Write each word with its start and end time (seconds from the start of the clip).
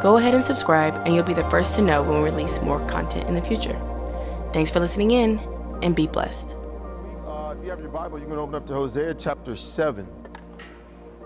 go 0.00 0.16
ahead 0.16 0.34
and 0.34 0.42
subscribe, 0.42 0.94
and 1.04 1.14
you'll 1.14 1.24
be 1.24 1.34
the 1.34 1.48
first 1.50 1.74
to 1.74 1.82
know 1.82 2.02
when 2.02 2.22
we 2.22 2.30
release 2.30 2.60
more 2.62 2.80
content 2.86 3.28
in 3.28 3.34
the 3.34 3.42
future. 3.42 3.78
Thanks 4.52 4.70
for 4.70 4.80
listening 4.80 5.10
in, 5.10 5.38
and 5.82 5.94
be 5.94 6.06
blessed. 6.06 6.56
Uh, 7.26 7.54
if 7.56 7.62
you 7.62 7.70
have 7.70 7.80
your 7.80 7.90
Bible, 7.90 8.18
you 8.18 8.24
can 8.24 8.36
open 8.36 8.54
up 8.54 8.66
to 8.66 8.72
Hosea 8.72 9.14
chapter 9.14 9.54
7. 9.54 10.08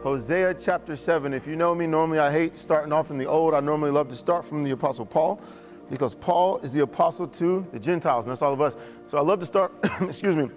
Hosea 0.02 0.54
chapter 0.54 0.96
7. 0.96 1.32
If 1.32 1.46
you 1.46 1.54
know 1.54 1.74
me, 1.74 1.86
normally 1.86 2.18
I 2.18 2.32
hate 2.32 2.56
starting 2.56 2.92
off 2.92 3.10
in 3.10 3.16
the 3.16 3.26
old. 3.26 3.54
I 3.54 3.60
normally 3.60 3.92
love 3.92 4.08
to 4.08 4.16
start 4.16 4.44
from 4.44 4.64
the 4.64 4.72
Apostle 4.72 5.06
Paul 5.06 5.40
because 5.88 6.14
Paul 6.14 6.58
is 6.58 6.72
the 6.72 6.80
apostle 6.80 7.28
to 7.28 7.64
the 7.72 7.78
Gentiles, 7.78 8.24
and 8.24 8.32
that's 8.32 8.42
all 8.42 8.52
of 8.52 8.60
us. 8.60 8.76
So 9.06 9.18
I 9.18 9.20
love 9.20 9.38
to 9.40 9.46
start, 9.46 9.72
excuse 10.00 10.34
me, 10.34 10.50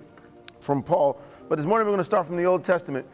from 0.59 0.81
Paul. 0.81 1.21
But 1.49 1.57
this 1.57 1.67
morning 1.67 1.85
we're 1.85 1.93
going 1.93 1.99
to 1.99 2.03
start 2.03 2.25
from 2.25 2.37
the 2.37 2.45
Old 2.45 2.63
Testament. 2.63 3.05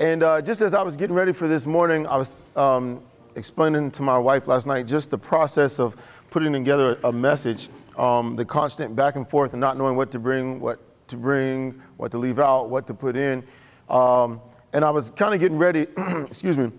And 0.00 0.22
uh, 0.22 0.42
just 0.42 0.60
as 0.60 0.74
I 0.74 0.82
was 0.82 0.96
getting 0.96 1.14
ready 1.14 1.32
for 1.32 1.46
this 1.46 1.66
morning, 1.66 2.06
I 2.06 2.16
was 2.16 2.32
um, 2.56 3.02
explaining 3.36 3.90
to 3.92 4.02
my 4.02 4.18
wife 4.18 4.48
last 4.48 4.66
night 4.66 4.86
just 4.86 5.10
the 5.10 5.18
process 5.18 5.78
of 5.78 5.96
putting 6.30 6.52
together 6.52 6.98
a 7.04 7.12
message, 7.12 7.68
um, 7.96 8.36
the 8.36 8.44
constant 8.44 8.94
back 8.96 9.16
and 9.16 9.28
forth 9.28 9.52
and 9.52 9.60
not 9.60 9.76
knowing 9.76 9.96
what 9.96 10.10
to 10.10 10.18
bring, 10.18 10.60
what 10.60 10.80
to 11.08 11.16
bring, 11.16 11.80
what 11.96 12.10
to 12.12 12.18
leave 12.18 12.38
out, 12.38 12.70
what 12.70 12.86
to 12.86 12.94
put 12.94 13.16
in. 13.16 13.42
Um, 13.88 14.40
and 14.72 14.84
I 14.84 14.90
was 14.90 15.10
kind 15.10 15.34
of 15.34 15.40
getting 15.40 15.58
ready, 15.58 15.86
excuse 16.26 16.56
me, 16.56 16.70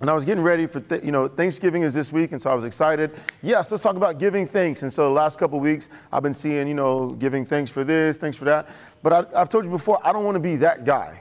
and 0.00 0.08
I 0.08 0.14
was 0.14 0.24
getting 0.24 0.44
ready 0.44 0.66
for, 0.66 0.80
th- 0.80 1.02
you 1.02 1.10
know, 1.10 1.26
Thanksgiving 1.26 1.82
is 1.82 1.92
this 1.92 2.12
week, 2.12 2.30
and 2.30 2.40
so 2.40 2.50
I 2.50 2.54
was 2.54 2.64
excited. 2.64 3.18
Yes, 3.42 3.70
let's 3.70 3.82
talk 3.82 3.96
about 3.96 4.18
giving 4.18 4.46
thanks. 4.46 4.82
And 4.82 4.92
so 4.92 5.04
the 5.04 5.10
last 5.10 5.38
couple 5.38 5.58
weeks, 5.58 5.90
I've 6.12 6.22
been 6.22 6.34
seeing, 6.34 6.68
you 6.68 6.74
know, 6.74 7.10
giving 7.12 7.44
thanks 7.44 7.70
for 7.70 7.82
this, 7.82 8.16
thanks 8.16 8.36
for 8.36 8.44
that. 8.44 8.68
But 9.02 9.12
I, 9.12 9.40
I've 9.40 9.48
told 9.48 9.64
you 9.64 9.70
before, 9.70 9.98
I 10.06 10.12
don't 10.12 10.24
want 10.24 10.36
to 10.36 10.40
be 10.40 10.56
that 10.56 10.84
guy, 10.84 11.20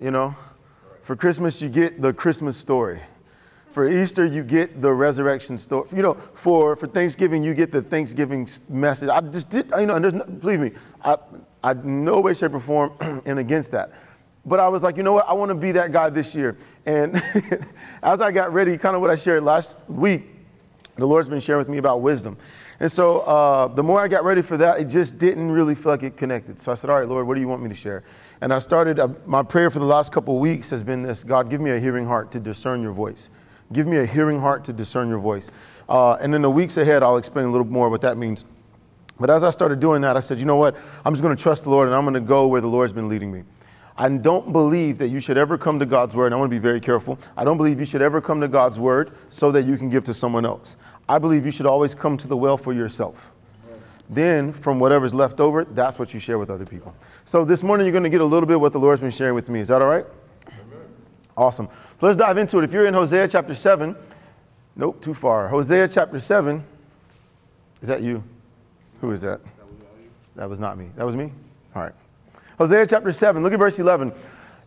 you 0.00 0.10
know. 0.10 0.34
For 1.02 1.14
Christmas, 1.14 1.62
you 1.62 1.68
get 1.68 2.02
the 2.02 2.12
Christmas 2.12 2.56
story. 2.56 3.00
For 3.72 3.88
Easter, 3.88 4.24
you 4.24 4.42
get 4.42 4.82
the 4.82 4.92
resurrection 4.92 5.56
story. 5.56 5.88
You 5.94 6.02
know, 6.02 6.14
for, 6.14 6.74
for 6.74 6.86
Thanksgiving, 6.86 7.42
you 7.44 7.54
get 7.54 7.70
the 7.70 7.80
Thanksgiving 7.80 8.48
message. 8.68 9.08
I 9.08 9.20
just 9.20 9.50
did, 9.50 9.70
you 9.78 9.86
know, 9.86 9.94
and 9.94 10.04
there's 10.04 10.14
no, 10.14 10.24
believe 10.24 10.60
me, 10.60 10.72
I, 11.04 11.16
I 11.62 11.74
no 11.74 12.20
way, 12.20 12.34
shape, 12.34 12.54
or 12.54 12.60
form 12.60 12.92
am 13.26 13.38
against 13.38 13.72
that. 13.72 13.92
But 14.44 14.58
I 14.58 14.68
was 14.68 14.82
like, 14.82 14.96
you 14.96 15.02
know 15.02 15.12
what? 15.12 15.28
I 15.28 15.34
want 15.34 15.50
to 15.50 15.54
be 15.54 15.70
that 15.72 15.92
guy 15.92 16.10
this 16.10 16.34
year. 16.34 16.56
And 16.86 17.14
as 18.02 18.20
I 18.20 18.32
got 18.32 18.52
ready, 18.52 18.76
kind 18.76 18.96
of 18.96 19.02
what 19.02 19.10
I 19.10 19.14
shared 19.14 19.44
last 19.44 19.78
week, 19.88 20.26
the 20.96 21.06
Lord's 21.06 21.28
been 21.28 21.40
sharing 21.40 21.58
with 21.58 21.68
me 21.68 21.78
about 21.78 22.00
wisdom. 22.00 22.36
And 22.80 22.90
so 22.90 23.20
uh, 23.20 23.68
the 23.68 23.82
more 23.82 24.00
I 24.00 24.08
got 24.08 24.24
ready 24.24 24.40
for 24.40 24.56
that, 24.56 24.80
it 24.80 24.86
just 24.86 25.18
didn't 25.18 25.50
really 25.50 25.74
feel 25.74 25.92
like 25.92 26.02
it 26.02 26.16
connected. 26.16 26.58
So 26.58 26.72
I 26.72 26.74
said, 26.74 26.88
all 26.88 26.98
right, 26.98 27.08
Lord, 27.08 27.26
what 27.26 27.34
do 27.34 27.40
you 27.40 27.48
want 27.48 27.62
me 27.62 27.68
to 27.68 27.74
share? 27.74 28.02
And 28.40 28.52
I 28.52 28.58
started, 28.58 28.98
uh, 28.98 29.08
my 29.26 29.42
prayer 29.42 29.70
for 29.70 29.78
the 29.78 29.84
last 29.84 30.12
couple 30.12 30.38
weeks 30.38 30.70
has 30.70 30.82
been 30.82 31.02
this 31.02 31.22
God, 31.22 31.50
give 31.50 31.60
me 31.60 31.70
a 31.70 31.78
hearing 31.78 32.06
heart 32.06 32.32
to 32.32 32.40
discern 32.40 32.80
your 32.82 32.92
voice. 32.92 33.28
Give 33.72 33.86
me 33.86 33.98
a 33.98 34.06
hearing 34.06 34.40
heart 34.40 34.64
to 34.64 34.72
discern 34.72 35.08
your 35.08 35.20
voice. 35.20 35.50
Uh, 35.88 36.14
and 36.14 36.34
in 36.34 36.42
the 36.42 36.50
weeks 36.50 36.76
ahead, 36.76 37.02
I'll 37.02 37.16
explain 37.16 37.46
a 37.46 37.50
little 37.50 37.66
more 37.66 37.88
what 37.88 38.02
that 38.02 38.16
means. 38.16 38.44
But 39.18 39.30
as 39.30 39.44
I 39.44 39.50
started 39.50 39.80
doing 39.80 40.02
that, 40.02 40.16
I 40.16 40.20
said, 40.20 40.38
you 40.38 40.46
know 40.46 40.56
what? 40.56 40.76
I'm 41.04 41.12
just 41.12 41.22
going 41.22 41.36
to 41.36 41.42
trust 41.42 41.64
the 41.64 41.70
Lord 41.70 41.86
and 41.86 41.94
I'm 41.94 42.04
going 42.04 42.14
to 42.14 42.20
go 42.20 42.46
where 42.46 42.60
the 42.60 42.66
Lord's 42.66 42.92
been 42.92 43.08
leading 43.08 43.30
me. 43.30 43.44
I 43.98 44.08
don't 44.08 44.50
believe 44.50 44.96
that 44.98 45.08
you 45.08 45.20
should 45.20 45.36
ever 45.36 45.58
come 45.58 45.78
to 45.78 45.84
God's 45.84 46.16
word, 46.16 46.26
and 46.26 46.34
I 46.34 46.38
want 46.38 46.50
to 46.50 46.56
be 46.56 46.60
very 46.60 46.80
careful. 46.80 47.18
I 47.36 47.44
don't 47.44 47.58
believe 47.58 47.78
you 47.78 47.84
should 47.84 48.00
ever 48.00 48.18
come 48.18 48.40
to 48.40 48.48
God's 48.48 48.80
word 48.80 49.10
so 49.28 49.52
that 49.52 49.64
you 49.64 49.76
can 49.76 49.90
give 49.90 50.04
to 50.04 50.14
someone 50.14 50.46
else. 50.46 50.78
I 51.06 51.18
believe 51.18 51.44
you 51.44 51.52
should 51.52 51.66
always 51.66 51.94
come 51.94 52.16
to 52.16 52.26
the 52.26 52.36
well 52.36 52.56
for 52.56 52.72
yourself. 52.72 53.32
Then, 54.08 54.52
from 54.52 54.80
whatever's 54.80 55.12
left 55.12 55.38
over, 55.38 55.64
that's 55.64 55.98
what 55.98 56.14
you 56.14 56.18
share 56.18 56.38
with 56.38 56.48
other 56.48 56.64
people. 56.64 56.94
So, 57.26 57.44
this 57.44 57.62
morning, 57.62 57.86
you're 57.86 57.92
going 57.92 58.04
to 58.04 58.10
get 58.10 58.22
a 58.22 58.24
little 58.24 58.46
bit 58.46 58.58
what 58.58 58.72
the 58.72 58.78
Lord's 58.78 59.02
been 59.02 59.10
sharing 59.10 59.34
with 59.34 59.50
me. 59.50 59.60
Is 59.60 59.68
that 59.68 59.82
all 59.82 59.88
right? 59.88 60.06
Awesome. 61.40 61.70
So, 61.98 62.06
let's 62.06 62.18
dive 62.18 62.36
into 62.36 62.58
it. 62.58 62.64
If 62.64 62.72
you're 62.74 62.84
in 62.84 62.92
Hosea 62.92 63.26
chapter 63.26 63.54
7, 63.54 63.96
nope, 64.76 65.00
too 65.00 65.14
far. 65.14 65.48
Hosea 65.48 65.88
chapter 65.88 66.18
7, 66.18 66.62
is 67.80 67.88
that 67.88 68.02
you? 68.02 68.22
Who 69.00 69.10
is 69.12 69.22
that? 69.22 69.40
That 70.36 70.50
was 70.50 70.60
not 70.60 70.76
me. 70.76 70.90
That 70.96 71.06
was 71.06 71.16
me? 71.16 71.32
All 71.74 71.82
right. 71.82 71.94
Hosea 72.58 72.86
chapter 72.86 73.10
7, 73.10 73.42
look 73.42 73.54
at 73.54 73.58
verse 73.58 73.78
11. 73.78 74.12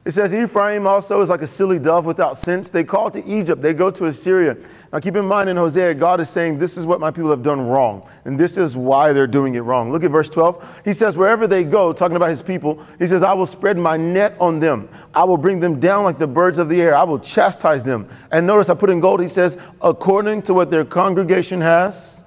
It 0.06 0.12
says, 0.12 0.34
Ephraim 0.34 0.86
also 0.86 1.22
is 1.22 1.30
like 1.30 1.44
a 1.44 1.48
silly 1.48 1.80
dove 1.80 2.04
without 2.04 2.38
sense. 2.38 2.70
They 2.70 2.84
call 2.84 3.10
to 3.12 3.26
Egypt, 3.26 3.62
they 3.62 3.74
go 3.74 3.90
to 3.92 4.06
Assyria. 4.06 4.58
Now 4.92 5.00
keep 5.00 5.16
in 5.16 5.26
mind 5.26 5.50
in 5.50 5.56
Hosea, 5.56 5.94
God 5.94 6.20
is 6.20 6.30
saying, 6.30 6.60
This 6.60 6.78
is 6.78 6.86
what 6.86 7.00
my 7.00 7.10
people 7.10 7.30
have 7.30 7.42
done 7.42 7.66
wrong, 7.68 8.10
and 8.26 8.38
this 8.38 8.58
is 8.58 8.76
why 8.76 9.14
they're 9.14 9.28
doing 9.28 9.56
it 9.56 9.62
wrong. 9.62 9.94
Look 9.94 10.04
at 10.04 10.12
verse 10.12 10.30
12. 10.30 10.82
He 10.84 10.92
says, 10.92 11.16
Wherever 11.16 11.48
they 11.48 11.64
go, 11.64 11.94
talking 11.94 12.18
about 12.18 12.30
his 12.30 12.42
people, 12.42 12.84
he 13.00 13.08
says, 13.08 13.24
I 13.24 13.32
will 13.32 13.46
spread 13.46 13.78
my 13.78 13.96
net 13.96 14.36
on 14.42 14.60
them. 14.60 14.90
I 15.16 15.24
will 15.24 15.38
bring 15.38 15.62
them 15.62 15.80
down 15.80 16.04
like 16.04 16.20
the 16.20 16.28
birds 16.28 16.58
of 16.58 16.68
the 16.68 16.82
air. 16.82 16.96
I 16.96 17.04
will 17.04 17.20
chastise 17.20 17.86
them. 17.86 18.10
And 18.34 18.46
notice 18.46 18.70
I 18.70 18.76
put 18.76 18.90
in 18.90 19.00
gold, 19.00 19.22
he 19.22 19.30
says, 19.30 19.58
according 19.82 20.42
to 20.44 20.54
what 20.54 20.70
their 20.70 20.84
congregation 20.84 21.62
has 21.62 22.23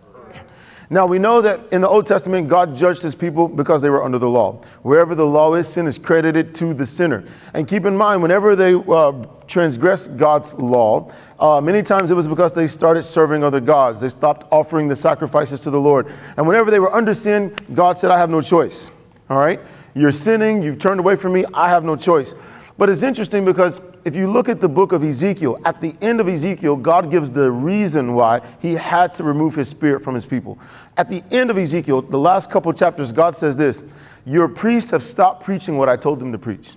now 0.89 1.07
we 1.07 1.19
know 1.19 1.41
that 1.41 1.73
in 1.73 1.81
the 1.81 1.89
Old 1.89 2.07
Testament, 2.07 2.49
God 2.49 2.75
judged 2.75 3.03
his 3.03 3.15
people 3.15 3.49
because 3.49 3.83
they 3.83 3.91
were 3.91 4.05
under 4.05 4.19
the 4.19 4.29
law. 4.29 4.63
Wherever 4.83 5.15
the 5.15 5.27
law 5.27 5.55
is, 5.55 5.67
sin 5.67 5.87
is 5.87 5.99
credited 5.99 6.55
to 6.57 6.75
the 6.75 6.87
sinner. 6.87 7.25
And 7.55 7.67
keep 7.67 7.85
in 7.87 7.97
mind, 7.97 8.23
whenever 8.23 8.55
they 8.55 8.75
uh, 8.75 9.25
transgress 9.49 10.07
God's 10.07 10.55
law, 10.55 11.11
uh, 11.41 11.61
many 11.61 11.83
times 11.83 12.11
it 12.11 12.15
was 12.15 12.29
because 12.29 12.55
they 12.55 12.69
started 12.69 13.03
serving 13.03 13.43
other 13.43 13.61
gods. 13.61 14.01
They 14.01 14.09
stopped 14.09 14.47
offering 14.53 14.87
the 14.87 14.97
sacrifices 14.97 15.61
to 15.63 15.71
the 15.71 15.81
Lord. 15.81 16.07
And 16.37 16.47
whenever 16.47 16.71
they 16.71 16.79
were 16.79 16.95
under 16.95 17.15
sin, 17.15 17.53
God 17.75 17.99
said, 17.99 18.13
I 18.13 18.19
have 18.19 18.31
no 18.31 18.41
choice. 18.41 18.93
All 19.29 19.39
right? 19.39 19.61
You're 19.95 20.13
sinning, 20.13 20.63
you've 20.63 20.79
turned 20.79 21.01
away 21.01 21.17
from 21.17 21.33
me, 21.33 21.45
I 21.53 21.69
have 21.69 21.83
no 21.83 21.97
choice. 21.97 22.37
But 22.79 22.91
it's 22.91 23.03
interesting 23.03 23.45
because 23.45 23.81
if 24.07 24.15
you 24.15 24.29
look 24.31 24.49
at 24.49 24.61
the 24.61 24.69
book 24.69 24.93
of 24.93 25.03
Ezekiel, 25.03 25.59
at 25.65 25.81
the 25.81 25.93
end 26.01 26.21
of 26.21 26.29
Ezekiel, 26.29 26.77
God 26.77 27.11
gives 27.11 27.33
the 27.33 27.51
reason 27.51 28.15
why 28.15 28.41
he 28.61 28.75
had 28.75 29.13
to 29.15 29.25
remove 29.25 29.57
his 29.57 29.69
spirit 29.69 30.01
from 30.01 30.15
his 30.15 30.25
people. 30.25 30.61
At 30.97 31.11
the 31.11 31.25
end 31.33 31.51
of 31.51 31.59
Ezekiel, 31.59 32.03
the 32.03 32.17
last 32.17 32.49
couple 32.49 32.73
chapters, 32.73 33.11
God 33.11 33.35
says 33.35 33.57
this 33.57 33.83
Your 34.25 34.47
priests 34.47 34.93
have 34.93 35.03
stopped 35.03 35.43
preaching 35.43 35.77
what 35.77 35.89
I 35.89 35.97
told 35.97 36.21
them 36.21 36.31
to 36.31 36.39
preach. 36.39 36.77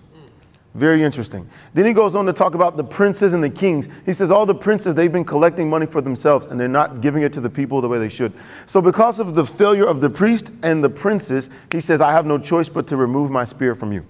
Very 0.74 1.04
interesting. 1.04 1.48
Then 1.76 1.86
he 1.86 1.94
goes 1.94 2.16
on 2.16 2.26
to 2.26 2.34
talk 2.34 2.56
about 2.56 2.78
the 2.78 2.84
princes 2.84 3.36
and 3.36 3.44
the 3.44 3.50
kings. 3.52 3.90
He 4.08 4.14
says, 4.14 4.32
All 4.32 4.48
the 4.48 4.56
princes, 4.56 4.96
they've 4.96 5.14
been 5.14 5.24
collecting 5.24 5.70
money 5.70 5.86
for 5.86 6.02
themselves 6.02 6.48
and 6.48 6.60
they're 6.60 6.68
not 6.68 7.00
giving 7.00 7.22
it 7.22 7.32
to 7.34 7.42
the 7.42 7.50
people 7.50 7.80
the 7.80 7.88
way 7.88 8.00
they 8.00 8.10
should. 8.10 8.34
So, 8.66 8.82
because 8.82 9.20
of 9.20 9.36
the 9.36 9.46
failure 9.46 9.86
of 9.86 10.02
the 10.02 10.10
priest 10.10 10.52
and 10.64 10.84
the 10.84 10.90
princes, 10.90 11.52
he 11.72 11.80
says, 11.80 12.02
I 12.02 12.12
have 12.12 12.26
no 12.26 12.40
choice 12.40 12.70
but 12.70 12.88
to 12.88 12.98
remove 12.98 13.30
my 13.30 13.44
spirit 13.44 13.76
from 13.76 13.94
you. 13.94 14.04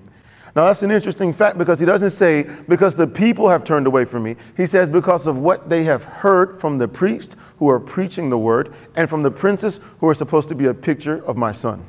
Now, 0.55 0.65
that's 0.65 0.81
an 0.81 0.91
interesting 0.91 1.31
fact 1.31 1.57
because 1.57 1.79
he 1.79 1.85
doesn't 1.85 2.09
say, 2.09 2.49
because 2.67 2.95
the 2.95 3.05
people 3.05 3.47
have 3.49 3.63
turned 3.63 3.87
away 3.87 4.05
from 4.05 4.23
me. 4.23 4.35
He 4.57 4.65
says, 4.65 4.89
because 4.89 5.27
of 5.27 5.37
what 5.37 5.69
they 5.69 5.83
have 5.83 6.03
heard 6.03 6.59
from 6.59 6.77
the 6.77 6.87
priests 6.87 7.35
who 7.57 7.69
are 7.69 7.79
preaching 7.79 8.29
the 8.29 8.37
word 8.37 8.73
and 8.95 9.09
from 9.09 9.21
the 9.21 9.31
princes 9.31 9.79
who 9.99 10.07
are 10.07 10.13
supposed 10.13 10.49
to 10.49 10.55
be 10.55 10.65
a 10.65 10.73
picture 10.73 11.23
of 11.25 11.37
my 11.37 11.51
son. 11.51 11.85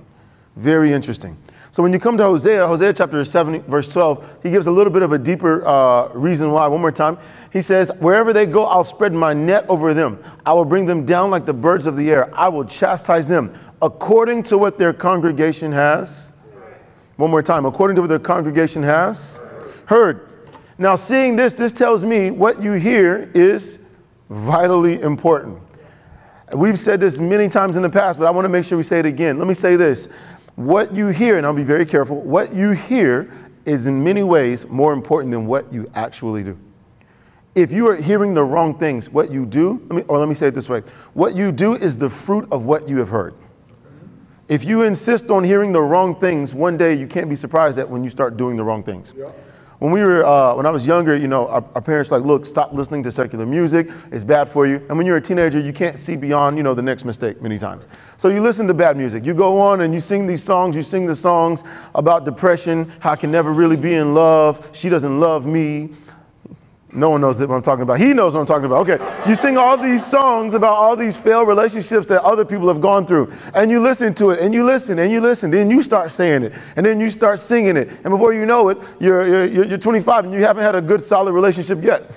Very 0.56 0.92
interesting. 0.92 1.36
So, 1.72 1.84
when 1.84 1.92
you 1.92 2.00
come 2.00 2.18
to 2.18 2.24
Hosea, 2.24 2.66
Hosea 2.66 2.92
chapter 2.92 3.24
7, 3.24 3.62
verse 3.62 3.92
12, 3.92 4.38
he 4.42 4.50
gives 4.50 4.66
a 4.66 4.70
little 4.72 4.92
bit 4.92 5.02
of 5.02 5.12
a 5.12 5.18
deeper 5.18 5.64
uh, 5.64 6.08
reason 6.08 6.50
why. 6.50 6.66
One 6.66 6.80
more 6.80 6.90
time. 6.90 7.16
He 7.52 7.60
says, 7.60 7.92
Wherever 8.00 8.32
they 8.32 8.44
go, 8.44 8.64
I'll 8.64 8.84
spread 8.84 9.12
my 9.12 9.32
net 9.32 9.66
over 9.68 9.94
them. 9.94 10.22
I 10.44 10.52
will 10.52 10.64
bring 10.64 10.84
them 10.84 11.06
down 11.06 11.30
like 11.30 11.46
the 11.46 11.52
birds 11.52 11.86
of 11.86 11.96
the 11.96 12.10
air. 12.10 12.34
I 12.34 12.48
will 12.48 12.64
chastise 12.64 13.28
them 13.28 13.54
according 13.80 14.42
to 14.44 14.58
what 14.58 14.78
their 14.78 14.92
congregation 14.92 15.70
has 15.70 16.32
one 17.20 17.30
more 17.30 17.42
time. 17.42 17.66
According 17.66 17.96
to 17.96 18.02
what 18.02 18.08
the 18.08 18.18
congregation 18.18 18.82
has 18.82 19.42
heard. 19.86 20.26
Now, 20.78 20.96
seeing 20.96 21.36
this, 21.36 21.52
this 21.52 21.72
tells 21.72 22.02
me 22.04 22.30
what 22.30 22.62
you 22.62 22.72
hear 22.72 23.30
is 23.34 23.84
vitally 24.30 25.02
important. 25.02 25.60
We've 26.54 26.78
said 26.78 27.00
this 27.00 27.20
many 27.20 27.48
times 27.48 27.76
in 27.76 27.82
the 27.82 27.90
past, 27.90 28.18
but 28.18 28.26
I 28.26 28.30
want 28.30 28.46
to 28.46 28.48
make 28.48 28.64
sure 28.64 28.78
we 28.78 28.84
say 28.84 28.98
it 28.98 29.06
again. 29.06 29.38
Let 29.38 29.46
me 29.46 29.54
say 29.54 29.76
this. 29.76 30.08
What 30.56 30.94
you 30.94 31.08
hear, 31.08 31.36
and 31.36 31.46
I'll 31.46 31.54
be 31.54 31.62
very 31.62 31.86
careful, 31.86 32.20
what 32.22 32.54
you 32.54 32.70
hear 32.70 33.30
is 33.64 33.86
in 33.86 34.02
many 34.02 34.22
ways 34.22 34.66
more 34.68 34.92
important 34.92 35.32
than 35.32 35.46
what 35.46 35.70
you 35.72 35.86
actually 35.94 36.42
do. 36.42 36.58
If 37.54 37.72
you 37.72 37.88
are 37.88 37.96
hearing 37.96 38.32
the 38.32 38.42
wrong 38.42 38.78
things, 38.78 39.10
what 39.10 39.30
you 39.30 39.44
do, 39.44 39.82
let 39.88 39.92
me, 39.92 40.02
or 40.08 40.18
let 40.18 40.28
me 40.28 40.34
say 40.34 40.48
it 40.48 40.54
this 40.54 40.68
way 40.68 40.82
what 41.14 41.34
you 41.34 41.52
do 41.52 41.74
is 41.74 41.98
the 41.98 42.08
fruit 42.08 42.48
of 42.50 42.64
what 42.64 42.88
you 42.88 42.98
have 42.98 43.08
heard. 43.08 43.34
If 44.50 44.64
you 44.64 44.82
insist 44.82 45.30
on 45.30 45.44
hearing 45.44 45.70
the 45.70 45.80
wrong 45.80 46.18
things, 46.18 46.56
one 46.56 46.76
day 46.76 46.92
you 46.92 47.06
can't 47.06 47.30
be 47.30 47.36
surprised 47.36 47.78
at 47.78 47.88
when 47.88 48.02
you 48.02 48.10
start 48.10 48.36
doing 48.36 48.56
the 48.56 48.64
wrong 48.64 48.82
things. 48.82 49.14
Yeah. 49.16 49.30
When 49.78 49.92
we 49.92 50.02
were, 50.02 50.24
uh, 50.24 50.56
when 50.56 50.66
I 50.66 50.70
was 50.70 50.84
younger, 50.84 51.14
you 51.14 51.28
know, 51.28 51.46
our, 51.46 51.64
our, 51.76 51.80
parents 51.80 52.10
were 52.10 52.18
like, 52.18 52.26
look, 52.26 52.44
stop 52.44 52.72
listening 52.72 53.04
to 53.04 53.12
secular 53.12 53.46
music. 53.46 53.88
It's 54.10 54.24
bad 54.24 54.48
for 54.48 54.66
you. 54.66 54.84
And 54.88 54.98
when 54.98 55.06
you're 55.06 55.18
a 55.18 55.20
teenager, 55.22 55.60
you 55.60 55.72
can't 55.72 56.00
see 56.00 56.16
beyond, 56.16 56.56
you 56.56 56.64
know, 56.64 56.74
the 56.74 56.82
next 56.82 57.04
mistake 57.04 57.40
many 57.40 57.58
times. 57.58 57.86
So 58.16 58.28
you 58.28 58.42
listen 58.42 58.66
to 58.66 58.74
bad 58.74 58.96
music. 58.96 59.24
You 59.24 59.34
go 59.34 59.60
on 59.60 59.82
and 59.82 59.94
you 59.94 60.00
sing 60.00 60.26
these 60.26 60.42
songs. 60.42 60.74
You 60.74 60.82
sing 60.82 61.06
the 61.06 61.14
songs 61.14 61.62
about 61.94 62.24
depression, 62.24 62.92
how 62.98 63.12
I 63.12 63.16
can 63.16 63.30
never 63.30 63.52
really 63.52 63.76
be 63.76 63.94
in 63.94 64.14
love. 64.14 64.68
She 64.74 64.88
doesn't 64.88 65.20
love 65.20 65.46
me. 65.46 65.90
No 66.92 67.10
one 67.10 67.20
knows 67.20 67.38
what 67.38 67.50
I'm 67.50 67.62
talking 67.62 67.82
about. 67.82 68.00
He 68.00 68.12
knows 68.12 68.34
what 68.34 68.40
I'm 68.40 68.46
talking 68.46 68.64
about. 68.64 68.88
Okay. 68.88 69.28
You 69.28 69.36
sing 69.36 69.56
all 69.56 69.76
these 69.76 70.04
songs 70.04 70.54
about 70.54 70.74
all 70.74 70.96
these 70.96 71.16
failed 71.16 71.46
relationships 71.46 72.08
that 72.08 72.22
other 72.22 72.44
people 72.44 72.66
have 72.66 72.80
gone 72.80 73.06
through. 73.06 73.32
And 73.54 73.70
you 73.70 73.80
listen 73.80 74.12
to 74.14 74.30
it 74.30 74.40
and 74.40 74.52
you 74.52 74.64
listen 74.64 74.98
and 74.98 75.12
you 75.12 75.20
listen. 75.20 75.52
Then 75.52 75.70
you 75.70 75.82
start 75.82 76.10
saying 76.10 76.42
it. 76.42 76.52
And 76.76 76.84
then 76.84 76.98
you 76.98 77.10
start 77.10 77.38
singing 77.38 77.76
it. 77.76 77.88
And 77.88 78.10
before 78.10 78.32
you 78.32 78.44
know 78.44 78.70
it, 78.70 78.78
you're, 78.98 79.46
you're, 79.46 79.66
you're 79.66 79.78
25 79.78 80.24
and 80.24 80.34
you 80.34 80.40
haven't 80.40 80.64
had 80.64 80.74
a 80.74 80.80
good, 80.80 81.00
solid 81.00 81.32
relationship 81.32 81.82
yet. 81.82 82.10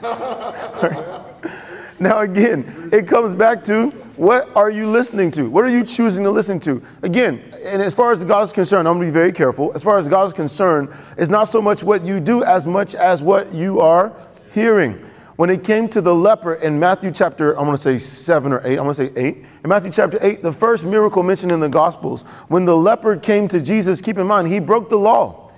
now, 2.00 2.20
again, 2.20 2.88
it 2.92 3.06
comes 3.06 3.34
back 3.34 3.62
to 3.64 3.92
what 4.20 4.54
are 4.54 4.68
you 4.68 4.86
listening 4.86 5.30
to? 5.30 5.48
What 5.48 5.64
are 5.64 5.70
you 5.70 5.82
choosing 5.82 6.24
to 6.24 6.30
listen 6.30 6.60
to? 6.60 6.82
Again, 7.02 7.42
and 7.64 7.80
as 7.80 7.94
far 7.94 8.12
as 8.12 8.22
God 8.22 8.44
is 8.44 8.52
concerned, 8.52 8.86
I'm 8.86 8.98
going 8.98 9.06
to 9.06 9.12
be 9.12 9.18
very 9.18 9.32
careful. 9.32 9.72
As 9.74 9.82
far 9.82 9.96
as 9.96 10.08
God 10.08 10.26
is 10.26 10.34
concerned, 10.34 10.90
it's 11.16 11.30
not 11.30 11.44
so 11.44 11.62
much 11.62 11.82
what 11.82 12.04
you 12.04 12.20
do 12.20 12.44
as 12.44 12.66
much 12.66 12.94
as 12.94 13.22
what 13.22 13.50
you 13.54 13.80
are 13.80 14.14
hearing. 14.52 14.92
When 15.36 15.48
it 15.48 15.64
came 15.64 15.88
to 15.88 16.02
the 16.02 16.14
leper 16.14 16.56
in 16.56 16.78
Matthew 16.78 17.12
chapter, 17.12 17.58
I'm 17.58 17.64
going 17.64 17.76
to 17.76 17.78
say 17.78 17.98
seven 17.98 18.52
or 18.52 18.60
eight, 18.66 18.78
I'm 18.78 18.84
going 18.84 18.94
to 18.94 19.06
say 19.06 19.12
eight. 19.16 19.38
In 19.64 19.70
Matthew 19.70 19.90
chapter 19.90 20.18
eight, 20.20 20.42
the 20.42 20.52
first 20.52 20.84
miracle 20.84 21.22
mentioned 21.22 21.50
in 21.50 21.60
the 21.60 21.70
Gospels, 21.70 22.24
when 22.48 22.66
the 22.66 22.76
leper 22.76 23.16
came 23.16 23.48
to 23.48 23.58
Jesus, 23.58 24.02
keep 24.02 24.18
in 24.18 24.26
mind, 24.26 24.48
he 24.48 24.60
broke 24.60 24.90
the 24.90 24.98
law. 24.98 25.49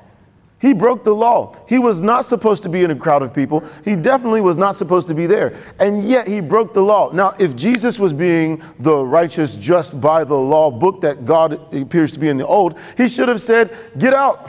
He 0.63 0.73
broke 0.73 1.03
the 1.03 1.13
law. 1.13 1.57
He 1.69 1.81
was 1.81 2.01
not 2.01 2.25
supposed 2.25 2.63
to 2.63 2.69
be 2.69 2.85
in 2.85 2.93
a 2.93 2.95
crowd 2.95 3.23
of 3.23 3.35
people. 3.35 3.65
He 3.85 3.97
definitely 3.97 4.41
was 4.41 4.57
not 4.57 4.77
supposed 4.77 5.09
to 5.09 5.15
be 5.15 5.27
there. 5.27 5.57
And 5.81 6.05
yet 6.05 6.29
he 6.29 6.39
broke 6.39 6.73
the 6.73 6.81
law. 6.81 7.11
Now, 7.11 7.35
if 7.41 7.57
Jesus 7.57 7.99
was 7.99 8.13
being 8.13 8.63
the 8.79 9.05
righteous, 9.05 9.57
just 9.57 10.01
by 10.01 10.23
the 10.23 10.37
law 10.37 10.71
book 10.71 11.01
that 11.01 11.25
God 11.25 11.75
appears 11.75 12.13
to 12.13 12.21
be 12.21 12.29
in 12.29 12.37
the 12.37 12.47
old, 12.47 12.79
he 12.97 13.09
should 13.09 13.29
have 13.29 13.41
said, 13.41 13.77
Get 13.99 14.15
out. 14.15 14.49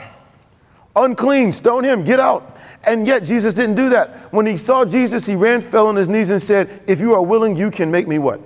Unclean, 0.94 1.52
stone 1.52 1.82
him, 1.82 2.04
get 2.04 2.20
out. 2.20 2.58
And 2.84 3.08
yet 3.08 3.24
Jesus 3.24 3.52
didn't 3.52 3.74
do 3.74 3.88
that. 3.88 4.14
When 4.32 4.46
he 4.46 4.54
saw 4.54 4.84
Jesus, 4.84 5.26
he 5.26 5.34
ran, 5.34 5.60
fell 5.60 5.88
on 5.88 5.96
his 5.96 6.08
knees, 6.08 6.30
and 6.30 6.40
said, 6.40 6.84
If 6.86 7.00
you 7.00 7.12
are 7.14 7.22
willing, 7.22 7.56
you 7.56 7.72
can 7.72 7.90
make 7.90 8.06
me 8.06 8.20
what? 8.20 8.40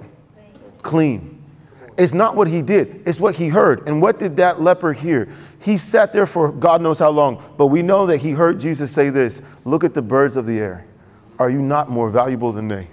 Clean. 0.80 1.38
It's 1.98 2.14
not 2.14 2.34
what 2.34 2.48
he 2.48 2.62
did, 2.62 3.02
it's 3.06 3.20
what 3.20 3.34
he 3.34 3.48
heard. 3.48 3.86
And 3.88 4.00
what 4.00 4.18
did 4.18 4.36
that 4.36 4.62
leper 4.62 4.94
hear? 4.94 5.28
He 5.60 5.76
sat 5.76 6.12
there 6.12 6.26
for 6.26 6.52
God 6.52 6.80
knows 6.80 6.98
how 6.98 7.10
long, 7.10 7.42
but 7.56 7.66
we 7.66 7.82
know 7.82 8.06
that 8.06 8.18
he 8.18 8.30
heard 8.30 8.60
Jesus 8.60 8.90
say 8.92 9.10
this 9.10 9.42
Look 9.64 9.84
at 9.84 9.94
the 9.94 10.02
birds 10.02 10.36
of 10.36 10.46
the 10.46 10.58
air. 10.58 10.86
Are 11.38 11.50
you 11.50 11.60
not 11.60 11.90
more 11.90 12.10
valuable 12.10 12.52
than 12.52 12.68
they? 12.68 12.88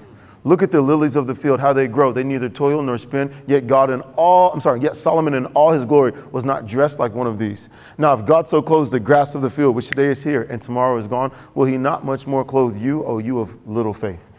Look 0.45 0.61
at 0.61 0.71
the 0.71 0.79
lilies 0.79 1.15
of 1.15 1.25
the 1.25 1.33
field, 1.33 1.59
how 1.59 1.73
they 1.73 1.87
grow. 1.87 2.11
They 2.11 2.23
neither 2.23 2.49
toil 2.49 2.79
nor 2.83 2.99
spin, 2.99 3.33
yet 3.47 3.65
God 3.65 3.89
in 3.89 4.01
all, 4.15 4.53
I'm 4.53 4.61
sorry, 4.61 4.79
yet 4.79 4.95
Solomon 4.95 5.33
in 5.33 5.47
all 5.47 5.71
his 5.71 5.85
glory 5.85 6.11
was 6.31 6.45
not 6.45 6.67
dressed 6.67 6.99
like 6.99 7.15
one 7.15 7.25
of 7.25 7.39
these. 7.39 7.69
Now, 7.97 8.13
if 8.13 8.27
God 8.27 8.47
so 8.47 8.61
clothes 8.61 8.91
the 8.91 8.99
grass 8.99 9.33
of 9.33 9.41
the 9.41 9.49
field, 9.49 9.75
which 9.75 9.87
today 9.87 10.05
is 10.05 10.23
here 10.23 10.43
and 10.43 10.61
tomorrow 10.61 10.97
is 10.97 11.07
gone, 11.07 11.31
will 11.55 11.65
he 11.65 11.77
not 11.77 12.05
much 12.05 12.27
more 12.27 12.45
clothe 12.45 12.77
you, 12.77 13.03
O 13.05 13.17
you 13.17 13.39
of 13.39 13.67
little 13.67 13.93
faith? 13.93 14.29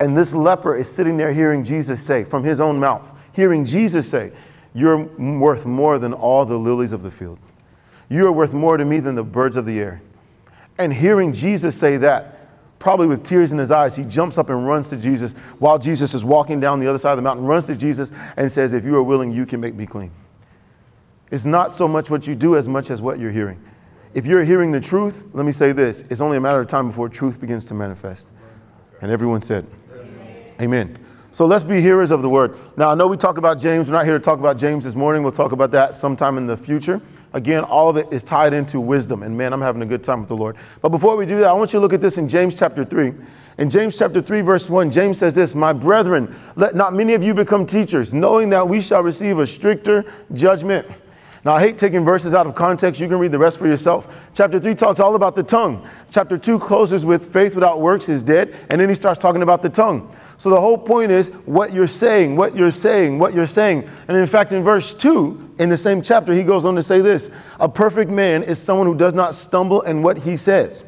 And 0.00 0.16
this 0.16 0.32
leper 0.32 0.76
is 0.76 0.90
sitting 0.90 1.18
there 1.18 1.32
hearing 1.32 1.62
Jesus 1.62 2.02
say 2.02 2.24
from 2.24 2.42
his 2.42 2.58
own 2.58 2.80
mouth, 2.80 3.12
hearing 3.32 3.66
Jesus 3.66 4.08
say, 4.08 4.32
You're 4.72 5.04
worth 5.18 5.66
more 5.66 5.98
than 5.98 6.14
all 6.14 6.46
the 6.46 6.56
lilies 6.56 6.94
of 6.94 7.02
the 7.02 7.10
field. 7.10 7.38
You 8.14 8.28
are 8.28 8.32
worth 8.32 8.52
more 8.52 8.76
to 8.76 8.84
me 8.84 9.00
than 9.00 9.16
the 9.16 9.24
birds 9.24 9.56
of 9.56 9.66
the 9.66 9.80
air. 9.80 10.00
And 10.78 10.94
hearing 10.94 11.32
Jesus 11.32 11.76
say 11.76 11.96
that, 11.96 12.48
probably 12.78 13.08
with 13.08 13.24
tears 13.24 13.50
in 13.50 13.58
his 13.58 13.72
eyes, 13.72 13.96
he 13.96 14.04
jumps 14.04 14.38
up 14.38 14.50
and 14.50 14.64
runs 14.64 14.88
to 14.90 14.96
Jesus 14.96 15.32
while 15.58 15.80
Jesus 15.80 16.14
is 16.14 16.24
walking 16.24 16.60
down 16.60 16.78
the 16.78 16.86
other 16.86 16.98
side 16.98 17.10
of 17.10 17.16
the 17.16 17.22
mountain, 17.22 17.44
runs 17.44 17.66
to 17.66 17.74
Jesus 17.74 18.12
and 18.36 18.52
says, 18.52 18.72
If 18.72 18.84
you 18.84 18.94
are 18.94 19.02
willing, 19.02 19.32
you 19.32 19.44
can 19.44 19.60
make 19.60 19.74
me 19.74 19.84
clean. 19.84 20.12
It's 21.32 21.44
not 21.44 21.72
so 21.72 21.88
much 21.88 22.08
what 22.08 22.24
you 22.24 22.36
do 22.36 22.54
as 22.54 22.68
much 22.68 22.88
as 22.88 23.02
what 23.02 23.18
you're 23.18 23.32
hearing. 23.32 23.60
If 24.14 24.26
you're 24.26 24.44
hearing 24.44 24.70
the 24.70 24.80
truth, 24.80 25.26
let 25.32 25.44
me 25.44 25.50
say 25.50 25.72
this 25.72 26.02
it's 26.02 26.20
only 26.20 26.36
a 26.36 26.40
matter 26.40 26.60
of 26.60 26.68
time 26.68 26.86
before 26.86 27.08
truth 27.08 27.40
begins 27.40 27.66
to 27.66 27.74
manifest. 27.74 28.30
And 29.00 29.10
everyone 29.10 29.40
said, 29.40 29.66
Amen. 29.92 30.52
Amen. 30.60 30.98
So 31.32 31.46
let's 31.46 31.64
be 31.64 31.80
hearers 31.80 32.12
of 32.12 32.22
the 32.22 32.28
word. 32.28 32.56
Now, 32.76 32.90
I 32.90 32.94
know 32.94 33.08
we 33.08 33.16
talk 33.16 33.38
about 33.38 33.58
James. 33.58 33.88
We're 33.88 33.94
not 33.94 34.04
here 34.04 34.16
to 34.16 34.22
talk 34.22 34.38
about 34.38 34.56
James 34.56 34.84
this 34.84 34.94
morning. 34.94 35.24
We'll 35.24 35.32
talk 35.32 35.50
about 35.50 35.72
that 35.72 35.96
sometime 35.96 36.38
in 36.38 36.46
the 36.46 36.56
future. 36.56 37.02
Again, 37.34 37.64
all 37.64 37.88
of 37.90 37.96
it 37.96 38.12
is 38.12 38.22
tied 38.22 38.54
into 38.54 38.78
wisdom. 38.80 39.24
And 39.24 39.36
man, 39.36 39.52
I'm 39.52 39.60
having 39.60 39.82
a 39.82 39.86
good 39.86 40.04
time 40.04 40.20
with 40.20 40.28
the 40.28 40.36
Lord. 40.36 40.56
But 40.80 40.90
before 40.90 41.16
we 41.16 41.26
do 41.26 41.38
that, 41.40 41.50
I 41.50 41.52
want 41.52 41.72
you 41.72 41.78
to 41.78 41.82
look 41.82 41.92
at 41.92 42.00
this 42.00 42.16
in 42.16 42.28
James 42.28 42.56
chapter 42.56 42.84
3. 42.84 43.12
In 43.58 43.68
James 43.68 43.98
chapter 43.98 44.22
3, 44.22 44.40
verse 44.40 44.70
1, 44.70 44.90
James 44.92 45.18
says 45.18 45.34
this 45.34 45.52
My 45.52 45.72
brethren, 45.72 46.32
let 46.54 46.76
not 46.76 46.94
many 46.94 47.12
of 47.14 47.24
you 47.24 47.34
become 47.34 47.66
teachers, 47.66 48.14
knowing 48.14 48.50
that 48.50 48.68
we 48.68 48.80
shall 48.80 49.02
receive 49.02 49.40
a 49.40 49.46
stricter 49.48 50.04
judgment. 50.32 50.86
Now, 51.44 51.54
I 51.54 51.60
hate 51.60 51.76
taking 51.76 52.04
verses 52.04 52.34
out 52.34 52.46
of 52.46 52.54
context. 52.54 53.00
You 53.00 53.08
can 53.08 53.18
read 53.18 53.32
the 53.32 53.38
rest 53.38 53.58
for 53.58 53.66
yourself. 53.66 54.08
Chapter 54.32 54.58
3 54.58 54.74
talks 54.76 55.00
all 55.00 55.16
about 55.16 55.34
the 55.34 55.42
tongue. 55.42 55.86
Chapter 56.10 56.38
2 56.38 56.58
closes 56.60 57.04
with 57.04 57.32
faith 57.32 57.54
without 57.54 57.80
works 57.80 58.08
is 58.08 58.22
dead. 58.22 58.54
And 58.70 58.80
then 58.80 58.88
he 58.88 58.94
starts 58.94 59.18
talking 59.18 59.42
about 59.42 59.60
the 59.60 59.68
tongue. 59.68 60.10
So 60.38 60.50
the 60.50 60.60
whole 60.60 60.76
point 60.76 61.10
is 61.10 61.28
what 61.46 61.72
you're 61.72 61.86
saying, 61.86 62.36
what 62.36 62.56
you're 62.56 62.70
saying, 62.70 63.18
what 63.18 63.34
you're 63.34 63.46
saying. 63.46 63.88
And 64.08 64.16
in 64.16 64.26
fact, 64.26 64.52
in 64.52 64.62
verse 64.62 64.92
2, 64.94 65.54
in 65.58 65.68
the 65.68 65.76
same 65.76 66.02
chapter, 66.02 66.32
he 66.32 66.42
goes 66.42 66.64
on 66.64 66.74
to 66.74 66.82
say 66.82 67.00
this 67.00 67.30
A 67.60 67.68
perfect 67.68 68.10
man 68.10 68.42
is 68.42 68.58
someone 68.58 68.86
who 68.86 68.96
does 68.96 69.14
not 69.14 69.34
stumble 69.34 69.82
in 69.82 70.02
what 70.02 70.18
he 70.18 70.36
says. 70.36 70.84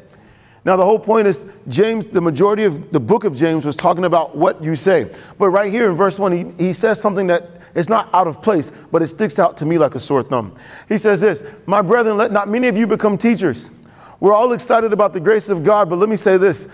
Now, 0.65 0.75
the 0.75 0.83
whole 0.83 0.99
point 0.99 1.27
is, 1.27 1.45
James, 1.69 2.09
the 2.09 2.19
majority 2.19 2.65
of 2.65 2.91
the 2.91 2.99
book 2.99 3.23
of 3.23 3.33
James 3.33 3.63
was 3.63 3.75
talking 3.77 4.03
about 4.03 4.35
what 4.35 4.61
you 4.61 4.75
say. 4.75 5.09
But 5.37 5.49
right 5.51 5.71
here 5.71 5.89
in 5.89 5.95
verse 5.95 6.19
1, 6.19 6.31
he, 6.57 6.65
he 6.65 6.73
says 6.73 6.99
something 6.99 7.27
that 7.27 7.61
is 7.73 7.89
not 7.89 8.13
out 8.13 8.27
of 8.27 8.41
place, 8.41 8.71
but 8.91 9.01
it 9.01 9.07
sticks 9.07 9.39
out 9.39 9.55
to 9.57 9.65
me 9.65 9.77
like 9.77 9.95
a 9.95 9.99
sore 9.99 10.23
thumb. 10.23 10.53
He 10.89 10.97
says 10.97 11.21
this 11.21 11.41
My 11.67 11.81
brethren, 11.81 12.17
let 12.17 12.33
not 12.33 12.49
many 12.49 12.67
of 12.67 12.75
you 12.75 12.85
become 12.85 13.17
teachers. 13.17 13.71
We're 14.19 14.33
all 14.33 14.51
excited 14.53 14.91
about 14.91 15.13
the 15.13 15.19
grace 15.19 15.47
of 15.47 15.63
God, 15.63 15.89
but 15.89 15.97
let 15.97 16.09
me 16.09 16.17
say 16.17 16.37
this 16.37 16.67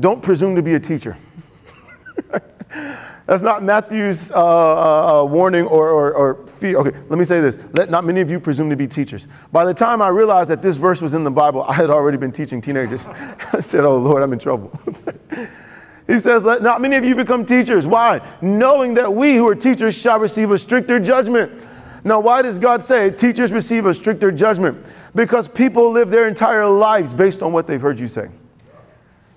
don't 0.00 0.22
presume 0.22 0.56
to 0.56 0.62
be 0.62 0.74
a 0.74 0.80
teacher. 0.80 1.16
That's 3.26 3.42
not 3.42 3.62
Matthew's 3.62 4.30
uh, 4.32 4.34
uh, 4.34 5.22
uh, 5.22 5.24
warning 5.24 5.66
or, 5.66 5.88
or, 5.88 6.12
or 6.12 6.46
fee. 6.46 6.74
Okay, 6.74 6.90
let 7.08 7.18
me 7.18 7.24
say 7.24 7.40
this. 7.40 7.58
Let 7.72 7.88
not 7.88 8.04
many 8.04 8.20
of 8.20 8.30
you 8.30 8.40
presume 8.40 8.68
to 8.70 8.76
be 8.76 8.88
teachers. 8.88 9.28
By 9.52 9.64
the 9.64 9.74
time 9.74 10.02
I 10.02 10.08
realized 10.08 10.50
that 10.50 10.60
this 10.60 10.76
verse 10.76 11.00
was 11.00 11.14
in 11.14 11.22
the 11.22 11.30
Bible, 11.30 11.62
I 11.62 11.74
had 11.74 11.90
already 11.90 12.18
been 12.18 12.32
teaching 12.32 12.60
teenagers. 12.60 13.06
I 13.52 13.60
said, 13.60 13.84
Oh 13.84 13.96
Lord, 13.96 14.22
I'm 14.22 14.32
in 14.32 14.38
trouble. 14.38 14.72
he 16.06 16.18
says, 16.18 16.44
Let 16.44 16.62
not 16.62 16.80
many 16.80 16.96
of 16.96 17.04
you 17.04 17.14
become 17.14 17.46
teachers. 17.46 17.86
Why? 17.86 18.20
Knowing 18.40 18.94
that 18.94 19.12
we 19.12 19.36
who 19.36 19.46
are 19.48 19.54
teachers 19.54 19.96
shall 19.96 20.18
receive 20.18 20.50
a 20.50 20.58
stricter 20.58 20.98
judgment. 20.98 21.52
Now, 22.04 22.18
why 22.18 22.42
does 22.42 22.58
God 22.58 22.82
say 22.82 23.10
teachers 23.10 23.52
receive 23.52 23.86
a 23.86 23.94
stricter 23.94 24.32
judgment? 24.32 24.84
Because 25.14 25.46
people 25.46 25.92
live 25.92 26.10
their 26.10 26.26
entire 26.26 26.66
lives 26.66 27.14
based 27.14 27.42
on 27.42 27.52
what 27.52 27.68
they've 27.68 27.80
heard 27.80 28.00
you 28.00 28.08
say. 28.08 28.28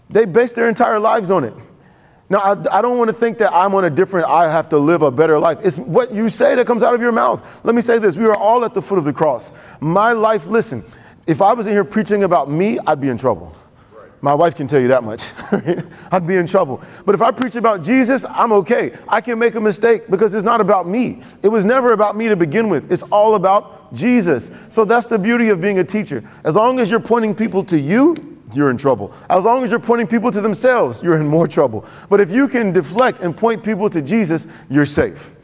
They 0.09 0.25
base 0.25 0.53
their 0.53 0.67
entire 0.67 0.99
lives 0.99 1.29
on 1.29 1.43
it. 1.43 1.53
Now, 2.29 2.39
I, 2.39 2.79
I, 2.79 2.81
don't 2.81 2.97
want 2.97 3.09
to 3.09 3.15
think 3.15 3.37
that 3.37 3.53
I'm 3.53 3.75
on 3.75 3.85
a 3.85 3.89
different, 3.89 4.27
I 4.27 4.51
have 4.51 4.67
to 4.69 4.79
live 4.79 5.03
a 5.03 5.11
better 5.11 5.37
life. 5.37 5.59
It's 5.63 5.77
what 5.77 6.11
you 6.11 6.27
say 6.29 6.55
that 6.55 6.65
comes 6.65 6.81
out 6.81 6.95
of 6.95 7.01
your 7.01 7.11
mouth. 7.11 7.63
Let 7.63 7.75
me 7.75 7.81
say 7.81 7.99
this 7.99 8.17
we 8.17 8.25
are 8.25 8.35
all 8.35 8.65
at 8.65 8.73
the 8.73 8.81
foot 8.81 8.97
of 8.97 9.03
the 9.03 9.13
cross. 9.13 9.51
My 9.79 10.11
life, 10.11 10.47
listen, 10.47 10.83
if 11.27 11.41
I 11.41 11.53
was 11.53 11.67
in 11.67 11.73
here 11.73 11.83
preaching 11.83 12.23
about 12.23 12.49
me, 12.49 12.79
I'd 12.87 12.99
be 12.99 13.09
in 13.09 13.17
trouble. 13.17 13.55
My 14.21 14.33
wife 14.33 14.55
can 14.55 14.65
tell 14.65 14.79
you 14.79 14.87
that 14.87 15.03
much. 15.03 15.33
I'd 16.11 16.25
be 16.25 16.37
in 16.37 16.47
trouble. 16.47 16.81
But 17.05 17.13
if 17.13 17.21
I 17.21 17.29
preach 17.29 17.55
about 17.57 17.83
Jesus, 17.83 18.25
I'm 18.27 18.51
okay. 18.53 18.91
I 19.07 19.21
can 19.21 19.37
make 19.37 19.53
a 19.53 19.61
mistake 19.61 20.07
because 20.09 20.33
it's 20.33 20.43
not 20.43 20.61
about 20.61 20.87
me. 20.87 21.21
It 21.43 21.49
was 21.49 21.63
never 21.63 21.93
about 21.93 22.15
me 22.15 22.27
to 22.29 22.35
begin 22.35 22.69
with. 22.69 22.91
It's 22.91 23.03
all 23.03 23.35
about 23.35 23.93
Jesus. 23.93 24.49
So 24.69 24.83
that's 24.83 25.05
the 25.05 25.19
beauty 25.19 25.49
of 25.49 25.61
being 25.61 25.77
a 25.77 25.83
teacher. 25.83 26.23
As 26.43 26.55
long 26.55 26.79
as 26.79 26.89
you're 26.89 26.99
pointing 26.99 27.35
people 27.35 27.63
to 27.65 27.79
you, 27.79 28.34
you're 28.55 28.69
in 28.69 28.77
trouble. 28.77 29.13
As 29.29 29.43
long 29.43 29.63
as 29.63 29.71
you're 29.71 29.79
pointing 29.79 30.07
people 30.07 30.31
to 30.31 30.41
themselves, 30.41 31.03
you're 31.03 31.19
in 31.19 31.27
more 31.27 31.47
trouble. 31.47 31.85
But 32.09 32.21
if 32.21 32.31
you 32.31 32.47
can 32.47 32.71
deflect 32.71 33.19
and 33.19 33.35
point 33.35 33.63
people 33.63 33.89
to 33.89 34.01
Jesus, 34.01 34.47
you're 34.69 34.85
safe. 34.85 35.35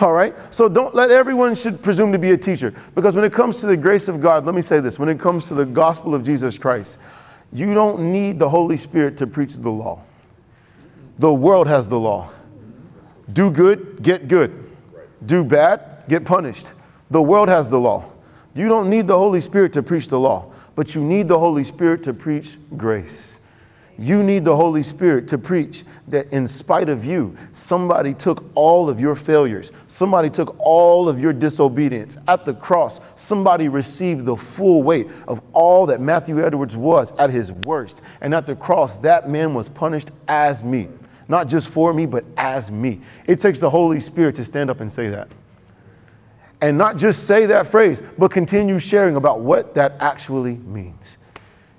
All 0.00 0.12
right? 0.12 0.34
So 0.50 0.68
don't 0.68 0.94
let 0.94 1.10
everyone 1.10 1.54
should 1.54 1.82
presume 1.82 2.10
to 2.12 2.18
be 2.18 2.32
a 2.32 2.36
teacher. 2.36 2.74
Because 2.94 3.14
when 3.14 3.24
it 3.24 3.32
comes 3.32 3.60
to 3.60 3.66
the 3.66 3.76
grace 3.76 4.08
of 4.08 4.20
God, 4.20 4.44
let 4.44 4.54
me 4.54 4.62
say 4.62 4.80
this 4.80 4.98
when 4.98 5.08
it 5.08 5.20
comes 5.20 5.46
to 5.46 5.54
the 5.54 5.66
gospel 5.66 6.14
of 6.14 6.24
Jesus 6.24 6.58
Christ, 6.58 6.98
you 7.52 7.74
don't 7.74 8.12
need 8.12 8.38
the 8.38 8.48
Holy 8.48 8.76
Spirit 8.76 9.16
to 9.18 9.26
preach 9.26 9.54
the 9.54 9.70
law. 9.70 10.02
The 11.18 11.32
world 11.32 11.68
has 11.68 11.88
the 11.88 11.98
law. 11.98 12.30
Do 13.32 13.50
good, 13.50 14.02
get 14.02 14.26
good. 14.26 14.72
Do 15.26 15.44
bad, 15.44 16.04
get 16.08 16.24
punished. 16.24 16.72
The 17.10 17.22
world 17.22 17.48
has 17.48 17.70
the 17.70 17.78
law. 17.78 18.04
You 18.54 18.68
don't 18.68 18.90
need 18.90 19.06
the 19.06 19.16
Holy 19.16 19.40
Spirit 19.40 19.72
to 19.74 19.82
preach 19.82 20.08
the 20.08 20.18
law 20.18 20.52
but 20.74 20.94
you 20.94 21.02
need 21.02 21.28
the 21.28 21.38
Holy 21.38 21.64
Spirit 21.64 22.02
to 22.04 22.14
preach 22.14 22.58
grace. 22.76 23.44
You 23.96 24.24
need 24.24 24.44
the 24.44 24.56
Holy 24.56 24.82
Spirit 24.82 25.28
to 25.28 25.38
preach 25.38 25.84
that 26.08 26.32
in 26.32 26.48
spite 26.48 26.88
of 26.88 27.04
you, 27.04 27.36
somebody 27.52 28.12
took 28.12 28.44
all 28.56 28.90
of 28.90 29.00
your 29.00 29.14
failures, 29.14 29.70
somebody 29.86 30.28
took 30.28 30.56
all 30.58 31.08
of 31.08 31.20
your 31.20 31.32
disobedience. 31.32 32.18
At 32.26 32.44
the 32.44 32.54
cross, 32.54 33.00
somebody 33.14 33.68
received 33.68 34.24
the 34.24 34.34
full 34.34 34.82
weight 34.82 35.08
of 35.28 35.40
all 35.52 35.86
that 35.86 36.00
Matthew 36.00 36.44
Edwards 36.44 36.76
was 36.76 37.12
at 37.18 37.30
his 37.30 37.52
worst. 37.52 38.02
And 38.20 38.34
at 38.34 38.46
the 38.46 38.56
cross, 38.56 38.98
that 39.00 39.28
man 39.28 39.54
was 39.54 39.68
punished 39.68 40.10
as 40.26 40.64
me, 40.64 40.88
not 41.28 41.46
just 41.46 41.68
for 41.68 41.94
me, 41.94 42.04
but 42.06 42.24
as 42.36 42.72
me. 42.72 43.00
It 43.28 43.36
takes 43.36 43.60
the 43.60 43.70
Holy 43.70 44.00
Spirit 44.00 44.34
to 44.36 44.44
stand 44.44 44.70
up 44.70 44.80
and 44.80 44.90
say 44.90 45.08
that. 45.08 45.28
And 46.64 46.78
not 46.78 46.96
just 46.96 47.26
say 47.26 47.44
that 47.44 47.66
phrase, 47.66 48.02
but 48.16 48.30
continue 48.30 48.78
sharing 48.78 49.16
about 49.16 49.40
what 49.40 49.74
that 49.74 49.96
actually 50.00 50.56
means. 50.56 51.18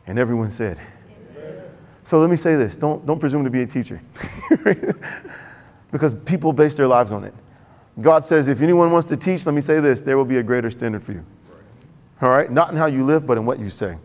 And 0.06 0.20
everyone 0.20 0.52
said, 0.52 0.80
so 2.04 2.20
let 2.20 2.30
me 2.30 2.36
say 2.36 2.56
this 2.56 2.78
don't, 2.78 3.04
don't 3.04 3.18
presume 3.18 3.44
to 3.46 3.50
be 3.50 3.64
a 3.64 3.66
teacher 3.66 4.00
because 5.92 6.14
people 6.14 6.54
base 6.54 6.78
their 6.78 6.88
lives 6.88 7.12
on 7.12 7.24
it. 7.24 7.34
God 8.00 8.24
says, 8.24 8.48
if 8.48 8.62
anyone 8.62 8.92
wants 8.92 9.08
to 9.08 9.18
teach, 9.18 9.48
let 9.48 9.56
me 9.56 9.62
say 9.62 9.80
this 9.80 10.02
there 10.02 10.18
will 10.20 10.24
be 10.24 10.38
a 10.38 10.44
greater 10.44 10.70
standard 10.70 11.02
for 11.02 11.14
you. 11.14 11.26
All 12.22 12.30
right? 12.30 12.52
Not 12.52 12.70
in 12.70 12.78
how 12.78 12.86
you 12.86 13.04
live, 13.04 13.26
but 13.26 13.40
in 13.40 13.46
what 13.48 13.58
you 13.58 13.72
say. 13.72 13.98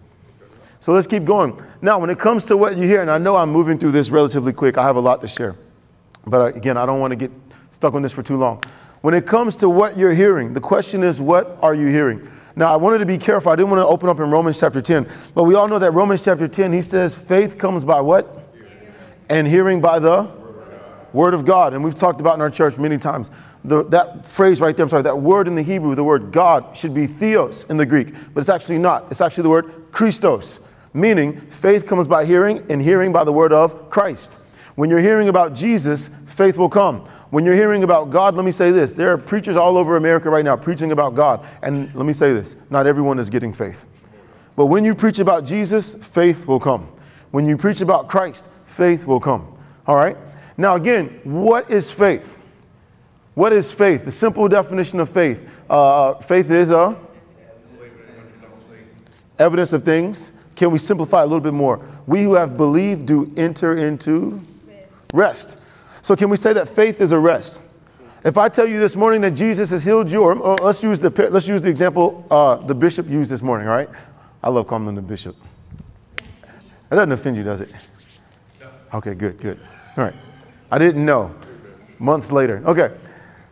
So 0.81 0.95
let's 0.95 1.07
keep 1.07 1.27
going. 1.27 1.63
Now, 1.83 1.99
when 1.99 2.09
it 2.09 2.19
comes 2.19 2.43
to 2.47 2.57
what 2.57 2.79
you 2.79 2.87
hear, 2.87 3.03
and 3.03 3.11
I 3.11 3.19
know 3.19 3.37
I'm 3.37 3.51
moving 3.51 3.77
through 3.77 3.93
this 3.93 4.09
relatively 4.09 4.55
quick, 4.55 4.79
I 4.79 4.85
have 4.85 4.97
a 4.97 5.01
lot 5.01 5.21
to 5.21 5.29
share. 5.29 5.57
But 6.27 6.41
uh, 6.41 6.57
again, 6.57 6.79
I 6.79 6.87
don't 6.87 7.01
want 7.01 7.11
to 7.11 7.17
get 7.17 7.31
stuck 7.69 7.93
on 7.93 8.01
this 8.01 8.15
for 8.15 8.23
too 8.23 8.39
long. 8.39 8.65
When 9.01 9.15
it 9.15 9.27
comes 9.27 9.57
to 9.57 9.69
what 9.69 9.97
you're 9.97 10.13
hearing, 10.13 10.53
the 10.53 10.61
question 10.61 11.03
is, 11.03 11.21
what 11.21 11.59
are 11.63 11.75
you 11.75 11.87
hearing? 11.87 12.29
Now, 12.55 12.73
I 12.73 12.77
wanted 12.77 12.99
to 12.99 13.07
be 13.07 13.17
careful. 13.17 13.51
I 13.51 13.57
didn't 13.57 13.71
want 13.71 13.81
to 13.81 13.87
open 13.87 14.09
up 14.09 14.21
in 14.21 14.31
Romans 14.31 14.61
chapter 14.61 14.83
10, 14.83 15.09
but 15.35 15.45
we 15.45 15.55
all 15.55 15.69
know 15.69 15.79
that 15.79 15.93
Romans 15.93 16.23
chapter 16.23 16.47
10, 16.47 16.73
he 16.73 16.83
says, 16.83 17.15
faith 17.15 17.57
comes 17.57 17.85
by 17.85 18.01
what? 18.01 18.53
And 19.31 19.47
hearing 19.47 19.81
by 19.81 20.01
the 20.01 20.31
word 21.13 21.33
of 21.33 21.45
God. 21.45 21.73
And 21.73 21.83
we've 21.83 21.95
talked 21.95 22.21
about 22.21 22.35
in 22.35 22.43
our 22.43 22.51
church 22.51 22.77
many 22.77 22.99
times. 22.99 23.31
The, 23.65 23.85
that 23.85 24.27
phrase 24.27 24.61
right 24.61 24.77
there, 24.77 24.85
I'm 24.85 24.91
sorry, 24.91 25.03
that 25.03 25.19
word 25.19 25.47
in 25.47 25.55
the 25.55 25.63
Hebrew, 25.63 25.95
the 25.95 26.05
word 26.05 26.33
God, 26.33 26.77
should 26.77 26.95
be 26.95 27.07
theos 27.07 27.65
in 27.65 27.77
the 27.77 27.87
Greek, 27.87 28.15
but 28.35 28.41
it's 28.41 28.49
actually 28.49 28.79
not. 28.79 29.07
It's 29.11 29.21
actually 29.21 29.43
the 29.45 29.51
word 29.51 29.91
Christos, 29.93 30.61
meaning 30.95 31.39
faith 31.39 31.87
comes 31.87 32.09
by 32.09 32.25
hearing, 32.25 32.65
and 32.71 32.81
hearing 32.83 33.13
by 33.13 33.25
the 33.25 33.33
word 33.33 33.53
of 33.53 33.91
Christ. 33.91 34.39
When 34.77 34.89
you're 34.89 35.01
hearing 35.01 35.29
about 35.29 35.55
Jesus, 35.55 36.11
faith 36.41 36.57
will 36.57 36.71
come. 36.71 37.01
When 37.29 37.45
you're 37.45 37.55
hearing 37.55 37.85
about 37.85 38.09
God, 38.09 38.35
let 38.35 38.47
me 38.47 38.51
say 38.51 38.71
this 38.71 38.95
there 38.95 39.13
are 39.13 39.19
preachers 39.19 39.57
all 39.57 39.77
over 39.77 39.99
America 39.99 40.31
right 40.31 40.43
now 40.43 40.57
preaching 40.57 40.91
about 40.91 41.15
God. 41.15 41.47
And 41.63 41.95
let 41.95 42.07
me 42.07 42.15
say 42.15 42.33
this 42.33 42.57
not 42.71 42.87
everyone 42.87 43.19
is 43.19 43.29
getting 43.29 43.53
faith. 43.53 43.85
But 44.57 44.67
when 44.67 44.83
you 44.83 44.95
preach 44.95 45.19
about 45.19 45.45
Jesus, 45.45 45.95
faith 45.95 46.47
will 46.47 46.59
come. 46.59 46.91
When 47.31 47.45
you 47.45 47.59
preach 47.59 47.83
about 47.83 48.09
Christ, 48.09 48.49
faith 48.65 49.07
will 49.07 49.21
come. 49.21 49.55
All 49.87 49.97
right? 49.97 50.17
Now, 50.57 50.77
again, 50.77 51.21
what 51.25 51.71
is 51.71 51.93
faith? 51.93 52.41
What 53.35 53.53
is 53.53 53.71
faith? 53.71 54.07
The 54.07 54.13
simple 54.13 54.49
definition 54.49 54.99
of 54.99 55.11
faith 55.11 55.47
uh, 55.69 56.15
faith 56.15 56.51
is 56.51 56.71
a 56.71 56.97
evidence 59.39 59.75
of 59.75 59.83
things. 59.83 60.33
Can 60.57 60.71
we 60.71 60.79
simplify 60.79 61.21
a 61.21 61.27
little 61.27 61.41
bit 61.41 61.53
more? 61.53 61.87
We 62.07 62.23
who 62.23 62.33
have 62.33 62.57
believed 62.57 63.05
do 63.05 63.31
enter 63.37 63.77
into 63.77 64.41
rest. 65.13 65.59
So, 66.03 66.17
can 66.17 66.31
we 66.31 66.37
say 66.37 66.53
that 66.53 66.69
faith 66.69 67.01
is 67.01 67.13
a 67.13 67.19
rest? 67.19 67.63
If 68.25 68.37
I 68.37 68.49
tell 68.49 68.69
you 68.69 68.79
this 68.79 68.97
morning 68.97 69.23
that 69.23 69.31
Jesus 69.31 69.71
has 69.71 69.83
healed 69.85 70.11
you, 70.11 70.23
or, 70.23 70.37
or 70.37 70.57
let's, 70.57 70.83
use 70.83 71.01
the, 71.01 71.11
let's 71.31 71.49
use 71.49 71.63
the 71.63 71.71
example 71.71 72.27
uh, 72.31 72.57
the 72.57 72.75
bishop 72.75 73.09
used 73.09 73.31
this 73.31 73.43
morning, 73.43 73.67
all 73.67 73.75
right? 73.75 73.89
I 74.43 74.51
love 74.51 74.67
calling 74.67 74.87
him 74.87 74.95
the 74.95 75.03
bishop. 75.03 75.37
That 76.89 76.97
doesn't 76.97 77.13
offend 77.13 77.37
you, 77.37 77.45
does 77.45 77.61
it? 77.61 77.71
Okay, 78.93 79.15
good, 79.15 79.39
good. 79.41 79.61
All 79.97 80.05
right. 80.05 80.15
I 80.71 80.79
didn't 80.79 81.05
know. 81.05 81.35
Months 81.99 82.33
later. 82.33 82.63
Okay. 82.67 82.95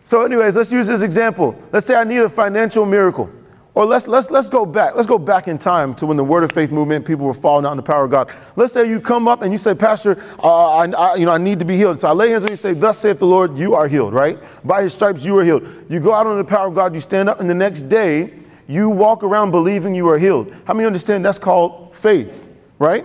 So, 0.04 0.22
anyways, 0.22 0.56
let's 0.56 0.72
use 0.72 0.86
this 0.86 1.02
example. 1.02 1.60
Let's 1.72 1.86
say 1.86 1.94
I 1.94 2.04
need 2.04 2.18
a 2.18 2.28
financial 2.28 2.86
miracle. 2.86 3.30
Or 3.74 3.86
let's, 3.86 4.08
let's, 4.08 4.30
let's 4.30 4.48
go 4.48 4.66
back. 4.66 4.96
Let's 4.96 5.06
go 5.06 5.18
back 5.18 5.46
in 5.46 5.56
time 5.56 5.94
to 5.96 6.06
when 6.06 6.16
the 6.16 6.24
Word 6.24 6.42
of 6.42 6.50
Faith 6.50 6.72
movement, 6.72 7.06
people 7.06 7.26
were 7.26 7.34
falling 7.34 7.64
out 7.64 7.70
in 7.72 7.76
the 7.76 7.82
power 7.82 8.04
of 8.04 8.10
God. 8.10 8.32
Let's 8.56 8.72
say 8.72 8.88
you 8.88 9.00
come 9.00 9.28
up 9.28 9.42
and 9.42 9.52
you 9.52 9.58
say, 9.58 9.74
Pastor, 9.74 10.20
uh, 10.42 10.78
I, 10.78 10.90
I, 10.90 11.14
you 11.14 11.26
know, 11.26 11.32
I 11.32 11.38
need 11.38 11.60
to 11.60 11.64
be 11.64 11.76
healed. 11.76 11.98
So 12.00 12.08
I 12.08 12.12
lay 12.12 12.30
hands 12.30 12.42
on 12.42 12.48
you 12.48 12.52
and 12.52 12.58
say, 12.58 12.74
Thus 12.74 12.98
saith 12.98 13.20
the 13.20 13.26
Lord, 13.26 13.56
you 13.56 13.74
are 13.74 13.86
healed, 13.86 14.14
right? 14.14 14.38
By 14.64 14.82
his 14.82 14.94
stripes, 14.94 15.24
you 15.24 15.38
are 15.38 15.44
healed. 15.44 15.68
You 15.88 16.00
go 16.00 16.12
out 16.12 16.26
on 16.26 16.38
the 16.38 16.44
power 16.44 16.66
of 16.66 16.74
God, 16.74 16.92
you 16.92 17.00
stand 17.00 17.28
up, 17.28 17.40
and 17.40 17.48
the 17.48 17.54
next 17.54 17.84
day, 17.84 18.32
you 18.66 18.90
walk 18.90 19.22
around 19.22 19.50
believing 19.50 19.94
you 19.94 20.08
are 20.08 20.18
healed. 20.18 20.52
How 20.66 20.74
many 20.74 20.86
understand 20.86 21.24
that's 21.24 21.38
called 21.38 21.96
faith, 21.96 22.48
right? 22.78 23.04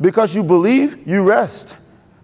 Because 0.00 0.34
you 0.34 0.42
believe, 0.42 1.06
you 1.06 1.22
rest. 1.22 1.76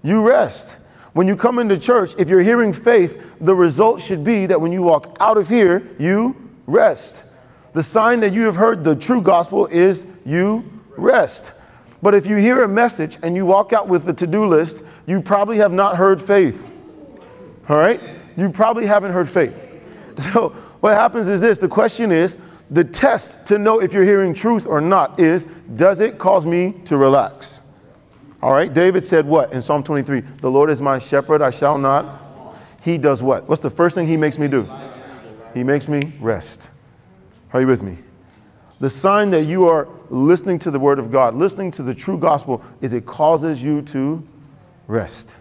You 0.03 0.27
rest. 0.27 0.79
When 1.13 1.27
you 1.27 1.37
come 1.37 1.59
into 1.59 1.79
church, 1.79 2.15
if 2.19 2.29
you're 2.29 2.41
hearing 2.41 2.73
faith, 2.73 3.35
the 3.41 3.55
result 3.55 4.01
should 4.01 4.25
be 4.25 4.47
that 4.47 4.61
when 4.61 4.73
you 4.73 4.83
walk 4.83 5.17
out 5.21 5.37
of 5.37 5.49
here, 5.49 5.89
you 5.99 6.37
rest. 6.67 7.25
The 7.73 7.83
sign 7.83 8.21
that 8.21 8.33
you 8.33 8.43
have 8.43 8.57
heard 8.57 8.85
the 8.85 8.97
true 8.97 9.23
gospel 9.23 9.67
is 9.67 10.07
you 10.25 10.65
rest. 10.97 11.53
But 12.03 12.15
if 12.15 12.27
you 12.27 12.37
hear 12.37 12.63
a 12.63 12.69
message 12.69 13.19
and 13.23 13.37
you 13.37 13.47
walk 13.47 13.73
out 13.73 13.89
with 13.89 14.05
the 14.05 14.15
to 14.15 14.27
do 14.27 14.47
list, 14.47 14.85
you 15.07 15.21
probably 15.21 15.59
have 15.59 15.73
not 15.73 15.97
heard 15.97 16.21
faith. 16.21 16.71
All 17.69 17.77
right? 17.77 18.01
You 18.37 18.51
probably 18.51 18.87
haven't 18.87 19.13
heard 19.13 19.29
faith. 19.29 19.67
So, 20.19 20.51
what 20.81 20.95
happens 20.95 21.29
is 21.29 21.41
this 21.41 21.57
the 21.57 21.69
question 21.69 22.13
is 22.13 22.37
the 22.71 22.85
test 22.85 23.47
to 23.47 23.57
know 23.57 23.81
if 23.81 23.95
you're 23.95 24.05
hearing 24.05 24.35
truth 24.35 24.67
or 24.67 24.79
not 24.79 25.19
is 25.19 25.47
does 25.77 26.01
it 26.01 26.19
cause 26.19 26.45
me 26.45 26.75
to 26.85 26.99
relax? 26.99 27.63
All 28.43 28.53
right? 28.53 28.71
David 28.71 29.03
said 29.03 29.25
what 29.25 29.53
in 29.55 29.63
Psalm 29.63 29.83
23? 29.83 30.21
The 30.21 30.51
Lord 30.51 30.69
is 30.69 30.83
my 30.83 30.99
shepherd, 30.99 31.41
I 31.41 31.51
shall 31.51 31.79
not. 31.79 32.21
He 32.83 32.99
does 32.99 33.23
what? 33.23 33.49
What's 33.49 33.63
the 33.63 33.71
first 33.71 33.95
thing 33.95 34.07
he 34.07 34.17
makes 34.17 34.39
me 34.39 34.47
do? 34.47 34.69
He 35.55 35.63
makes 35.63 35.89
me 35.89 36.13
rest. 36.21 36.71
Are 37.53 37.61
you 37.61 37.67
with 37.67 37.83
me? 37.83 37.99
The 38.79 38.91
sign 38.91 39.31
that 39.31 39.45
you 39.45 39.67
are 39.67 39.89
listening 40.09 40.59
to 40.61 40.71
the 40.71 40.79
word 40.79 40.99
of 40.99 41.11
God, 41.11 41.35
listening 41.35 41.71
to 41.73 41.83
the 41.83 41.95
true 41.95 42.19
gospel, 42.19 42.63
is 42.81 42.93
it 42.93 43.07
causes 43.07 43.63
you 43.63 43.83
to 43.83 44.23
rest. 44.87 45.35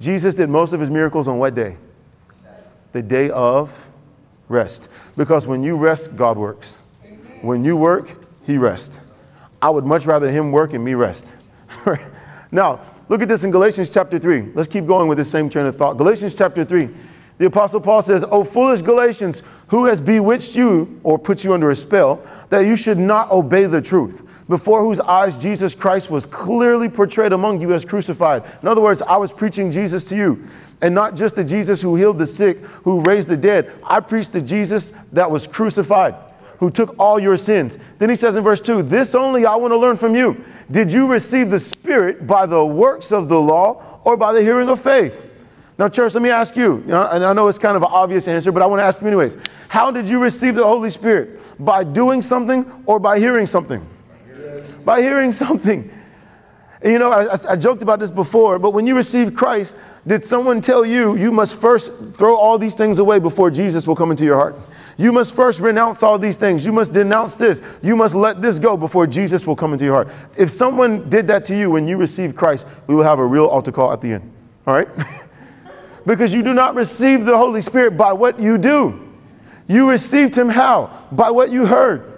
Jesus 0.00 0.34
did 0.34 0.48
most 0.48 0.72
of 0.72 0.80
his 0.80 0.90
miracles 0.90 1.28
on 1.28 1.38
what 1.38 1.54
day? 1.54 1.76
The 2.92 3.02
day 3.02 3.30
of 3.30 3.88
rest. 4.48 4.90
Because 5.16 5.46
when 5.46 5.62
you 5.62 5.76
rest, 5.76 6.16
God 6.16 6.36
works. 6.36 6.80
When 7.42 7.62
you 7.64 7.76
work, 7.76 8.24
he 8.44 8.58
rests. 8.58 9.02
I 9.62 9.70
would 9.70 9.86
much 9.86 10.06
rather 10.06 10.30
him 10.30 10.52
work 10.52 10.72
and 10.72 10.84
me 10.84 10.94
rest. 10.94 11.34
now, 12.50 12.80
look 13.08 13.22
at 13.22 13.28
this 13.28 13.44
in 13.44 13.50
Galatians 13.50 13.90
chapter 13.90 14.18
3. 14.18 14.52
Let's 14.54 14.68
keep 14.68 14.86
going 14.86 15.08
with 15.08 15.18
this 15.18 15.30
same 15.30 15.48
train 15.48 15.66
of 15.66 15.76
thought. 15.76 15.96
Galatians 15.96 16.34
chapter 16.34 16.64
3. 16.64 16.88
The 17.40 17.46
Apostle 17.46 17.80
Paul 17.80 18.02
says, 18.02 18.22
O 18.24 18.44
foolish 18.44 18.82
Galatians, 18.82 19.42
who 19.68 19.86
has 19.86 19.98
bewitched 19.98 20.54
you 20.54 21.00
or 21.02 21.18
put 21.18 21.42
you 21.42 21.54
under 21.54 21.70
a 21.70 21.74
spell, 21.74 22.22
that 22.50 22.66
you 22.66 22.76
should 22.76 22.98
not 22.98 23.30
obey 23.30 23.64
the 23.64 23.80
truth, 23.80 24.28
before 24.46 24.84
whose 24.84 25.00
eyes 25.00 25.38
Jesus 25.38 25.74
Christ 25.74 26.10
was 26.10 26.26
clearly 26.26 26.90
portrayed 26.90 27.32
among 27.32 27.62
you 27.62 27.72
as 27.72 27.82
crucified. 27.86 28.44
In 28.60 28.68
other 28.68 28.82
words, 28.82 29.00
I 29.00 29.16
was 29.16 29.32
preaching 29.32 29.72
Jesus 29.72 30.04
to 30.10 30.16
you, 30.16 30.44
and 30.82 30.94
not 30.94 31.16
just 31.16 31.34
the 31.34 31.42
Jesus 31.42 31.80
who 31.80 31.96
healed 31.96 32.18
the 32.18 32.26
sick, 32.26 32.58
who 32.58 33.00
raised 33.04 33.30
the 33.30 33.38
dead. 33.38 33.72
I 33.84 34.00
preached 34.00 34.32
the 34.32 34.42
Jesus 34.42 34.90
that 35.14 35.30
was 35.30 35.46
crucified, 35.46 36.16
who 36.58 36.70
took 36.70 36.94
all 36.98 37.18
your 37.18 37.38
sins. 37.38 37.78
Then 37.98 38.10
he 38.10 38.16
says 38.16 38.36
in 38.36 38.44
verse 38.44 38.60
2 38.60 38.82
This 38.82 39.14
only 39.14 39.46
I 39.46 39.56
want 39.56 39.72
to 39.72 39.78
learn 39.78 39.96
from 39.96 40.14
you. 40.14 40.44
Did 40.70 40.92
you 40.92 41.10
receive 41.10 41.50
the 41.50 41.58
Spirit 41.58 42.26
by 42.26 42.44
the 42.44 42.62
works 42.62 43.12
of 43.12 43.30
the 43.30 43.40
law 43.40 43.98
or 44.04 44.18
by 44.18 44.34
the 44.34 44.42
hearing 44.42 44.68
of 44.68 44.78
faith? 44.78 45.28
Now, 45.80 45.88
church, 45.88 46.12
let 46.12 46.22
me 46.22 46.28
ask 46.28 46.56
you, 46.56 46.84
and 46.88 47.24
I 47.24 47.32
know 47.32 47.48
it's 47.48 47.58
kind 47.58 47.74
of 47.74 47.82
an 47.82 47.88
obvious 47.90 48.28
answer, 48.28 48.52
but 48.52 48.60
I 48.60 48.66
want 48.66 48.80
to 48.80 48.84
ask 48.84 49.00
you 49.00 49.06
anyways. 49.06 49.38
How 49.70 49.90
did 49.90 50.06
you 50.06 50.22
receive 50.22 50.54
the 50.54 50.62
Holy 50.62 50.90
Spirit? 50.90 51.40
By 51.58 51.84
doing 51.84 52.20
something 52.20 52.70
or 52.84 52.98
by 52.98 53.18
hearing 53.18 53.46
something? 53.46 53.82
Yes. 54.28 54.84
By 54.84 55.00
hearing 55.00 55.32
something. 55.32 55.90
And 56.82 56.92
you 56.92 56.98
know, 56.98 57.10
I, 57.10 57.34
I, 57.48 57.56
joked 57.56 57.82
about 57.82 57.98
this 57.98 58.10
before, 58.10 58.58
but 58.58 58.74
when 58.74 58.86
you 58.86 58.94
received 58.94 59.34
Christ, 59.34 59.78
did 60.06 60.22
someone 60.22 60.60
tell 60.60 60.84
you 60.84 61.16
you 61.16 61.32
must 61.32 61.58
first 61.58 61.92
throw 62.12 62.36
all 62.36 62.58
these 62.58 62.74
things 62.74 62.98
away 62.98 63.18
before 63.18 63.50
Jesus 63.50 63.86
will 63.86 63.96
come 63.96 64.10
into 64.10 64.24
your 64.24 64.36
heart? 64.36 64.56
You 64.98 65.12
must 65.12 65.34
first 65.34 65.62
renounce 65.62 66.02
all 66.02 66.18
these 66.18 66.36
things. 66.36 66.66
You 66.66 66.72
must 66.72 66.92
denounce 66.92 67.36
this. 67.36 67.78
You 67.82 67.96
must 67.96 68.14
let 68.14 68.42
this 68.42 68.58
go 68.58 68.76
before 68.76 69.06
Jesus 69.06 69.46
will 69.46 69.56
come 69.56 69.72
into 69.72 69.86
your 69.86 69.94
heart. 69.94 70.08
If 70.36 70.50
someone 70.50 71.08
did 71.08 71.26
that 71.28 71.46
to 71.46 71.56
you 71.56 71.70
when 71.70 71.88
you 71.88 71.96
received 71.96 72.36
Christ, 72.36 72.66
we 72.86 72.94
will 72.94 73.04
have 73.04 73.18
a 73.18 73.24
real 73.24 73.46
altar 73.46 73.72
call 73.72 73.94
at 73.94 74.02
the 74.02 74.12
end. 74.12 74.30
All 74.66 74.74
right? 74.74 74.88
because 76.06 76.32
you 76.32 76.42
do 76.42 76.52
not 76.52 76.74
receive 76.74 77.24
the 77.24 77.36
Holy 77.36 77.60
Spirit 77.60 77.96
by 77.96 78.12
what 78.12 78.40
you 78.40 78.58
do. 78.58 79.08
You 79.68 79.88
received 79.88 80.36
him 80.36 80.48
how? 80.48 81.06
By 81.12 81.30
what 81.30 81.50
you 81.50 81.66
heard. 81.66 82.10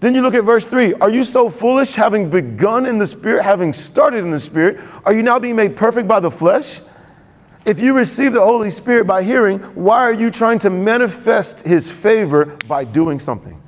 Then 0.00 0.14
you 0.14 0.20
look 0.20 0.34
at 0.34 0.44
verse 0.44 0.64
3. 0.64 0.94
Are 0.94 1.08
you 1.08 1.24
so 1.24 1.48
foolish, 1.48 1.94
having 1.94 2.28
begun 2.28 2.84
in 2.86 2.98
the 2.98 3.06
Spirit, 3.06 3.42
having 3.42 3.72
started 3.72 4.24
in 4.24 4.30
the 4.30 4.40
Spirit? 4.40 4.80
Are 5.04 5.12
you 5.12 5.22
now 5.22 5.38
being 5.38 5.56
made 5.56 5.76
perfect 5.76 6.06
by 6.06 6.20
the 6.20 6.30
flesh? 6.30 6.80
If 7.64 7.80
you 7.80 7.96
receive 7.96 8.32
the 8.32 8.44
Holy 8.44 8.70
Spirit 8.70 9.06
by 9.06 9.22
hearing, 9.22 9.58
why 9.74 9.98
are 9.98 10.12
you 10.12 10.30
trying 10.30 10.58
to 10.60 10.70
manifest 10.70 11.66
his 11.66 11.90
favor 11.90 12.56
by 12.68 12.84
doing 12.84 13.18
something? 13.18 13.60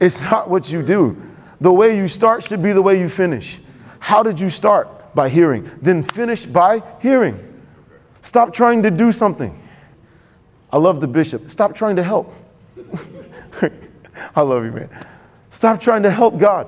It's 0.00 0.22
not 0.22 0.48
what 0.48 0.70
you 0.70 0.82
do. 0.82 1.16
The 1.60 1.72
way 1.72 1.96
you 1.96 2.08
start 2.08 2.42
should 2.42 2.62
be 2.62 2.72
the 2.72 2.82
way 2.82 2.98
you 2.98 3.08
finish. 3.08 3.58
How 3.98 4.22
did 4.22 4.38
you 4.38 4.50
start? 4.50 5.14
By 5.14 5.28
hearing. 5.28 5.68
Then 5.82 6.02
finish 6.02 6.44
by 6.44 6.82
hearing. 7.00 7.45
Stop 8.26 8.52
trying 8.52 8.82
to 8.82 8.90
do 8.90 9.12
something. 9.12 9.56
I 10.72 10.78
love 10.78 11.00
the 11.00 11.06
bishop. 11.06 11.48
Stop 11.48 11.76
trying 11.76 11.94
to 11.94 12.02
help. 12.02 12.34
I 14.34 14.40
love 14.40 14.64
you, 14.64 14.72
man. 14.72 14.90
Stop 15.50 15.80
trying 15.80 16.02
to 16.02 16.10
help 16.10 16.36
God. 16.36 16.66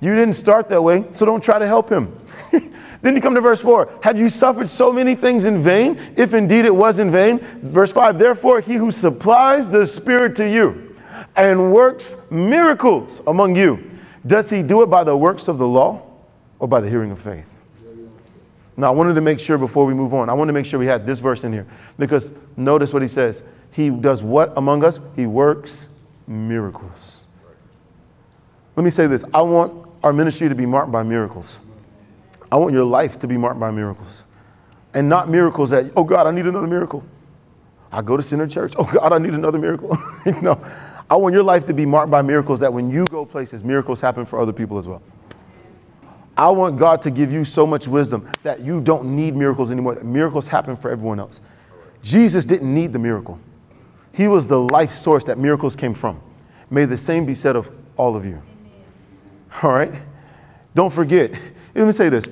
You 0.00 0.14
didn't 0.14 0.36
start 0.36 0.70
that 0.70 0.80
way, 0.82 1.04
so 1.10 1.26
don't 1.26 1.44
try 1.44 1.58
to 1.58 1.66
help 1.66 1.90
him. 1.90 2.18
then 3.02 3.14
you 3.14 3.20
come 3.20 3.34
to 3.34 3.42
verse 3.42 3.60
4. 3.60 3.98
Have 4.02 4.18
you 4.18 4.30
suffered 4.30 4.70
so 4.70 4.90
many 4.90 5.14
things 5.14 5.44
in 5.44 5.62
vain, 5.62 6.00
if 6.16 6.32
indeed 6.32 6.64
it 6.64 6.74
was 6.74 6.98
in 6.98 7.12
vain? 7.12 7.40
Verse 7.60 7.92
5 7.92 8.18
Therefore, 8.18 8.60
he 8.60 8.76
who 8.76 8.90
supplies 8.90 9.68
the 9.68 9.86
Spirit 9.86 10.34
to 10.36 10.48
you 10.48 10.96
and 11.36 11.74
works 11.74 12.16
miracles 12.30 13.20
among 13.26 13.54
you, 13.54 14.00
does 14.26 14.48
he 14.48 14.62
do 14.62 14.80
it 14.80 14.86
by 14.86 15.04
the 15.04 15.14
works 15.14 15.46
of 15.46 15.58
the 15.58 15.68
law 15.68 16.00
or 16.58 16.66
by 16.66 16.80
the 16.80 16.88
hearing 16.88 17.10
of 17.10 17.18
faith? 17.18 17.59
Now, 18.80 18.86
I 18.86 18.96
wanted 18.96 19.12
to 19.12 19.20
make 19.20 19.38
sure 19.38 19.58
before 19.58 19.84
we 19.84 19.92
move 19.92 20.14
on, 20.14 20.30
I 20.30 20.32
wanted 20.32 20.52
to 20.52 20.54
make 20.54 20.64
sure 20.64 20.80
we 20.80 20.86
had 20.86 21.04
this 21.04 21.18
verse 21.18 21.44
in 21.44 21.52
here 21.52 21.66
because 21.98 22.32
notice 22.56 22.94
what 22.94 23.02
he 23.02 23.08
says. 23.08 23.42
He 23.72 23.90
does 23.90 24.22
what 24.22 24.56
among 24.56 24.84
us? 24.84 24.98
He 25.14 25.26
works 25.26 25.88
miracles. 26.26 27.26
Let 28.76 28.84
me 28.84 28.90
say 28.90 29.06
this 29.06 29.22
I 29.34 29.42
want 29.42 29.86
our 30.02 30.14
ministry 30.14 30.48
to 30.48 30.54
be 30.54 30.64
marked 30.64 30.90
by 30.90 31.02
miracles. 31.02 31.60
I 32.50 32.56
want 32.56 32.72
your 32.72 32.84
life 32.84 33.18
to 33.18 33.28
be 33.28 33.36
marked 33.36 33.60
by 33.60 33.70
miracles. 33.70 34.24
And 34.94 35.10
not 35.10 35.28
miracles 35.28 35.68
that, 35.70 35.92
oh 35.94 36.02
God, 36.02 36.26
I 36.26 36.30
need 36.30 36.46
another 36.46 36.66
miracle. 36.66 37.04
I 37.92 38.00
go 38.00 38.16
to 38.16 38.22
Center 38.22 38.46
Church. 38.46 38.72
Oh 38.78 38.90
God, 38.90 39.12
I 39.12 39.18
need 39.18 39.34
another 39.34 39.58
miracle. 39.58 39.94
no, 40.42 40.58
I 41.10 41.16
want 41.16 41.34
your 41.34 41.44
life 41.44 41.66
to 41.66 41.74
be 41.74 41.84
marked 41.84 42.10
by 42.10 42.22
miracles 42.22 42.60
that 42.60 42.72
when 42.72 42.88
you 42.88 43.04
go 43.10 43.26
places, 43.26 43.62
miracles 43.62 44.00
happen 44.00 44.24
for 44.24 44.40
other 44.40 44.54
people 44.54 44.78
as 44.78 44.88
well. 44.88 45.02
I 46.40 46.48
want 46.48 46.78
God 46.78 47.02
to 47.02 47.10
give 47.10 47.30
you 47.30 47.44
so 47.44 47.66
much 47.66 47.86
wisdom 47.86 48.26
that 48.44 48.60
you 48.60 48.80
don't 48.80 49.14
need 49.14 49.36
miracles 49.36 49.70
anymore, 49.70 49.96
that 49.96 50.06
miracles 50.06 50.48
happen 50.48 50.74
for 50.74 50.90
everyone 50.90 51.20
else. 51.20 51.42
Jesus 52.02 52.46
didn't 52.46 52.72
need 52.74 52.94
the 52.94 52.98
miracle, 52.98 53.38
He 54.14 54.26
was 54.26 54.48
the 54.48 54.58
life 54.58 54.90
source 54.90 55.22
that 55.24 55.36
miracles 55.36 55.76
came 55.76 55.92
from. 55.92 56.18
May 56.70 56.86
the 56.86 56.96
same 56.96 57.26
be 57.26 57.34
said 57.34 57.56
of 57.56 57.70
all 57.98 58.16
of 58.16 58.24
you. 58.24 58.40
All 59.62 59.70
right? 59.70 59.92
Don't 60.74 60.90
forget. 60.90 61.30
Let 61.74 61.86
me 61.86 61.92
say 61.92 62.08
this 62.08 62.24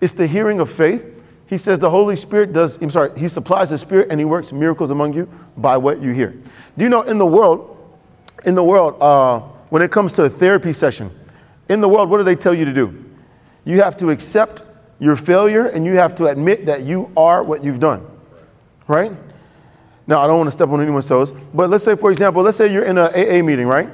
it's 0.00 0.12
the 0.12 0.26
hearing 0.26 0.58
of 0.58 0.68
faith. 0.68 1.12
He 1.46 1.58
says 1.58 1.78
the 1.78 1.90
Holy 1.90 2.16
Spirit 2.16 2.52
does, 2.52 2.76
I'm 2.82 2.90
sorry, 2.90 3.16
He 3.16 3.28
supplies 3.28 3.70
the 3.70 3.78
Spirit 3.78 4.08
and 4.10 4.18
He 4.18 4.24
works 4.24 4.50
miracles 4.50 4.90
among 4.90 5.12
you 5.12 5.30
by 5.56 5.76
what 5.76 6.02
you 6.02 6.10
hear. 6.10 6.34
Do 6.76 6.82
you 6.82 6.88
know 6.88 7.02
in 7.02 7.18
the 7.18 7.26
world, 7.26 7.96
in 8.44 8.56
the 8.56 8.64
world, 8.64 9.00
uh, 9.00 9.38
when 9.68 9.80
it 9.80 9.92
comes 9.92 10.12
to 10.14 10.24
a 10.24 10.28
therapy 10.28 10.72
session, 10.72 11.12
in 11.68 11.80
the 11.80 11.88
world, 11.88 12.10
what 12.10 12.18
do 12.18 12.24
they 12.24 12.36
tell 12.36 12.54
you 12.54 12.64
to 12.64 12.72
do? 12.72 13.04
You 13.64 13.82
have 13.82 13.96
to 13.98 14.10
accept 14.10 14.62
your 14.98 15.16
failure 15.16 15.66
and 15.66 15.84
you 15.84 15.96
have 15.96 16.14
to 16.16 16.26
admit 16.26 16.66
that 16.66 16.82
you 16.82 17.10
are 17.16 17.42
what 17.42 17.64
you've 17.64 17.80
done. 17.80 18.06
Right? 18.86 19.12
Now, 20.06 20.20
I 20.20 20.26
don't 20.26 20.38
want 20.38 20.46
to 20.46 20.52
step 20.52 20.68
on 20.68 20.80
anyone's 20.80 21.08
toes, 21.08 21.32
but 21.32 21.68
let's 21.68 21.84
say, 21.84 21.96
for 21.96 22.10
example, 22.10 22.42
let's 22.42 22.56
say 22.56 22.72
you're 22.72 22.84
in 22.84 22.96
an 22.96 23.08
AA 23.08 23.44
meeting, 23.44 23.66
right? 23.66 23.88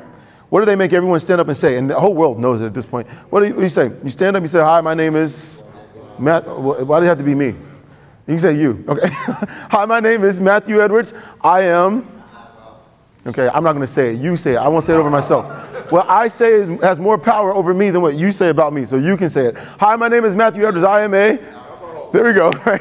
What 0.51 0.61
do 0.61 0.67
they 0.67 0.77
make 0.77 0.93
everyone 0.93 1.19
stand 1.21 1.41
up 1.41 1.49
and 1.49 1.57
say? 1.57 1.79
And 1.79 1.89
the 1.89 1.99
whole 1.99 2.15
world 2.15 2.39
knows 2.39 2.61
it 2.61 2.67
at 2.67 2.75
this 2.75 2.85
point. 2.85 3.09
What 3.31 3.41
do 3.41 3.47
you, 3.47 3.63
you 3.63 3.71
say? 3.71 3.91
You 4.05 4.11
stand 4.11 4.37
up, 4.37 4.43
you 4.43 4.49
say, 4.49 4.61
Hi, 4.61 4.83
my 4.83 4.93
name 4.93 5.17
is 5.17 5.65
Matt. 6.19 6.47
Why 6.47 6.99
do 6.99 7.05
you 7.05 7.09
have 7.09 7.17
to 7.17 7.25
be 7.25 7.35
me? 7.35 7.47
You 7.47 7.55
can 8.27 8.39
say 8.39 8.61
you. 8.61 8.85
Okay. 8.87 9.07
Hi, 9.09 9.87
my 9.87 10.01
name 10.01 10.23
is 10.25 10.43
Matthew 10.43 10.83
Edwards. 10.83 11.15
I 11.41 11.63
am. 11.63 12.07
Okay, 13.27 13.49
I'm 13.49 13.65
not 13.65 13.73
going 13.73 13.81
to 13.81 13.87
say 13.87 14.15
it. 14.15 14.21
You 14.21 14.37
say 14.37 14.53
it. 14.53 14.57
I 14.59 14.69
won't 14.69 14.85
say 14.85 14.93
it 14.93 14.97
over 14.97 15.09
myself. 15.09 15.72
What 15.93 16.09
I 16.09 16.29
say 16.29 16.79
has 16.79 16.99
more 16.99 17.19
power 17.19 17.55
over 17.55 17.75
me 17.75 17.91
than 17.91 18.01
what 18.01 18.15
you 18.15 18.33
say 18.33 18.49
about 18.49 18.73
me, 18.73 18.87
so 18.87 18.97
you 18.97 19.15
can 19.15 19.29
say 19.29 19.49
it. 19.49 19.59
Hi, 19.79 19.95
my 19.95 20.09
name 20.09 20.25
is 20.25 20.35
Matthew 20.35 20.67
Edwards. 20.67 20.87
I 20.87 21.03
am 21.03 21.13
a. 21.13 21.39
There 22.15 22.25
we 22.25 22.33
go. 22.33 22.51
Right? 22.65 22.81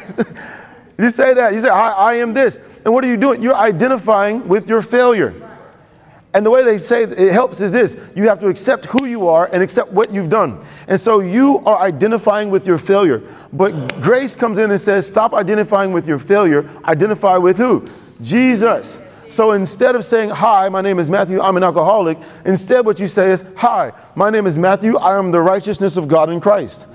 you 0.98 1.10
say 1.10 1.34
that. 1.34 1.52
You 1.52 1.60
say, 1.60 1.68
Hi, 1.68 1.92
I 1.92 2.14
am 2.14 2.34
this. 2.34 2.62
And 2.86 2.94
what 2.94 3.04
are 3.04 3.10
you 3.10 3.18
doing? 3.18 3.44
You're 3.44 3.54
identifying 3.54 4.48
with 4.48 4.70
your 4.70 4.82
failure. 4.82 5.34
And 6.34 6.46
the 6.46 6.50
way 6.50 6.64
they 6.64 6.78
say 6.78 7.04
it 7.04 7.34
helps 7.34 7.60
is 7.60 7.74
this 7.74 7.98
you 8.16 8.30
have 8.30 8.40
to 8.40 8.48
accept 8.48 8.86
who 8.86 9.06
you 9.06 9.28
are 9.28 9.50
and 9.52 9.62
accept 9.62 9.92
what 9.92 10.14
you've 10.14 10.30
done. 10.30 10.64
And 10.88 10.98
so 10.98 11.20
you 11.20 11.58
are 11.66 11.82
identifying 11.82 12.50
with 12.50 12.66
your 12.66 12.78
failure. 12.78 13.22
But 13.52 13.72
grace 14.02 14.38
comes 14.38 14.58
in 14.58 14.72
and 14.72 14.80
says, 14.80 15.06
stop 15.06 15.34
identifying 15.34 15.92
with 15.92 16.08
your 16.08 16.18
failure, 16.18 16.66
identify 16.86 17.36
with 17.36 17.58
who? 17.58 17.86
Jesus. 18.22 19.02
So 19.32 19.52
instead 19.52 19.96
of 19.96 20.04
saying, 20.04 20.30
Hi, 20.30 20.68
my 20.68 20.82
name 20.82 21.00
is 21.00 21.10
Matthew, 21.10 21.40
I'm 21.40 21.56
an 21.56 21.64
alcoholic, 21.64 22.18
instead 22.46 22.86
what 22.86 23.00
you 23.00 23.08
say 23.08 23.32
is, 23.32 23.46
Hi, 23.56 23.94
my 24.14 24.30
name 24.30 24.46
is 24.46 24.60
Matthew, 24.60 24.98
I 24.98 25.18
am 25.18 25.32
the 25.32 25.40
righteousness 25.40 25.96
of 25.96 26.10
God 26.10 26.30
in 26.30 26.42
Christ. 26.42 26.86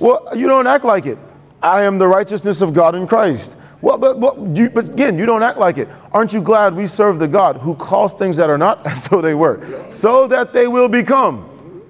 Well, 0.00 0.28
you 0.34 0.48
don't 0.48 0.66
act 0.66 0.84
like 0.84 1.06
it. 1.06 1.18
I 1.62 1.84
am 1.84 1.98
the 1.98 2.08
righteousness 2.08 2.60
of 2.62 2.74
God 2.74 2.96
in 2.96 3.06
Christ. 3.06 3.60
Well, 3.80 3.96
but, 3.96 4.18
but, 4.18 4.36
you, 4.56 4.70
but, 4.70 4.88
again, 4.88 5.16
you 5.16 5.24
don't 5.24 5.44
act 5.44 5.58
like 5.58 5.78
it. 5.78 5.88
Aren't 6.12 6.32
you 6.32 6.42
glad 6.42 6.74
we 6.74 6.88
serve 6.88 7.20
the 7.20 7.28
God 7.28 7.58
who 7.58 7.76
calls 7.76 8.14
things 8.14 8.36
that 8.38 8.50
are 8.50 8.58
not 8.58 8.84
as 8.88 9.04
though 9.04 9.20
they 9.20 9.34
were, 9.34 9.64
so 9.88 10.26
that 10.26 10.52
they 10.52 10.66
will 10.66 10.88
become 10.88 11.42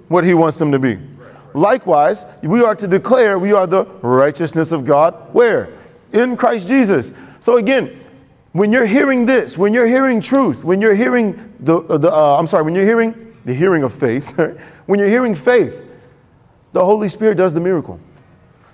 what 0.08 0.22
he 0.22 0.34
wants 0.34 0.58
them 0.58 0.70
to 0.70 0.78
be? 0.78 0.98
Likewise, 1.54 2.26
we 2.42 2.62
are 2.62 2.74
to 2.74 2.86
declare 2.86 3.38
we 3.38 3.52
are 3.52 3.66
the 3.66 3.86
righteousness 4.02 4.70
of 4.70 4.84
God. 4.84 5.14
Where? 5.32 5.70
In 6.12 6.36
Christ 6.36 6.68
Jesus. 6.68 7.14
So 7.40 7.56
again, 7.56 8.03
when 8.54 8.70
you're 8.70 8.86
hearing 8.86 9.26
this, 9.26 9.58
when 9.58 9.74
you're 9.74 9.86
hearing 9.86 10.20
truth, 10.20 10.62
when 10.62 10.80
you're 10.80 10.94
hearing 10.94 11.52
the, 11.58 11.78
uh, 11.78 11.98
the 11.98 12.12
uh, 12.12 12.38
I'm 12.38 12.46
sorry, 12.46 12.62
when 12.62 12.72
you're 12.72 12.84
hearing 12.84 13.34
the 13.44 13.52
hearing 13.52 13.82
of 13.82 13.92
faith, 13.92 14.38
when 14.86 15.00
you're 15.00 15.08
hearing 15.08 15.34
faith, 15.34 15.84
the 16.72 16.84
Holy 16.84 17.08
Spirit 17.08 17.36
does 17.36 17.52
the 17.52 17.60
miracle. 17.60 17.98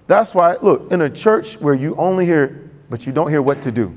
That's 0.06 0.34
why, 0.34 0.56
look, 0.60 0.92
in 0.92 1.00
a 1.00 1.08
church 1.08 1.58
where 1.62 1.72
you 1.72 1.94
only 1.96 2.26
hear 2.26 2.70
but 2.90 3.06
you 3.06 3.12
don't 3.12 3.30
hear 3.30 3.40
what 3.40 3.62
to 3.62 3.72
do. 3.72 3.96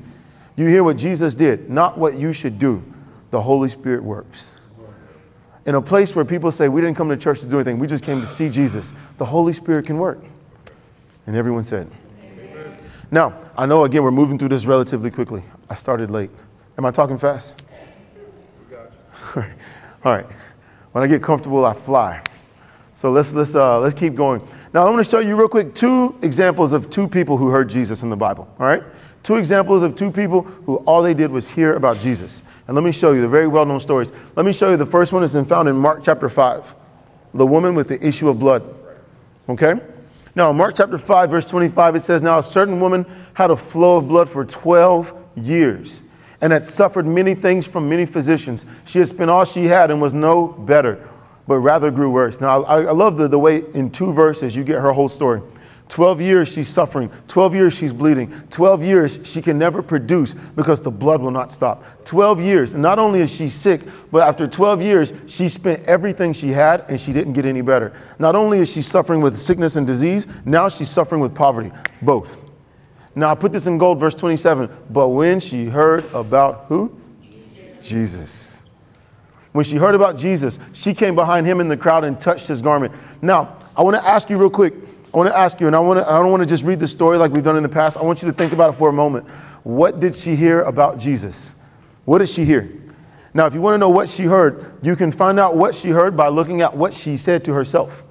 You 0.56 0.68
hear 0.68 0.82
what 0.82 0.96
Jesus 0.96 1.34
did, 1.34 1.68
not 1.68 1.98
what 1.98 2.14
you 2.14 2.32
should 2.32 2.58
do. 2.58 2.82
The 3.30 3.42
Holy 3.42 3.68
Spirit 3.68 4.02
works. 4.02 4.54
In 5.66 5.74
a 5.74 5.82
place 5.82 6.16
where 6.16 6.24
people 6.24 6.50
say, 6.50 6.68
We 6.68 6.80
didn't 6.80 6.96
come 6.96 7.10
to 7.10 7.16
church 7.16 7.40
to 7.40 7.46
do 7.46 7.56
anything, 7.56 7.78
we 7.78 7.88
just 7.88 8.04
came 8.04 8.22
to 8.22 8.26
see 8.26 8.48
Jesus, 8.48 8.94
the 9.18 9.24
Holy 9.26 9.52
Spirit 9.52 9.84
can 9.84 9.98
work. 9.98 10.20
And 11.26 11.36
everyone 11.36 11.64
said. 11.64 11.90
Now, 13.10 13.38
I 13.54 13.66
know 13.66 13.84
again 13.84 14.02
we're 14.02 14.10
moving 14.10 14.38
through 14.38 14.48
this 14.48 14.64
relatively 14.64 15.10
quickly. 15.10 15.42
I 15.68 15.74
started 15.74 16.10
late. 16.10 16.30
Am 16.78 16.84
I 16.84 16.90
talking 16.90 17.18
fast? 17.18 17.62
All 19.36 19.42
right. 20.04 20.26
When 20.92 21.02
I 21.02 21.06
get 21.06 21.22
comfortable, 21.22 21.64
I 21.64 21.74
fly. 21.74 22.22
So 22.94 23.10
let's, 23.10 23.32
let's, 23.32 23.54
uh, 23.54 23.80
let's 23.80 23.98
keep 23.98 24.14
going. 24.14 24.40
Now, 24.72 24.86
I 24.86 24.90
want 24.90 25.04
to 25.04 25.10
show 25.10 25.18
you 25.18 25.36
real 25.36 25.48
quick 25.48 25.74
two 25.74 26.16
examples 26.22 26.72
of 26.72 26.90
two 26.90 27.08
people 27.08 27.36
who 27.36 27.48
heard 27.48 27.68
Jesus 27.68 28.02
in 28.02 28.10
the 28.10 28.16
Bible. 28.16 28.48
All 28.60 28.66
right? 28.66 28.82
Two 29.24 29.36
examples 29.36 29.82
of 29.82 29.96
two 29.96 30.10
people 30.10 30.42
who 30.42 30.76
all 30.78 31.02
they 31.02 31.14
did 31.14 31.30
was 31.30 31.50
hear 31.50 31.74
about 31.74 31.98
Jesus. 31.98 32.42
And 32.68 32.74
let 32.74 32.84
me 32.84 32.92
show 32.92 33.12
you 33.12 33.20
the 33.20 33.28
very 33.28 33.48
well 33.48 33.64
known 33.64 33.80
stories. 33.80 34.12
Let 34.36 34.46
me 34.46 34.52
show 34.52 34.70
you 34.70 34.76
the 34.76 34.86
first 34.86 35.12
one 35.12 35.24
is 35.24 35.34
found 35.48 35.68
in 35.68 35.76
Mark 35.76 36.04
chapter 36.04 36.28
5, 36.28 36.74
the 37.32 37.46
woman 37.46 37.74
with 37.74 37.88
the 37.88 38.06
issue 38.06 38.28
of 38.28 38.38
blood. 38.38 38.62
Okay? 39.48 39.74
Now, 40.36 40.52
Mark 40.52 40.74
chapter 40.76 40.98
5, 40.98 41.30
verse 41.30 41.46
25, 41.46 41.96
it 41.96 42.00
says, 42.00 42.20
Now 42.22 42.38
a 42.38 42.42
certain 42.42 42.80
woman 42.80 43.06
had 43.32 43.50
a 43.50 43.56
flow 43.56 43.96
of 43.96 44.08
blood 44.08 44.28
for 44.28 44.44
12 44.44 45.23
years 45.36 46.02
and 46.40 46.52
had 46.52 46.68
suffered 46.68 47.06
many 47.06 47.34
things 47.34 47.66
from 47.66 47.88
many 47.88 48.06
physicians. 48.06 48.66
She 48.84 48.98
had 48.98 49.08
spent 49.08 49.30
all 49.30 49.44
she 49.44 49.64
had 49.64 49.90
and 49.90 50.00
was 50.00 50.14
no 50.14 50.48
better 50.48 51.08
but 51.46 51.58
rather 51.58 51.90
grew 51.90 52.10
worse. 52.10 52.40
Now, 52.40 52.62
I, 52.64 52.82
I 52.82 52.92
love 52.92 53.16
the, 53.16 53.28
the 53.28 53.38
way 53.38 53.62
in 53.74 53.90
two 53.90 54.12
verses 54.12 54.56
you 54.56 54.64
get 54.64 54.80
her 54.80 54.92
whole 54.92 55.08
story. 55.08 55.42
12 55.88 56.22
years 56.22 56.52
she's 56.52 56.68
suffering. 56.68 57.10
12 57.28 57.54
years 57.54 57.76
she's 57.76 57.92
bleeding. 57.92 58.30
12 58.48 58.82
years 58.82 59.20
she 59.24 59.42
can 59.42 59.58
never 59.58 59.82
produce 59.82 60.32
because 60.32 60.80
the 60.80 60.90
blood 60.90 61.20
will 61.20 61.30
not 61.30 61.52
stop. 61.52 61.84
12 62.04 62.40
years. 62.40 62.74
Not 62.74 62.98
only 62.98 63.20
is 63.20 63.34
she 63.34 63.50
sick, 63.50 63.82
but 64.10 64.26
after 64.26 64.46
12 64.46 64.80
years, 64.80 65.12
she 65.26 65.48
spent 65.48 65.84
everything 65.84 66.32
she 66.32 66.48
had 66.48 66.86
and 66.88 66.98
she 66.98 67.12
didn't 67.12 67.34
get 67.34 67.44
any 67.44 67.60
better. 67.60 67.92
Not 68.18 68.34
only 68.34 68.60
is 68.60 68.72
she 68.72 68.80
suffering 68.80 69.20
with 69.20 69.36
sickness 69.36 69.76
and 69.76 69.86
disease, 69.86 70.26
now 70.46 70.70
she's 70.70 70.88
suffering 70.88 71.20
with 71.20 71.34
poverty. 71.34 71.70
Both. 72.00 72.43
Now 73.14 73.30
I 73.30 73.34
put 73.34 73.52
this 73.52 73.66
in 73.66 73.78
gold, 73.78 74.00
verse 74.00 74.14
27. 74.14 74.68
But 74.90 75.08
when 75.08 75.40
she 75.40 75.66
heard 75.66 76.04
about 76.12 76.66
who? 76.66 76.96
Jesus. 77.80 78.68
When 79.52 79.64
she 79.64 79.76
heard 79.76 79.94
about 79.94 80.18
Jesus, 80.18 80.58
she 80.72 80.94
came 80.94 81.14
behind 81.14 81.46
him 81.46 81.60
in 81.60 81.68
the 81.68 81.76
crowd 81.76 82.04
and 82.04 82.20
touched 82.20 82.48
his 82.48 82.60
garment. 82.60 82.92
Now, 83.22 83.56
I 83.76 83.82
want 83.82 83.94
to 83.94 84.04
ask 84.04 84.28
you 84.28 84.36
real 84.36 84.50
quick. 84.50 84.74
I 85.12 85.16
want 85.16 85.28
to 85.28 85.38
ask 85.38 85.60
you, 85.60 85.68
and 85.68 85.76
I, 85.76 85.78
want 85.78 86.00
to, 86.00 86.10
I 86.10 86.18
don't 86.18 86.32
want 86.32 86.42
to 86.42 86.48
just 86.48 86.64
read 86.64 86.80
the 86.80 86.88
story 86.88 87.18
like 87.18 87.30
we've 87.30 87.44
done 87.44 87.56
in 87.56 87.62
the 87.62 87.68
past. 87.68 87.96
I 87.96 88.02
want 88.02 88.20
you 88.20 88.26
to 88.26 88.34
think 88.34 88.52
about 88.52 88.74
it 88.74 88.76
for 88.76 88.88
a 88.88 88.92
moment. 88.92 89.28
What 89.62 90.00
did 90.00 90.16
she 90.16 90.34
hear 90.34 90.62
about 90.62 90.98
Jesus? 90.98 91.54
What 92.04 92.18
did 92.18 92.28
she 92.28 92.44
hear? 92.44 92.68
Now, 93.32 93.46
if 93.46 93.54
you 93.54 93.60
want 93.60 93.74
to 93.74 93.78
know 93.78 93.90
what 93.90 94.08
she 94.08 94.24
heard, 94.24 94.74
you 94.82 94.96
can 94.96 95.12
find 95.12 95.38
out 95.38 95.56
what 95.56 95.74
she 95.74 95.90
heard 95.90 96.16
by 96.16 96.28
looking 96.28 96.62
at 96.62 96.76
what 96.76 96.94
she 96.94 97.16
said 97.16 97.44
to 97.44 97.52
herself. 97.52 98.02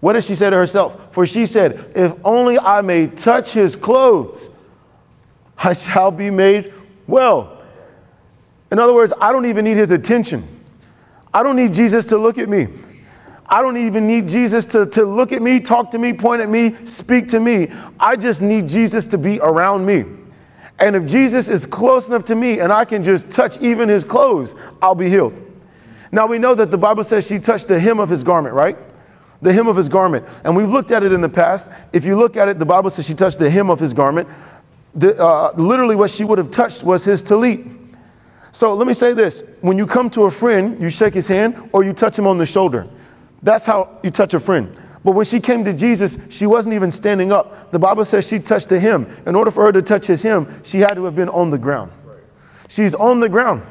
What 0.00 0.12
did 0.12 0.24
she 0.24 0.34
say 0.34 0.48
to 0.50 0.56
herself? 0.56 1.12
For 1.12 1.26
she 1.26 1.46
said, 1.46 1.92
If 1.94 2.14
only 2.24 2.58
I 2.58 2.80
may 2.82 3.08
touch 3.08 3.52
his 3.52 3.74
clothes, 3.74 4.50
I 5.56 5.72
shall 5.72 6.10
be 6.10 6.30
made 6.30 6.72
well. 7.06 7.60
In 8.70 8.78
other 8.78 8.94
words, 8.94 9.12
I 9.20 9.32
don't 9.32 9.46
even 9.46 9.64
need 9.64 9.76
his 9.76 9.90
attention. 9.90 10.44
I 11.34 11.42
don't 11.42 11.56
need 11.56 11.72
Jesus 11.72 12.06
to 12.06 12.18
look 12.18 12.38
at 12.38 12.48
me. 12.48 12.68
I 13.48 13.62
don't 13.62 13.78
even 13.78 14.06
need 14.06 14.28
Jesus 14.28 14.66
to, 14.66 14.84
to 14.86 15.04
look 15.04 15.32
at 15.32 15.40
me, 15.40 15.58
talk 15.58 15.90
to 15.92 15.98
me, 15.98 16.12
point 16.12 16.42
at 16.42 16.50
me, 16.50 16.76
speak 16.84 17.28
to 17.28 17.40
me. 17.40 17.68
I 17.98 18.14
just 18.14 18.42
need 18.42 18.68
Jesus 18.68 19.06
to 19.06 19.18
be 19.18 19.40
around 19.40 19.86
me. 19.86 20.04
And 20.78 20.94
if 20.94 21.06
Jesus 21.06 21.48
is 21.48 21.64
close 21.66 22.08
enough 22.08 22.24
to 22.26 22.34
me 22.34 22.60
and 22.60 22.72
I 22.72 22.84
can 22.84 23.02
just 23.02 23.30
touch 23.30 23.58
even 23.60 23.88
his 23.88 24.04
clothes, 24.04 24.54
I'll 24.82 24.94
be 24.94 25.08
healed. 25.08 25.40
Now 26.12 26.26
we 26.26 26.38
know 26.38 26.54
that 26.54 26.70
the 26.70 26.78
Bible 26.78 27.04
says 27.04 27.26
she 27.26 27.38
touched 27.38 27.68
the 27.68 27.80
hem 27.80 27.98
of 27.98 28.08
his 28.08 28.22
garment, 28.22 28.54
right? 28.54 28.76
The 29.40 29.52
hem 29.52 29.68
of 29.68 29.76
his 29.76 29.88
garment. 29.88 30.26
And 30.44 30.56
we've 30.56 30.68
looked 30.68 30.90
at 30.90 31.02
it 31.02 31.12
in 31.12 31.20
the 31.20 31.28
past. 31.28 31.70
If 31.92 32.04
you 32.04 32.16
look 32.16 32.36
at 32.36 32.48
it, 32.48 32.58
the 32.58 32.66
Bible 32.66 32.90
says 32.90 33.06
she 33.06 33.14
touched 33.14 33.38
the 33.38 33.48
hem 33.48 33.70
of 33.70 33.78
his 33.78 33.92
garment. 33.92 34.28
The, 34.94 35.16
uh, 35.22 35.52
literally, 35.56 35.94
what 35.94 36.10
she 36.10 36.24
would 36.24 36.38
have 36.38 36.50
touched 36.50 36.82
was 36.82 37.04
his 37.04 37.22
tallit. 37.22 37.76
So 38.52 38.74
let 38.74 38.86
me 38.86 38.94
say 38.94 39.12
this 39.12 39.42
when 39.60 39.78
you 39.78 39.86
come 39.86 40.10
to 40.10 40.22
a 40.22 40.30
friend, 40.30 40.80
you 40.80 40.90
shake 40.90 41.14
his 41.14 41.28
hand 41.28 41.70
or 41.72 41.84
you 41.84 41.92
touch 41.92 42.18
him 42.18 42.26
on 42.26 42.38
the 42.38 42.46
shoulder. 42.46 42.88
That's 43.42 43.66
how 43.66 44.00
you 44.02 44.10
touch 44.10 44.34
a 44.34 44.40
friend. 44.40 44.76
But 45.04 45.12
when 45.12 45.24
she 45.24 45.38
came 45.38 45.64
to 45.64 45.72
Jesus, 45.72 46.18
she 46.28 46.46
wasn't 46.46 46.74
even 46.74 46.90
standing 46.90 47.30
up. 47.30 47.70
The 47.70 47.78
Bible 47.78 48.04
says 48.04 48.26
she 48.26 48.40
touched 48.40 48.68
the 48.68 48.80
hem. 48.80 49.06
In 49.26 49.36
order 49.36 49.50
for 49.50 49.64
her 49.64 49.72
to 49.72 49.80
touch 49.80 50.06
his 50.06 50.22
hem, 50.22 50.48
she 50.64 50.80
had 50.80 50.94
to 50.94 51.04
have 51.04 51.14
been 51.14 51.28
on 51.28 51.50
the 51.50 51.58
ground. 51.58 51.92
She's 52.68 52.94
on 52.94 53.20
the 53.20 53.28
ground. 53.28 53.62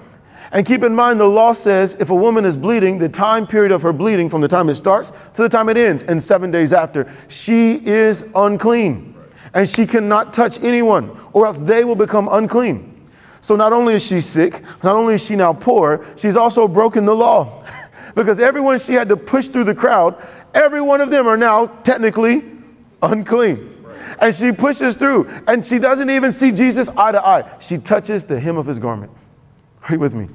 And 0.51 0.65
keep 0.65 0.83
in 0.83 0.95
mind, 0.95 1.19
the 1.19 1.27
law 1.27 1.53
says 1.53 1.95
if 1.99 2.09
a 2.09 2.15
woman 2.15 2.45
is 2.45 2.55
bleeding, 2.55 2.97
the 2.97 3.09
time 3.09 3.45
period 3.45 3.71
of 3.71 3.81
her 3.81 3.91
bleeding 3.93 4.29
from 4.29 4.41
the 4.41 4.47
time 4.47 4.69
it 4.69 4.75
starts 4.75 5.11
to 5.33 5.41
the 5.41 5.49
time 5.49 5.69
it 5.69 5.77
ends, 5.77 6.03
and 6.03 6.21
seven 6.21 6.51
days 6.51 6.73
after, 6.73 7.09
she 7.27 7.85
is 7.85 8.25
unclean. 8.35 9.13
And 9.53 9.67
she 9.67 9.85
cannot 9.85 10.33
touch 10.33 10.61
anyone, 10.63 11.17
or 11.33 11.45
else 11.45 11.59
they 11.59 11.83
will 11.83 11.95
become 11.95 12.27
unclean. 12.31 12.93
So 13.41 13.55
not 13.55 13.73
only 13.73 13.95
is 13.95 14.05
she 14.05 14.21
sick, 14.21 14.61
not 14.83 14.95
only 14.95 15.15
is 15.15 15.25
she 15.25 15.35
now 15.35 15.53
poor, 15.53 16.05
she's 16.17 16.35
also 16.35 16.67
broken 16.67 17.05
the 17.05 17.15
law. 17.15 17.63
because 18.15 18.39
everyone 18.39 18.79
she 18.79 18.93
had 18.93 19.09
to 19.09 19.17
push 19.17 19.47
through 19.47 19.65
the 19.65 19.75
crowd, 19.75 20.21
every 20.53 20.81
one 20.81 21.01
of 21.01 21.11
them 21.11 21.27
are 21.27 21.37
now 21.37 21.67
technically 21.67 22.43
unclean. 23.01 23.85
And 24.19 24.33
she 24.33 24.51
pushes 24.51 24.95
through, 24.95 25.29
and 25.47 25.63
she 25.63 25.79
doesn't 25.79 26.09
even 26.09 26.31
see 26.31 26.51
Jesus 26.51 26.89
eye 26.89 27.11
to 27.11 27.25
eye. 27.25 27.57
She 27.59 27.77
touches 27.77 28.25
the 28.25 28.39
hem 28.39 28.57
of 28.57 28.65
his 28.65 28.79
garment. 28.79 29.11
Are 29.87 29.93
you 29.93 29.99
with 29.99 30.15
me? 30.15 30.29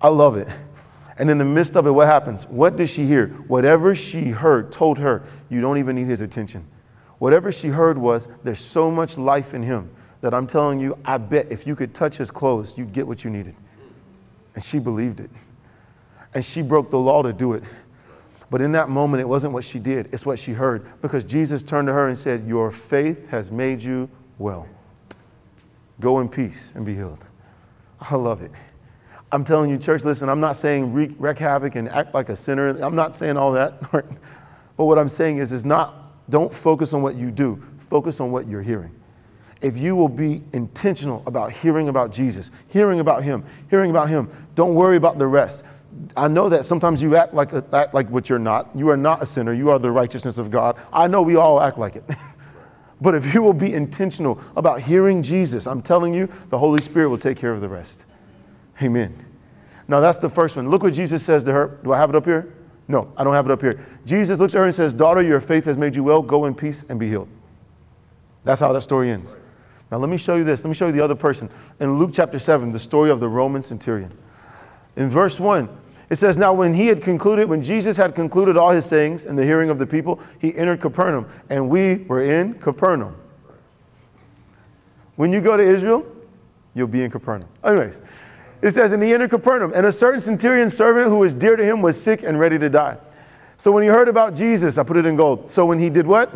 I 0.00 0.08
love 0.08 0.36
it. 0.36 0.48
And 1.18 1.28
in 1.28 1.38
the 1.38 1.44
midst 1.44 1.76
of 1.76 1.86
it, 1.86 1.90
what 1.90 2.06
happens? 2.06 2.46
What 2.46 2.76
did 2.76 2.88
she 2.88 3.04
hear? 3.04 3.28
Whatever 3.48 3.94
she 3.94 4.30
heard 4.30 4.70
told 4.70 4.98
her, 4.98 5.24
you 5.48 5.60
don't 5.60 5.78
even 5.78 5.96
need 5.96 6.06
his 6.06 6.20
attention. 6.20 6.64
Whatever 7.18 7.50
she 7.50 7.68
heard 7.68 7.98
was, 7.98 8.28
there's 8.44 8.60
so 8.60 8.90
much 8.90 9.18
life 9.18 9.52
in 9.52 9.62
him 9.62 9.90
that 10.20 10.32
I'm 10.32 10.46
telling 10.46 10.78
you, 10.78 10.96
I 11.04 11.18
bet 11.18 11.50
if 11.50 11.66
you 11.66 11.74
could 11.74 11.92
touch 11.92 12.16
his 12.16 12.30
clothes, 12.30 12.78
you'd 12.78 12.92
get 12.92 13.06
what 13.06 13.24
you 13.24 13.30
needed. 13.30 13.56
And 14.54 14.62
she 14.62 14.78
believed 14.78 15.18
it. 15.18 15.30
And 16.34 16.44
she 16.44 16.62
broke 16.62 16.90
the 16.90 16.98
law 16.98 17.22
to 17.22 17.32
do 17.32 17.54
it. 17.54 17.64
But 18.50 18.62
in 18.62 18.72
that 18.72 18.88
moment, 18.88 19.20
it 19.20 19.28
wasn't 19.28 19.52
what 19.52 19.64
she 19.64 19.78
did, 19.78 20.12
it's 20.12 20.24
what 20.24 20.38
she 20.38 20.52
heard. 20.52 20.86
Because 21.02 21.24
Jesus 21.24 21.62
turned 21.62 21.88
to 21.88 21.92
her 21.92 22.08
and 22.08 22.16
said, 22.16 22.46
Your 22.46 22.70
faith 22.70 23.28
has 23.28 23.50
made 23.50 23.82
you 23.82 24.08
well. 24.38 24.68
Go 26.00 26.20
in 26.20 26.28
peace 26.28 26.74
and 26.74 26.86
be 26.86 26.94
healed. 26.94 27.24
I 28.00 28.14
love 28.14 28.42
it. 28.42 28.52
I'm 29.30 29.44
telling 29.44 29.70
you, 29.70 29.76
church, 29.76 30.04
listen, 30.04 30.28
I'm 30.28 30.40
not 30.40 30.56
saying 30.56 30.92
wreak, 30.92 31.12
wreak 31.18 31.38
havoc 31.38 31.74
and 31.74 31.88
act 31.88 32.14
like 32.14 32.30
a 32.30 32.36
sinner. 32.36 32.68
I'm 32.80 32.96
not 32.96 33.14
saying 33.14 33.36
all 33.36 33.52
that. 33.52 33.80
but 33.92 34.84
what 34.84 34.98
I'm 34.98 35.08
saying 35.08 35.38
is, 35.38 35.52
is 35.52 35.64
not, 35.64 36.30
don't 36.30 36.52
focus 36.52 36.94
on 36.94 37.02
what 37.02 37.14
you 37.16 37.30
do, 37.30 37.62
focus 37.78 38.20
on 38.20 38.32
what 38.32 38.48
you're 38.48 38.62
hearing. 38.62 38.94
If 39.60 39.76
you 39.76 39.96
will 39.96 40.08
be 40.08 40.42
intentional 40.52 41.22
about 41.26 41.52
hearing 41.52 41.88
about 41.88 42.12
Jesus, 42.12 42.50
hearing 42.68 43.00
about 43.00 43.22
Him, 43.22 43.44
hearing 43.68 43.90
about 43.90 44.08
Him, 44.08 44.30
don't 44.54 44.74
worry 44.74 44.96
about 44.96 45.18
the 45.18 45.26
rest. 45.26 45.64
I 46.16 46.28
know 46.28 46.48
that 46.48 46.64
sometimes 46.64 47.02
you 47.02 47.16
act 47.16 47.34
like, 47.34 47.52
act 47.72 47.92
like 47.92 48.08
what 48.08 48.28
you're 48.28 48.38
not. 48.38 48.70
You 48.74 48.88
are 48.90 48.96
not 48.96 49.20
a 49.20 49.26
sinner. 49.26 49.52
You 49.52 49.70
are 49.70 49.78
the 49.78 49.90
righteousness 49.90 50.38
of 50.38 50.50
God. 50.50 50.78
I 50.92 51.08
know 51.08 51.22
we 51.22 51.36
all 51.36 51.60
act 51.60 51.76
like 51.76 51.96
it. 51.96 52.04
but 53.00 53.14
if 53.14 53.34
you 53.34 53.42
will 53.42 53.52
be 53.52 53.74
intentional 53.74 54.40
about 54.56 54.80
hearing 54.80 55.22
Jesus, 55.22 55.66
I'm 55.66 55.82
telling 55.82 56.14
you, 56.14 56.28
the 56.50 56.58
Holy 56.58 56.80
Spirit 56.80 57.08
will 57.08 57.18
take 57.18 57.36
care 57.36 57.52
of 57.52 57.60
the 57.60 57.68
rest. 57.68 58.06
Amen. 58.82 59.24
Now 59.88 60.00
that's 60.00 60.18
the 60.18 60.30
first 60.30 60.56
one. 60.56 60.70
Look 60.70 60.82
what 60.82 60.92
Jesus 60.92 61.24
says 61.24 61.44
to 61.44 61.52
her. 61.52 61.78
Do 61.82 61.92
I 61.92 61.98
have 61.98 62.10
it 62.10 62.16
up 62.16 62.24
here? 62.24 62.54
No, 62.86 63.12
I 63.16 63.24
don't 63.24 63.34
have 63.34 63.46
it 63.46 63.52
up 63.52 63.60
here. 63.60 63.78
Jesus 64.06 64.38
looks 64.38 64.54
at 64.54 64.58
her 64.58 64.64
and 64.64 64.74
says, 64.74 64.94
Daughter, 64.94 65.22
your 65.22 65.40
faith 65.40 65.64
has 65.64 65.76
made 65.76 65.94
you 65.94 66.02
well. 66.04 66.22
Go 66.22 66.46
in 66.46 66.54
peace 66.54 66.84
and 66.88 66.98
be 66.98 67.08
healed. 67.08 67.28
That's 68.44 68.60
how 68.60 68.72
that 68.72 68.80
story 68.82 69.10
ends. 69.10 69.36
Now 69.90 69.98
let 69.98 70.10
me 70.10 70.16
show 70.16 70.36
you 70.36 70.44
this. 70.44 70.64
Let 70.64 70.68
me 70.68 70.74
show 70.74 70.86
you 70.86 70.92
the 70.92 71.04
other 71.04 71.14
person. 71.14 71.50
In 71.80 71.98
Luke 71.98 72.10
chapter 72.12 72.38
7, 72.38 72.72
the 72.72 72.78
story 72.78 73.10
of 73.10 73.20
the 73.20 73.28
Roman 73.28 73.62
centurion. 73.62 74.12
In 74.96 75.10
verse 75.10 75.38
1, 75.38 75.68
it 76.10 76.16
says, 76.16 76.38
Now 76.38 76.52
when 76.52 76.72
he 76.74 76.86
had 76.86 77.02
concluded, 77.02 77.48
when 77.48 77.62
Jesus 77.62 77.96
had 77.96 78.14
concluded 78.14 78.56
all 78.56 78.70
his 78.70 78.86
sayings 78.86 79.24
in 79.24 79.36
the 79.36 79.44
hearing 79.44 79.70
of 79.70 79.78
the 79.78 79.86
people, 79.86 80.20
he 80.38 80.56
entered 80.56 80.80
Capernaum, 80.80 81.28
and 81.50 81.68
we 81.68 81.98
were 82.08 82.22
in 82.22 82.54
Capernaum. 82.54 83.16
When 85.16 85.32
you 85.32 85.40
go 85.40 85.56
to 85.56 85.62
Israel, 85.62 86.06
you'll 86.74 86.86
be 86.86 87.02
in 87.02 87.10
Capernaum. 87.10 87.48
Anyways, 87.64 88.02
it 88.60 88.72
says, 88.72 88.92
and 88.92 89.02
he 89.02 89.14
entered 89.14 89.30
Capernaum, 89.30 89.72
and 89.74 89.86
a 89.86 89.92
certain 89.92 90.20
centurion 90.20 90.70
servant 90.70 91.08
who 91.08 91.18
was 91.18 91.34
dear 91.34 91.56
to 91.56 91.64
him 91.64 91.80
was 91.82 92.00
sick 92.00 92.22
and 92.22 92.38
ready 92.40 92.58
to 92.58 92.68
die. 92.68 92.96
So 93.56 93.72
when 93.72 93.82
he 93.82 93.88
heard 93.88 94.08
about 94.08 94.34
Jesus, 94.34 94.78
I 94.78 94.82
put 94.82 94.96
it 94.96 95.06
in 95.06 95.16
gold. 95.16 95.50
So 95.50 95.66
when 95.66 95.78
he 95.78 95.90
did 95.90 96.06
what? 96.06 96.32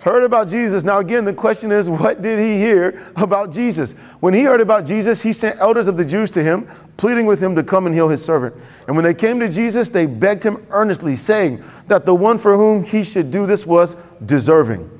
Heard 0.00 0.22
about 0.22 0.48
Jesus. 0.48 0.84
Now, 0.84 0.98
again, 0.98 1.24
the 1.24 1.32
question 1.32 1.72
is, 1.72 1.88
what 1.88 2.20
did 2.20 2.38
he 2.38 2.58
hear 2.58 3.00
about 3.16 3.50
Jesus? 3.50 3.92
When 4.20 4.34
he 4.34 4.42
heard 4.42 4.60
about 4.60 4.84
Jesus, 4.84 5.22
he 5.22 5.32
sent 5.32 5.58
elders 5.60 5.88
of 5.88 5.96
the 5.96 6.04
Jews 6.04 6.30
to 6.32 6.42
him, 6.42 6.68
pleading 6.98 7.24
with 7.24 7.42
him 7.42 7.54
to 7.54 7.62
come 7.62 7.86
and 7.86 7.94
heal 7.94 8.08
his 8.08 8.22
servant. 8.22 8.54
And 8.86 8.96
when 8.96 9.04
they 9.04 9.14
came 9.14 9.40
to 9.40 9.48
Jesus, 9.48 9.88
they 9.88 10.04
begged 10.04 10.42
him 10.42 10.66
earnestly, 10.70 11.16
saying 11.16 11.64
that 11.86 12.04
the 12.04 12.14
one 12.14 12.36
for 12.36 12.54
whom 12.54 12.84
he 12.84 13.02
should 13.02 13.30
do 13.30 13.46
this 13.46 13.64
was 13.64 13.96
deserving. 14.26 14.90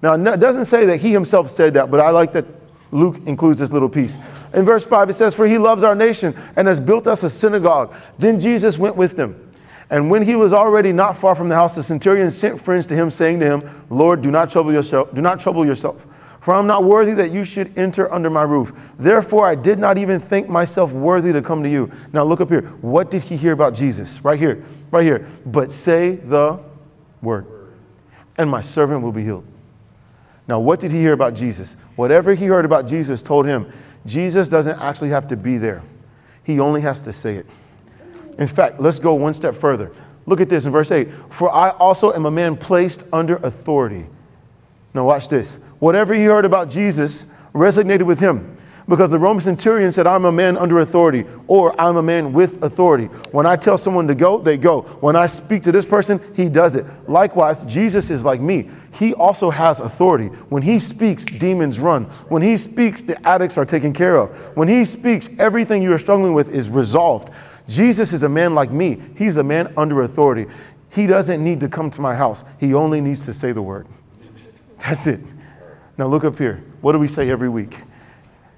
Now, 0.00 0.14
it 0.14 0.40
doesn't 0.40 0.64
say 0.64 0.86
that 0.86 0.96
he 0.98 1.12
himself 1.12 1.50
said 1.50 1.74
that, 1.74 1.90
but 1.90 2.00
I 2.00 2.08
like 2.08 2.32
that 2.32 2.46
Luke 2.90 3.16
includes 3.26 3.58
this 3.58 3.72
little 3.72 3.88
piece. 3.88 4.18
In 4.54 4.64
verse 4.64 4.86
5, 4.86 5.10
it 5.10 5.14
says, 5.14 5.34
For 5.34 5.46
he 5.46 5.58
loves 5.58 5.82
our 5.82 5.94
nation 5.94 6.34
and 6.56 6.66
has 6.66 6.80
built 6.80 7.06
us 7.06 7.22
a 7.22 7.30
synagogue. 7.30 7.94
Then 8.18 8.40
Jesus 8.40 8.78
went 8.78 8.96
with 8.96 9.16
them. 9.16 9.48
And 9.90 10.10
when 10.10 10.22
he 10.22 10.34
was 10.36 10.52
already 10.52 10.92
not 10.92 11.16
far 11.16 11.34
from 11.34 11.48
the 11.48 11.54
house, 11.54 11.74
the 11.74 11.82
centurion 11.82 12.30
sent 12.30 12.60
friends 12.60 12.86
to 12.88 12.94
him, 12.94 13.10
saying 13.10 13.40
to 13.40 13.46
him, 13.46 13.84
Lord, 13.88 14.20
do 14.20 14.30
not 14.30 14.50
trouble 14.50 14.72
yourself, 14.72 15.14
do 15.14 15.22
not 15.22 15.40
trouble 15.40 15.64
yourself, 15.64 16.06
for 16.40 16.52
I'm 16.52 16.66
not 16.66 16.84
worthy 16.84 17.14
that 17.14 17.30
you 17.30 17.42
should 17.44 17.76
enter 17.78 18.12
under 18.12 18.28
my 18.28 18.42
roof. 18.42 18.72
Therefore, 18.98 19.46
I 19.46 19.54
did 19.54 19.78
not 19.78 19.96
even 19.96 20.20
think 20.20 20.48
myself 20.48 20.92
worthy 20.92 21.32
to 21.32 21.40
come 21.40 21.62
to 21.62 21.70
you. 21.70 21.90
Now 22.12 22.24
look 22.24 22.40
up 22.42 22.50
here. 22.50 22.62
What 22.82 23.10
did 23.10 23.22
he 23.22 23.36
hear 23.36 23.52
about 23.52 23.74
Jesus? 23.74 24.22
Right 24.22 24.38
here, 24.38 24.62
right 24.90 25.04
here. 25.04 25.26
But 25.46 25.70
say 25.70 26.16
the 26.16 26.60
word, 27.22 27.46
and 28.36 28.50
my 28.50 28.60
servant 28.60 29.02
will 29.02 29.12
be 29.12 29.24
healed. 29.24 29.44
Now, 30.48 30.58
what 30.58 30.80
did 30.80 30.90
he 30.90 30.98
hear 30.98 31.12
about 31.12 31.34
Jesus? 31.34 31.76
Whatever 31.96 32.34
he 32.34 32.46
heard 32.46 32.64
about 32.64 32.86
Jesus 32.86 33.22
told 33.22 33.46
him 33.46 33.70
Jesus 34.06 34.48
doesn't 34.48 34.80
actually 34.80 35.10
have 35.10 35.26
to 35.28 35.36
be 35.36 35.58
there, 35.58 35.82
he 36.42 36.58
only 36.58 36.80
has 36.80 37.00
to 37.02 37.12
say 37.12 37.36
it. 37.36 37.46
In 38.38 38.48
fact, 38.48 38.80
let's 38.80 38.98
go 38.98 39.14
one 39.14 39.34
step 39.34 39.54
further. 39.54 39.92
Look 40.24 40.40
at 40.40 40.48
this 40.48 40.64
in 40.64 40.72
verse 40.72 40.90
8. 40.90 41.08
For 41.30 41.50
I 41.50 41.70
also 41.70 42.12
am 42.12 42.26
a 42.26 42.30
man 42.30 42.56
placed 42.56 43.04
under 43.12 43.36
authority. 43.36 44.06
Now, 44.94 45.04
watch 45.04 45.28
this. 45.28 45.56
Whatever 45.80 46.14
he 46.14 46.24
heard 46.24 46.44
about 46.44 46.70
Jesus 46.70 47.32
resonated 47.52 48.02
with 48.02 48.18
him 48.18 48.56
because 48.88 49.10
the 49.10 49.18
Roman 49.18 49.42
centurion 49.42 49.92
said, 49.92 50.06
I'm 50.06 50.24
a 50.24 50.32
man 50.32 50.56
under 50.56 50.78
authority, 50.78 51.26
or 51.46 51.78
I'm 51.78 51.96
a 51.96 52.02
man 52.02 52.32
with 52.32 52.62
authority. 52.62 53.06
When 53.32 53.44
I 53.44 53.54
tell 53.54 53.76
someone 53.76 54.06
to 54.08 54.14
go, 54.14 54.38
they 54.38 54.56
go. 54.56 54.82
When 55.00 55.14
I 55.14 55.26
speak 55.26 55.62
to 55.64 55.72
this 55.72 55.84
person, 55.84 56.20
he 56.34 56.48
does 56.48 56.74
it. 56.74 56.86
Likewise, 57.06 57.66
Jesus 57.66 58.08
is 58.08 58.24
like 58.24 58.40
me. 58.40 58.70
He 58.94 59.12
also 59.12 59.50
has 59.50 59.80
authority. 59.80 60.28
When 60.48 60.62
he 60.62 60.78
speaks, 60.78 61.26
demons 61.26 61.78
run. 61.78 62.04
When 62.28 62.40
he 62.40 62.56
speaks, 62.56 63.02
the 63.02 63.20
addicts 63.28 63.58
are 63.58 63.66
taken 63.66 63.92
care 63.92 64.16
of. 64.16 64.30
When 64.56 64.68
he 64.68 64.84
speaks, 64.86 65.28
everything 65.38 65.82
you 65.82 65.92
are 65.92 65.98
struggling 65.98 66.32
with 66.32 66.48
is 66.48 66.70
resolved. 66.70 67.30
Jesus 67.66 68.14
is 68.14 68.22
a 68.22 68.28
man 68.28 68.54
like 68.54 68.70
me. 68.70 69.02
He's 69.16 69.36
a 69.36 69.42
man 69.42 69.70
under 69.76 70.00
authority. 70.00 70.46
He 70.90 71.06
doesn't 71.06 71.44
need 71.44 71.60
to 71.60 71.68
come 71.68 71.90
to 71.90 72.00
my 72.00 72.14
house, 72.14 72.44
he 72.58 72.72
only 72.72 73.02
needs 73.02 73.26
to 73.26 73.34
say 73.34 73.52
the 73.52 73.62
word. 73.62 73.86
That's 74.78 75.06
it. 75.06 75.20
Now, 75.98 76.06
look 76.06 76.24
up 76.24 76.38
here. 76.38 76.64
What 76.80 76.92
do 76.92 76.98
we 76.98 77.08
say 77.08 77.28
every 77.28 77.48
week? 77.48 77.76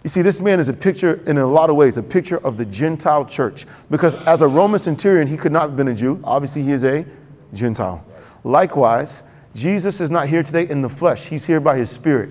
You 0.03 0.09
see, 0.09 0.23
this 0.23 0.41
man 0.41 0.61
is 0.61 0.69
a 0.69 0.73
picture, 0.73 1.23
in 1.27 1.37
a 1.37 1.47
lot 1.47 1.69
of 1.69 1.77
ways, 1.77 1.97
a 1.99 2.03
picture 2.03 2.39
of 2.39 2.57
the 2.57 2.65
Gentile 2.65 3.25
church. 3.27 3.67
Because 3.91 4.15
as 4.27 4.41
a 4.41 4.49
Roman 4.49 4.79
centurion, 4.79 5.29
he 5.29 5.37
could 5.37 5.53
not 5.53 5.63
have 5.63 5.77
been 5.77 5.89
a 5.89 5.95
Jew. 5.95 6.21
Obviously, 6.25 6.63
he 6.63 6.73
is 6.73 6.85
a 6.85 7.05
Gentile. 7.53 8.05
Likewise, 8.45 9.25
Jesus 9.55 10.01
is 10.01 10.11
not 10.11 10.29
here 10.29 10.43
today 10.43 10.69
in 10.69 10.81
the 10.81 10.89
flesh, 10.89 11.25
he's 11.25 11.45
here 11.45 11.61
by 11.61 11.77
his 11.77 11.91
spirit, 11.91 12.31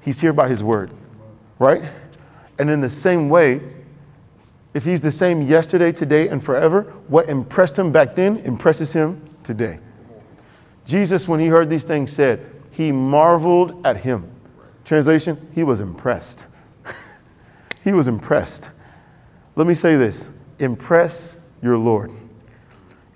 he's 0.00 0.20
here 0.20 0.32
by 0.32 0.48
his 0.48 0.64
word, 0.64 0.90
right? 1.58 1.82
And 2.58 2.70
in 2.70 2.80
the 2.80 2.88
same 2.88 3.28
way, 3.28 3.60
if 4.74 4.84
he's 4.84 5.02
the 5.02 5.12
same 5.12 5.42
yesterday, 5.42 5.92
today, 5.92 6.28
and 6.28 6.42
forever, 6.42 6.82
what 7.08 7.28
impressed 7.28 7.78
him 7.78 7.92
back 7.92 8.14
then 8.14 8.38
impresses 8.38 8.92
him 8.92 9.22
today. 9.44 9.78
Jesus, 10.84 11.28
when 11.28 11.40
he 11.40 11.46
heard 11.46 11.68
these 11.68 11.84
things 11.84 12.12
said, 12.12 12.44
he 12.70 12.92
marveled 12.92 13.84
at 13.86 13.98
him. 13.98 14.30
Translation, 14.84 15.36
he 15.54 15.62
was 15.62 15.80
impressed. 15.80 16.48
He 17.86 17.92
was 17.92 18.08
impressed. 18.08 18.70
Let 19.54 19.68
me 19.68 19.74
say 19.74 19.94
this 19.94 20.28
impress 20.58 21.40
your 21.62 21.78
Lord, 21.78 22.10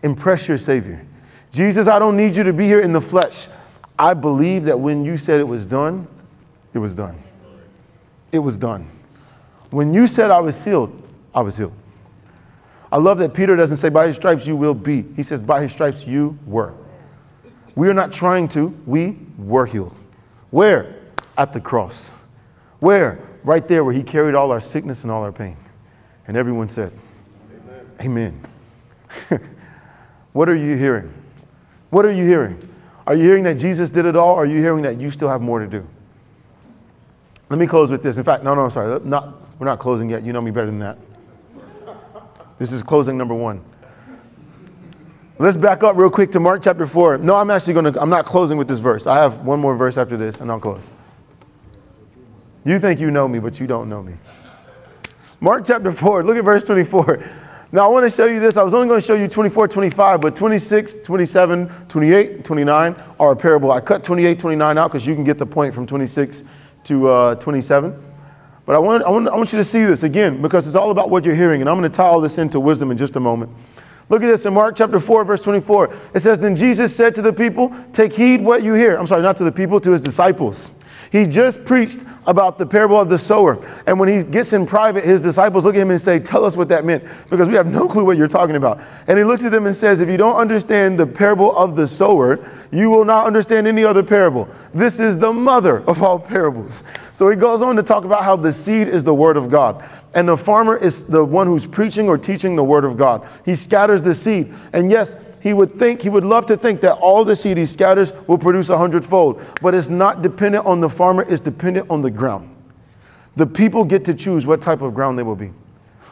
impress 0.04 0.46
your 0.46 0.58
Savior. 0.58 1.04
Jesus, 1.50 1.88
I 1.88 1.98
don't 1.98 2.16
need 2.16 2.36
you 2.36 2.44
to 2.44 2.52
be 2.52 2.66
here 2.66 2.80
in 2.80 2.92
the 2.92 3.00
flesh. 3.00 3.48
I 3.98 4.14
believe 4.14 4.64
that 4.64 4.78
when 4.78 5.04
you 5.04 5.16
said 5.16 5.40
it 5.40 5.48
was 5.48 5.66
done, 5.66 6.06
it 6.72 6.78
was 6.78 6.94
done. 6.94 7.20
It 8.30 8.38
was 8.38 8.58
done. 8.58 8.88
When 9.70 9.92
you 9.92 10.06
said 10.06 10.30
I 10.30 10.38
was 10.38 10.64
healed, 10.64 10.96
I 11.34 11.40
was 11.40 11.56
healed. 11.56 11.74
I 12.92 12.98
love 12.98 13.18
that 13.18 13.34
Peter 13.34 13.56
doesn't 13.56 13.76
say, 13.76 13.88
by 13.88 14.06
his 14.06 14.14
stripes 14.14 14.46
you 14.46 14.54
will 14.54 14.74
be. 14.74 15.04
He 15.16 15.24
says, 15.24 15.42
by 15.42 15.62
his 15.62 15.72
stripes 15.72 16.06
you 16.06 16.38
were. 16.46 16.74
We 17.74 17.88
are 17.88 17.94
not 17.94 18.12
trying 18.12 18.46
to, 18.48 18.68
we 18.86 19.18
were 19.36 19.66
healed. 19.66 19.96
Where? 20.50 20.94
At 21.36 21.52
the 21.52 21.60
cross. 21.60 22.14
Where? 22.78 23.18
Right 23.44 23.66
there 23.66 23.84
where 23.84 23.94
he 23.94 24.02
carried 24.02 24.34
all 24.34 24.50
our 24.50 24.60
sickness 24.60 25.02
and 25.02 25.10
all 25.10 25.24
our 25.24 25.32
pain. 25.32 25.56
And 26.26 26.36
everyone 26.36 26.68
said, 26.68 26.92
Amen. 28.00 28.40
Amen. 29.30 29.40
what 30.32 30.48
are 30.48 30.54
you 30.54 30.76
hearing? 30.76 31.12
What 31.90 32.04
are 32.04 32.10
you 32.10 32.24
hearing? 32.24 32.68
Are 33.06 33.14
you 33.14 33.24
hearing 33.24 33.44
that 33.44 33.58
Jesus 33.58 33.90
did 33.90 34.04
it 34.04 34.14
all? 34.14 34.34
Are 34.36 34.46
you 34.46 34.60
hearing 34.60 34.82
that 34.82 35.00
you 35.00 35.10
still 35.10 35.28
have 35.28 35.42
more 35.42 35.58
to 35.58 35.66
do? 35.66 35.86
Let 37.48 37.58
me 37.58 37.66
close 37.66 37.90
with 37.90 38.02
this. 38.02 38.16
In 38.16 38.24
fact, 38.24 38.44
no, 38.44 38.54
no, 38.54 38.62
I'm 38.62 38.70
sorry. 38.70 39.00
Not, 39.04 39.58
we're 39.58 39.66
not 39.66 39.80
closing 39.80 40.08
yet. 40.08 40.24
You 40.24 40.32
know 40.32 40.40
me 40.40 40.52
better 40.52 40.70
than 40.70 40.78
that. 40.78 40.98
This 42.58 42.70
is 42.70 42.82
closing 42.82 43.18
number 43.18 43.34
one. 43.34 43.64
Let's 45.38 45.56
back 45.56 45.82
up 45.82 45.96
real 45.96 46.10
quick 46.10 46.30
to 46.32 46.40
Mark 46.40 46.62
chapter 46.62 46.86
4. 46.86 47.18
No, 47.18 47.34
I'm 47.34 47.50
actually 47.50 47.72
going 47.72 47.92
to, 47.92 48.00
I'm 48.00 48.10
not 48.10 48.26
closing 48.26 48.58
with 48.58 48.68
this 48.68 48.78
verse. 48.78 49.06
I 49.06 49.16
have 49.16 49.38
one 49.40 49.58
more 49.58 49.74
verse 49.74 49.96
after 49.96 50.16
this 50.16 50.40
and 50.40 50.50
I'll 50.50 50.60
close. 50.60 50.90
You 52.64 52.78
think 52.78 53.00
you 53.00 53.10
know 53.10 53.26
me, 53.26 53.38
but 53.38 53.58
you 53.58 53.66
don't 53.66 53.88
know 53.88 54.02
me. 54.02 54.14
Mark 55.40 55.64
chapter 55.64 55.90
4, 55.90 56.24
look 56.24 56.36
at 56.36 56.44
verse 56.44 56.64
24. 56.64 57.22
Now, 57.72 57.84
I 57.84 57.88
want 57.88 58.04
to 58.04 58.10
show 58.10 58.26
you 58.26 58.40
this. 58.40 58.56
I 58.56 58.62
was 58.64 58.74
only 58.74 58.88
going 58.88 59.00
to 59.00 59.06
show 59.06 59.14
you 59.14 59.28
24, 59.28 59.68
25, 59.68 60.20
but 60.20 60.34
26, 60.34 60.98
27, 60.98 61.68
28, 61.88 62.44
29 62.44 62.96
are 63.20 63.32
a 63.32 63.36
parable. 63.36 63.70
I 63.70 63.80
cut 63.80 64.02
28, 64.02 64.38
29 64.40 64.76
out 64.76 64.88
because 64.88 65.06
you 65.06 65.14
can 65.14 65.22
get 65.22 65.38
the 65.38 65.46
point 65.46 65.72
from 65.72 65.86
26 65.86 66.42
to 66.84 67.08
uh, 67.08 67.34
27. 67.36 67.94
But 68.66 68.74
I 68.74 68.78
want, 68.80 69.04
I, 69.04 69.10
want, 69.10 69.28
I 69.28 69.36
want 69.36 69.52
you 69.52 69.58
to 69.58 69.64
see 69.64 69.84
this 69.84 70.02
again 70.02 70.42
because 70.42 70.66
it's 70.66 70.74
all 70.74 70.90
about 70.90 71.10
what 71.10 71.24
you're 71.24 71.36
hearing. 71.36 71.60
And 71.60 71.70
I'm 71.70 71.78
going 71.78 71.90
to 71.90 71.96
tie 71.96 72.04
all 72.04 72.20
this 72.20 72.38
into 72.38 72.58
wisdom 72.58 72.90
in 72.90 72.96
just 72.96 73.14
a 73.14 73.20
moment. 73.20 73.52
Look 74.08 74.24
at 74.24 74.26
this 74.26 74.44
in 74.46 74.52
Mark 74.52 74.74
chapter 74.74 74.98
4, 74.98 75.24
verse 75.24 75.42
24. 75.42 75.94
It 76.14 76.20
says, 76.20 76.40
Then 76.40 76.56
Jesus 76.56 76.94
said 76.94 77.14
to 77.14 77.22
the 77.22 77.32
people, 77.32 77.72
Take 77.92 78.12
heed 78.12 78.40
what 78.40 78.64
you 78.64 78.74
hear. 78.74 78.96
I'm 78.96 79.06
sorry, 79.06 79.22
not 79.22 79.36
to 79.36 79.44
the 79.44 79.52
people, 79.52 79.78
to 79.78 79.92
his 79.92 80.02
disciples. 80.02 80.79
He 81.10 81.26
just 81.26 81.64
preached 81.64 82.04
about 82.26 82.56
the 82.56 82.64
parable 82.64 82.98
of 82.98 83.08
the 83.08 83.18
sower. 83.18 83.58
And 83.86 83.98
when 83.98 84.08
he 84.08 84.22
gets 84.22 84.52
in 84.52 84.64
private, 84.64 85.04
his 85.04 85.20
disciples 85.20 85.64
look 85.64 85.74
at 85.74 85.80
him 85.80 85.90
and 85.90 86.00
say, 86.00 86.20
Tell 86.20 86.44
us 86.44 86.56
what 86.56 86.68
that 86.68 86.84
meant, 86.84 87.04
because 87.28 87.48
we 87.48 87.54
have 87.54 87.66
no 87.66 87.88
clue 87.88 88.04
what 88.04 88.16
you're 88.16 88.28
talking 88.28 88.54
about. 88.54 88.80
And 89.08 89.18
he 89.18 89.24
looks 89.24 89.44
at 89.44 89.50
them 89.50 89.66
and 89.66 89.74
says, 89.74 90.00
If 90.00 90.08
you 90.08 90.16
don't 90.16 90.36
understand 90.36 91.00
the 91.00 91.06
parable 91.06 91.56
of 91.56 91.74
the 91.74 91.88
sower, 91.88 92.38
you 92.70 92.90
will 92.90 93.04
not 93.04 93.26
understand 93.26 93.66
any 93.66 93.82
other 93.82 94.04
parable. 94.04 94.48
This 94.72 95.00
is 95.00 95.18
the 95.18 95.32
mother 95.32 95.80
of 95.88 96.02
all 96.02 96.18
parables. 96.18 96.84
So 97.12 97.28
he 97.28 97.36
goes 97.36 97.60
on 97.60 97.74
to 97.76 97.82
talk 97.82 98.04
about 98.04 98.22
how 98.22 98.36
the 98.36 98.52
seed 98.52 98.86
is 98.86 99.02
the 99.02 99.14
word 99.14 99.36
of 99.36 99.50
God. 99.50 99.84
And 100.14 100.28
the 100.28 100.36
farmer 100.36 100.76
is 100.76 101.04
the 101.04 101.24
one 101.24 101.46
who's 101.46 101.66
preaching 101.66 102.08
or 102.08 102.18
teaching 102.18 102.56
the 102.56 102.64
word 102.64 102.84
of 102.84 102.96
God. 102.96 103.26
He 103.44 103.54
scatters 103.54 104.02
the 104.02 104.14
seed. 104.14 104.52
And 104.72 104.90
yes, 104.90 105.16
he 105.40 105.54
would 105.54 105.70
think, 105.70 106.02
he 106.02 106.08
would 106.08 106.24
love 106.24 106.46
to 106.46 106.56
think 106.56 106.80
that 106.80 106.98
all 106.98 107.24
the 107.24 107.36
seed 107.36 107.56
he 107.56 107.66
scatters 107.66 108.12
will 108.26 108.38
produce 108.38 108.70
a 108.70 108.78
hundredfold. 108.78 109.40
But 109.62 109.74
it's 109.74 109.88
not 109.88 110.22
dependent 110.22 110.66
on 110.66 110.80
the 110.80 110.88
farmer, 110.88 111.24
it's 111.28 111.40
dependent 111.40 111.88
on 111.90 112.02
the 112.02 112.10
ground. 112.10 112.48
The 113.36 113.46
people 113.46 113.84
get 113.84 114.04
to 114.06 114.14
choose 114.14 114.46
what 114.46 114.60
type 114.60 114.82
of 114.82 114.94
ground 114.94 115.18
they 115.18 115.22
will 115.22 115.36
be. 115.36 115.50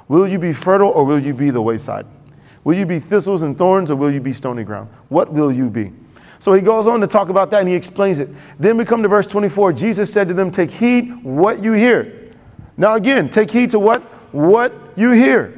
Will 0.07 0.29
you 0.29 0.39
be 0.39 0.53
fertile 0.53 0.89
or 0.91 1.05
will 1.05 1.19
you 1.19 1.35
be 1.35 1.51
the 1.51 1.61
wayside? 1.61 2.07
Will 2.65 2.75
you 2.75 2.87
be 2.87 2.99
thistles 2.99 3.43
and 3.43 3.59
thorns 3.59 3.91
or 3.91 3.97
will 3.97 4.13
you 4.13 4.21
be 4.21 4.33
stony 4.33 4.63
ground? 4.63 4.89
What 5.09 5.33
will 5.33 5.51
you 5.51 5.69
be? 5.69 5.93
So 6.39 6.53
he 6.53 6.61
goes 6.61 6.87
on 6.87 7.01
to 7.01 7.07
talk 7.07 7.31
about 7.31 7.51
that 7.51 7.61
and 7.61 7.69
he 7.69 7.75
explains 7.75 8.21
it. 8.21 8.29
Then 8.61 8.77
we 8.77 8.85
come 8.85 9.03
to 9.03 9.09
verse 9.09 9.27
24. 9.27 9.73
Jesus 9.73 10.13
said 10.13 10.29
to 10.29 10.35
them, 10.35 10.51
Take 10.51 10.71
heed 10.71 11.23
what 11.25 11.63
you 11.63 11.73
hear. 11.73 12.18
Now, 12.79 12.95
again, 12.95 13.29
take 13.29 13.51
heed 13.51 13.71
to 13.73 13.79
what? 13.79 14.03
What 14.33 14.73
you 14.97 15.11
hear. 15.11 15.55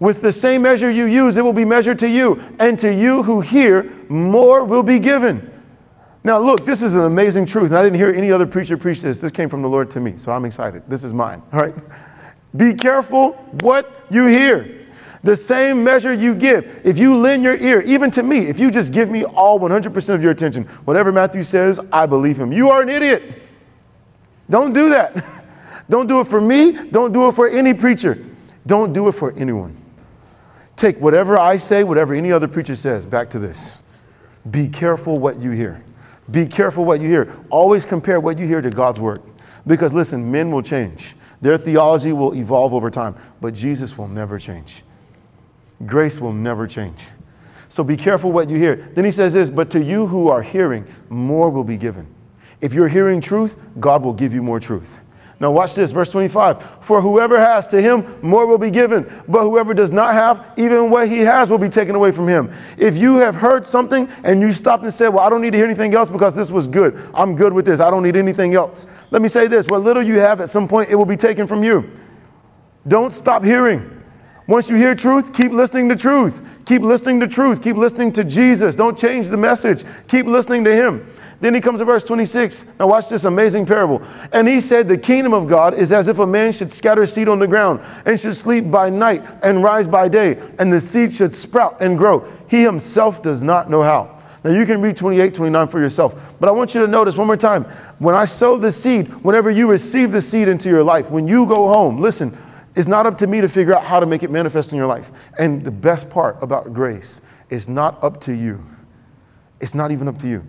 With 0.00 0.22
the 0.22 0.32
same 0.32 0.62
measure 0.62 0.90
you 0.90 1.04
use, 1.04 1.36
it 1.36 1.42
will 1.42 1.52
be 1.52 1.64
measured 1.64 1.98
to 2.00 2.08
you. 2.08 2.42
And 2.58 2.76
to 2.80 2.92
you 2.92 3.22
who 3.22 3.40
hear, 3.40 3.84
more 4.08 4.64
will 4.64 4.82
be 4.82 4.98
given. 4.98 5.48
Now, 6.24 6.38
look, 6.38 6.64
this 6.64 6.82
is 6.82 6.96
an 6.96 7.04
amazing 7.04 7.46
truth. 7.46 7.70
And 7.70 7.78
I 7.78 7.82
didn't 7.82 7.98
hear 7.98 8.12
any 8.12 8.32
other 8.32 8.46
preacher 8.46 8.76
preach 8.76 9.02
this. 9.02 9.20
This 9.20 9.30
came 9.30 9.48
from 9.48 9.62
the 9.62 9.68
Lord 9.68 9.90
to 9.92 10.00
me. 10.00 10.16
So 10.16 10.32
I'm 10.32 10.44
excited. 10.44 10.82
This 10.88 11.04
is 11.04 11.12
mine. 11.12 11.42
All 11.52 11.60
right. 11.62 11.74
Be 12.56 12.74
careful 12.74 13.32
what 13.60 14.04
you 14.10 14.26
hear. 14.26 14.86
The 15.22 15.36
same 15.36 15.84
measure 15.84 16.12
you 16.12 16.34
give. 16.34 16.80
If 16.82 16.98
you 16.98 17.16
lend 17.16 17.44
your 17.44 17.56
ear, 17.56 17.80
even 17.82 18.10
to 18.12 18.22
me, 18.22 18.46
if 18.46 18.58
you 18.58 18.70
just 18.70 18.92
give 18.92 19.08
me 19.10 19.24
all 19.24 19.60
100% 19.60 20.14
of 20.14 20.22
your 20.22 20.32
attention, 20.32 20.64
whatever 20.84 21.12
Matthew 21.12 21.44
says, 21.44 21.78
I 21.92 22.06
believe 22.06 22.38
him. 22.38 22.52
You 22.52 22.70
are 22.70 22.82
an 22.82 22.88
idiot. 22.88 23.22
Don't 24.50 24.72
do 24.72 24.88
that. 24.88 25.24
Don't 25.92 26.06
do 26.06 26.20
it 26.20 26.26
for 26.26 26.40
me. 26.40 26.72
Don't 26.88 27.12
do 27.12 27.28
it 27.28 27.32
for 27.32 27.46
any 27.46 27.74
preacher. 27.74 28.16
Don't 28.66 28.94
do 28.94 29.08
it 29.08 29.12
for 29.12 29.34
anyone. 29.36 29.76
Take 30.74 30.96
whatever 30.96 31.36
I 31.36 31.58
say, 31.58 31.84
whatever 31.84 32.14
any 32.14 32.32
other 32.32 32.48
preacher 32.48 32.74
says, 32.74 33.04
back 33.04 33.28
to 33.28 33.38
this. 33.38 33.82
Be 34.50 34.70
careful 34.70 35.18
what 35.18 35.42
you 35.42 35.50
hear. 35.50 35.84
Be 36.30 36.46
careful 36.46 36.86
what 36.86 37.02
you 37.02 37.10
hear. 37.10 37.38
Always 37.50 37.84
compare 37.84 38.20
what 38.20 38.38
you 38.38 38.46
hear 38.46 38.62
to 38.62 38.70
God's 38.70 39.00
word. 39.00 39.20
Because 39.66 39.92
listen, 39.92 40.32
men 40.32 40.50
will 40.50 40.62
change. 40.62 41.14
Their 41.42 41.58
theology 41.58 42.14
will 42.14 42.34
evolve 42.36 42.72
over 42.72 42.90
time, 42.90 43.14
but 43.42 43.52
Jesus 43.52 43.98
will 43.98 44.08
never 44.08 44.38
change. 44.38 44.84
Grace 45.84 46.18
will 46.18 46.32
never 46.32 46.66
change. 46.66 47.08
So 47.68 47.84
be 47.84 47.98
careful 47.98 48.32
what 48.32 48.48
you 48.48 48.56
hear. 48.56 48.76
Then 48.94 49.04
he 49.04 49.10
says 49.10 49.34
this, 49.34 49.50
but 49.50 49.68
to 49.72 49.84
you 49.84 50.06
who 50.06 50.28
are 50.28 50.40
hearing, 50.40 50.86
more 51.10 51.50
will 51.50 51.64
be 51.64 51.76
given. 51.76 52.06
If 52.62 52.72
you're 52.72 52.88
hearing 52.88 53.20
truth, 53.20 53.60
God 53.78 54.02
will 54.02 54.14
give 54.14 54.32
you 54.32 54.40
more 54.40 54.58
truth. 54.58 55.01
Now, 55.42 55.50
watch 55.50 55.74
this, 55.74 55.90
verse 55.90 56.08
25. 56.08 56.84
For 56.84 57.00
whoever 57.00 57.36
has, 57.36 57.66
to 57.66 57.82
him 57.82 58.06
more 58.22 58.46
will 58.46 58.58
be 58.58 58.70
given, 58.70 59.12
but 59.26 59.42
whoever 59.42 59.74
does 59.74 59.90
not 59.90 60.14
have, 60.14 60.52
even 60.56 60.88
what 60.88 61.08
he 61.08 61.18
has 61.18 61.50
will 61.50 61.58
be 61.58 61.68
taken 61.68 61.96
away 61.96 62.12
from 62.12 62.28
him. 62.28 62.52
If 62.78 62.96
you 62.96 63.16
have 63.16 63.34
heard 63.34 63.66
something 63.66 64.08
and 64.22 64.40
you 64.40 64.52
stopped 64.52 64.84
and 64.84 64.94
said, 64.94 65.08
Well, 65.08 65.26
I 65.26 65.28
don't 65.28 65.42
need 65.42 65.50
to 65.50 65.56
hear 65.58 65.66
anything 65.66 65.96
else 65.96 66.10
because 66.10 66.36
this 66.36 66.52
was 66.52 66.68
good, 66.68 66.96
I'm 67.12 67.34
good 67.34 67.52
with 67.52 67.64
this, 67.64 67.80
I 67.80 67.90
don't 67.90 68.04
need 68.04 68.14
anything 68.14 68.54
else. 68.54 68.86
Let 69.10 69.20
me 69.20 69.26
say 69.26 69.48
this 69.48 69.66
what 69.66 69.80
little 69.80 70.04
you 70.04 70.20
have, 70.20 70.40
at 70.40 70.48
some 70.48 70.68
point, 70.68 70.90
it 70.90 70.94
will 70.94 71.06
be 71.06 71.16
taken 71.16 71.48
from 71.48 71.64
you. 71.64 71.90
Don't 72.86 73.12
stop 73.12 73.42
hearing. 73.42 74.00
Once 74.46 74.70
you 74.70 74.76
hear 74.76 74.94
truth, 74.94 75.34
keep 75.34 75.50
listening 75.50 75.88
to 75.88 75.96
truth. 75.96 76.46
Keep 76.66 76.82
listening 76.82 77.18
to 77.18 77.26
truth. 77.26 77.60
Keep 77.60 77.76
listening 77.76 78.12
to 78.12 78.22
Jesus. 78.22 78.76
Don't 78.76 78.96
change 78.96 79.28
the 79.28 79.36
message. 79.36 79.82
Keep 80.06 80.26
listening 80.26 80.62
to 80.62 80.72
him. 80.72 81.04
Then 81.42 81.56
he 81.56 81.60
comes 81.60 81.80
to 81.80 81.84
verse 81.84 82.04
26. 82.04 82.66
Now, 82.78 82.86
watch 82.86 83.08
this 83.08 83.24
amazing 83.24 83.66
parable. 83.66 84.00
And 84.30 84.46
he 84.46 84.60
said, 84.60 84.86
The 84.86 84.96
kingdom 84.96 85.34
of 85.34 85.48
God 85.48 85.74
is 85.74 85.90
as 85.90 86.06
if 86.06 86.20
a 86.20 86.26
man 86.26 86.52
should 86.52 86.70
scatter 86.70 87.04
seed 87.04 87.26
on 87.26 87.40
the 87.40 87.48
ground 87.48 87.80
and 88.06 88.18
should 88.18 88.36
sleep 88.36 88.70
by 88.70 88.90
night 88.90 89.24
and 89.42 89.60
rise 89.60 89.88
by 89.88 90.06
day, 90.06 90.40
and 90.60 90.72
the 90.72 90.80
seed 90.80 91.12
should 91.12 91.34
sprout 91.34 91.82
and 91.82 91.98
grow. 91.98 92.20
He 92.46 92.62
himself 92.62 93.24
does 93.24 93.42
not 93.42 93.68
know 93.68 93.82
how. 93.82 94.22
Now, 94.44 94.52
you 94.52 94.64
can 94.64 94.80
read 94.80 94.96
28, 94.96 95.34
29 95.34 95.66
for 95.66 95.80
yourself. 95.80 96.32
But 96.38 96.48
I 96.48 96.52
want 96.52 96.76
you 96.76 96.80
to 96.82 96.86
notice 96.86 97.16
one 97.16 97.26
more 97.26 97.36
time 97.36 97.64
when 97.98 98.14
I 98.14 98.24
sow 98.24 98.56
the 98.56 98.70
seed, 98.70 99.08
whenever 99.24 99.50
you 99.50 99.68
receive 99.68 100.12
the 100.12 100.22
seed 100.22 100.46
into 100.46 100.68
your 100.68 100.84
life, 100.84 101.10
when 101.10 101.26
you 101.26 101.44
go 101.46 101.66
home, 101.66 101.98
listen, 101.98 102.38
it's 102.76 102.86
not 102.86 103.04
up 103.04 103.18
to 103.18 103.26
me 103.26 103.40
to 103.40 103.48
figure 103.48 103.74
out 103.74 103.82
how 103.82 103.98
to 103.98 104.06
make 104.06 104.22
it 104.22 104.30
manifest 104.30 104.70
in 104.70 104.78
your 104.78 104.86
life. 104.86 105.10
And 105.40 105.64
the 105.64 105.72
best 105.72 106.08
part 106.08 106.40
about 106.40 106.72
grace 106.72 107.20
is 107.50 107.68
not 107.68 108.00
up 108.00 108.20
to 108.22 108.32
you, 108.32 108.64
it's 109.60 109.74
not 109.74 109.90
even 109.90 110.06
up 110.06 110.18
to 110.18 110.28
you. 110.28 110.44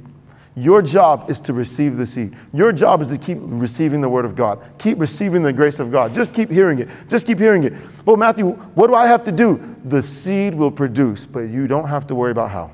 Your 0.55 0.83
job 0.83 1.29
is 1.31 1.39
to 1.41 1.53
receive 1.53 1.97
the 1.97 2.05
seed. 2.05 2.35
Your 2.53 2.71
job 2.71 3.01
is 3.01 3.09
to 3.09 3.17
keep 3.17 3.39
receiving 3.41 4.01
the 4.01 4.09
word 4.09 4.23
of 4.23 4.35
God. 4.35 4.59
Keep 4.77 4.99
receiving 4.99 5.41
the 5.41 5.51
grace 5.51 5.79
of 5.79 5.91
God. 5.91 6.13
Just 6.13 6.33
keep 6.33 6.49
hearing 6.49 6.79
it. 6.79 6.89
Just 7.09 7.25
keep 7.25 7.39
hearing 7.39 7.63
it. 7.63 7.73
Well, 8.05 8.17
Matthew, 8.17 8.51
what 8.51 8.87
do 8.87 8.93
I 8.93 9.07
have 9.07 9.23
to 9.23 9.31
do? 9.31 9.59
The 9.85 10.01
seed 10.01 10.53
will 10.53 10.69
produce, 10.69 11.25
but 11.25 11.41
you 11.41 11.65
don't 11.65 11.87
have 11.87 12.05
to 12.07 12.15
worry 12.15 12.31
about 12.31 12.51
how. 12.51 12.69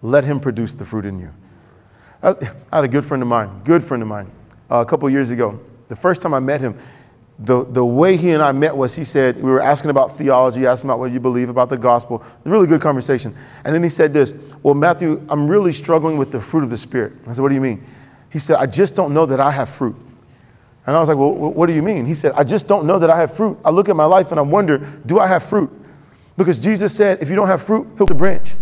Let 0.00 0.24
him 0.24 0.40
produce 0.40 0.74
the 0.74 0.84
fruit 0.84 1.04
in 1.04 1.20
you. 1.20 1.30
I 2.22 2.34
had 2.72 2.84
a 2.84 2.88
good 2.88 3.04
friend 3.04 3.22
of 3.22 3.28
mine, 3.28 3.60
good 3.64 3.84
friend 3.84 4.02
of 4.02 4.08
mine, 4.08 4.30
uh, 4.70 4.76
a 4.76 4.86
couple 4.86 5.10
years 5.10 5.30
ago. 5.30 5.60
The 5.88 5.96
first 5.96 6.22
time 6.22 6.32
I 6.32 6.40
met 6.40 6.60
him, 6.60 6.74
the, 7.44 7.64
the 7.64 7.84
way 7.84 8.16
he 8.16 8.30
and 8.30 8.42
I 8.42 8.52
met 8.52 8.76
was 8.76 8.94
he 8.94 9.02
said, 9.02 9.36
we 9.36 9.50
were 9.50 9.60
asking 9.60 9.90
about 9.90 10.16
theology, 10.16 10.64
asking 10.64 10.90
about 10.90 11.00
what 11.00 11.10
you 11.10 11.18
believe 11.18 11.48
about 11.48 11.68
the 11.70 11.76
gospel. 11.76 12.22
A 12.44 12.50
really 12.50 12.68
good 12.68 12.80
conversation. 12.80 13.34
And 13.64 13.74
then 13.74 13.82
he 13.82 13.88
said 13.88 14.12
this, 14.12 14.36
Well, 14.62 14.74
Matthew, 14.74 15.24
I'm 15.28 15.48
really 15.48 15.72
struggling 15.72 16.18
with 16.18 16.30
the 16.30 16.40
fruit 16.40 16.62
of 16.62 16.70
the 16.70 16.78
Spirit. 16.78 17.14
I 17.26 17.32
said, 17.32 17.42
What 17.42 17.48
do 17.48 17.56
you 17.56 17.60
mean? 17.60 17.84
He 18.30 18.38
said, 18.38 18.56
I 18.56 18.66
just 18.66 18.94
don't 18.94 19.12
know 19.12 19.26
that 19.26 19.40
I 19.40 19.50
have 19.50 19.68
fruit. 19.68 19.96
And 20.86 20.94
I 20.94 21.00
was 21.00 21.08
like, 21.08 21.18
Well, 21.18 21.32
what 21.32 21.66
do 21.66 21.72
you 21.72 21.82
mean? 21.82 22.06
He 22.06 22.14
said, 22.14 22.32
I 22.36 22.44
just 22.44 22.68
don't 22.68 22.86
know 22.86 23.00
that 23.00 23.10
I 23.10 23.18
have 23.18 23.34
fruit. 23.34 23.58
I 23.64 23.70
look 23.70 23.88
at 23.88 23.96
my 23.96 24.04
life 24.04 24.30
and 24.30 24.38
I 24.38 24.42
wonder, 24.42 24.78
Do 25.06 25.18
I 25.18 25.26
have 25.26 25.42
fruit? 25.42 25.70
Because 26.36 26.60
Jesus 26.60 26.94
said, 26.94 27.20
If 27.20 27.28
you 27.28 27.34
don't 27.34 27.48
have 27.48 27.62
fruit, 27.62 27.88
he'll 27.96 28.06
the 28.06 28.14
branch. 28.14 28.54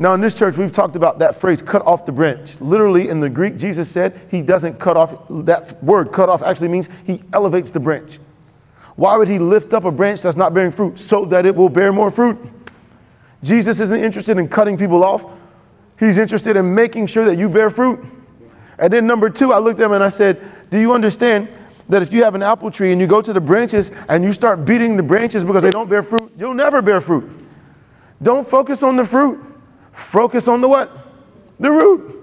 Now, 0.00 0.14
in 0.14 0.20
this 0.20 0.34
church, 0.34 0.56
we've 0.56 0.70
talked 0.70 0.94
about 0.94 1.18
that 1.18 1.40
phrase, 1.40 1.60
cut 1.60 1.82
off 1.82 2.06
the 2.06 2.12
branch. 2.12 2.60
Literally, 2.60 3.08
in 3.08 3.18
the 3.18 3.28
Greek, 3.28 3.56
Jesus 3.56 3.90
said 3.90 4.18
he 4.30 4.42
doesn't 4.42 4.78
cut 4.78 4.96
off, 4.96 5.26
that 5.28 5.82
word 5.82 6.12
cut 6.12 6.28
off 6.28 6.42
actually 6.42 6.68
means 6.68 6.88
he 7.04 7.22
elevates 7.32 7.72
the 7.72 7.80
branch. 7.80 8.18
Why 8.94 9.16
would 9.16 9.28
he 9.28 9.38
lift 9.38 9.74
up 9.74 9.84
a 9.84 9.90
branch 9.90 10.22
that's 10.22 10.36
not 10.36 10.54
bearing 10.54 10.72
fruit? 10.72 10.98
So 10.98 11.24
that 11.26 11.46
it 11.46 11.54
will 11.54 11.68
bear 11.68 11.92
more 11.92 12.10
fruit. 12.10 12.38
Jesus 13.42 13.80
isn't 13.80 14.00
interested 14.00 14.38
in 14.38 14.48
cutting 14.48 14.76
people 14.76 15.04
off. 15.04 15.24
He's 15.98 16.18
interested 16.18 16.56
in 16.56 16.74
making 16.74 17.06
sure 17.06 17.24
that 17.24 17.36
you 17.36 17.48
bear 17.48 17.70
fruit. 17.70 18.04
And 18.78 18.92
then 18.92 19.06
number 19.06 19.30
two, 19.30 19.52
I 19.52 19.58
looked 19.58 19.80
at 19.80 19.86
him 19.86 19.92
and 19.92 20.04
I 20.04 20.08
said, 20.08 20.40
Do 20.70 20.78
you 20.78 20.92
understand 20.92 21.48
that 21.88 22.02
if 22.02 22.12
you 22.12 22.22
have 22.22 22.34
an 22.34 22.42
apple 22.42 22.70
tree 22.70 22.92
and 22.92 23.00
you 23.00 23.06
go 23.06 23.20
to 23.20 23.32
the 23.32 23.40
branches 23.40 23.92
and 24.08 24.22
you 24.22 24.32
start 24.32 24.64
beating 24.64 24.96
the 24.96 25.02
branches 25.02 25.44
because 25.44 25.62
they 25.62 25.70
don't 25.70 25.88
bear 25.88 26.02
fruit, 26.02 26.32
you'll 26.38 26.54
never 26.54 26.82
bear 26.82 27.00
fruit. 27.00 27.28
Don't 28.22 28.46
focus 28.46 28.82
on 28.82 28.96
the 28.96 29.04
fruit. 29.04 29.40
Focus 29.98 30.48
on 30.48 30.60
the 30.60 30.68
what? 30.68 30.90
The 31.58 31.70
root. 31.70 32.14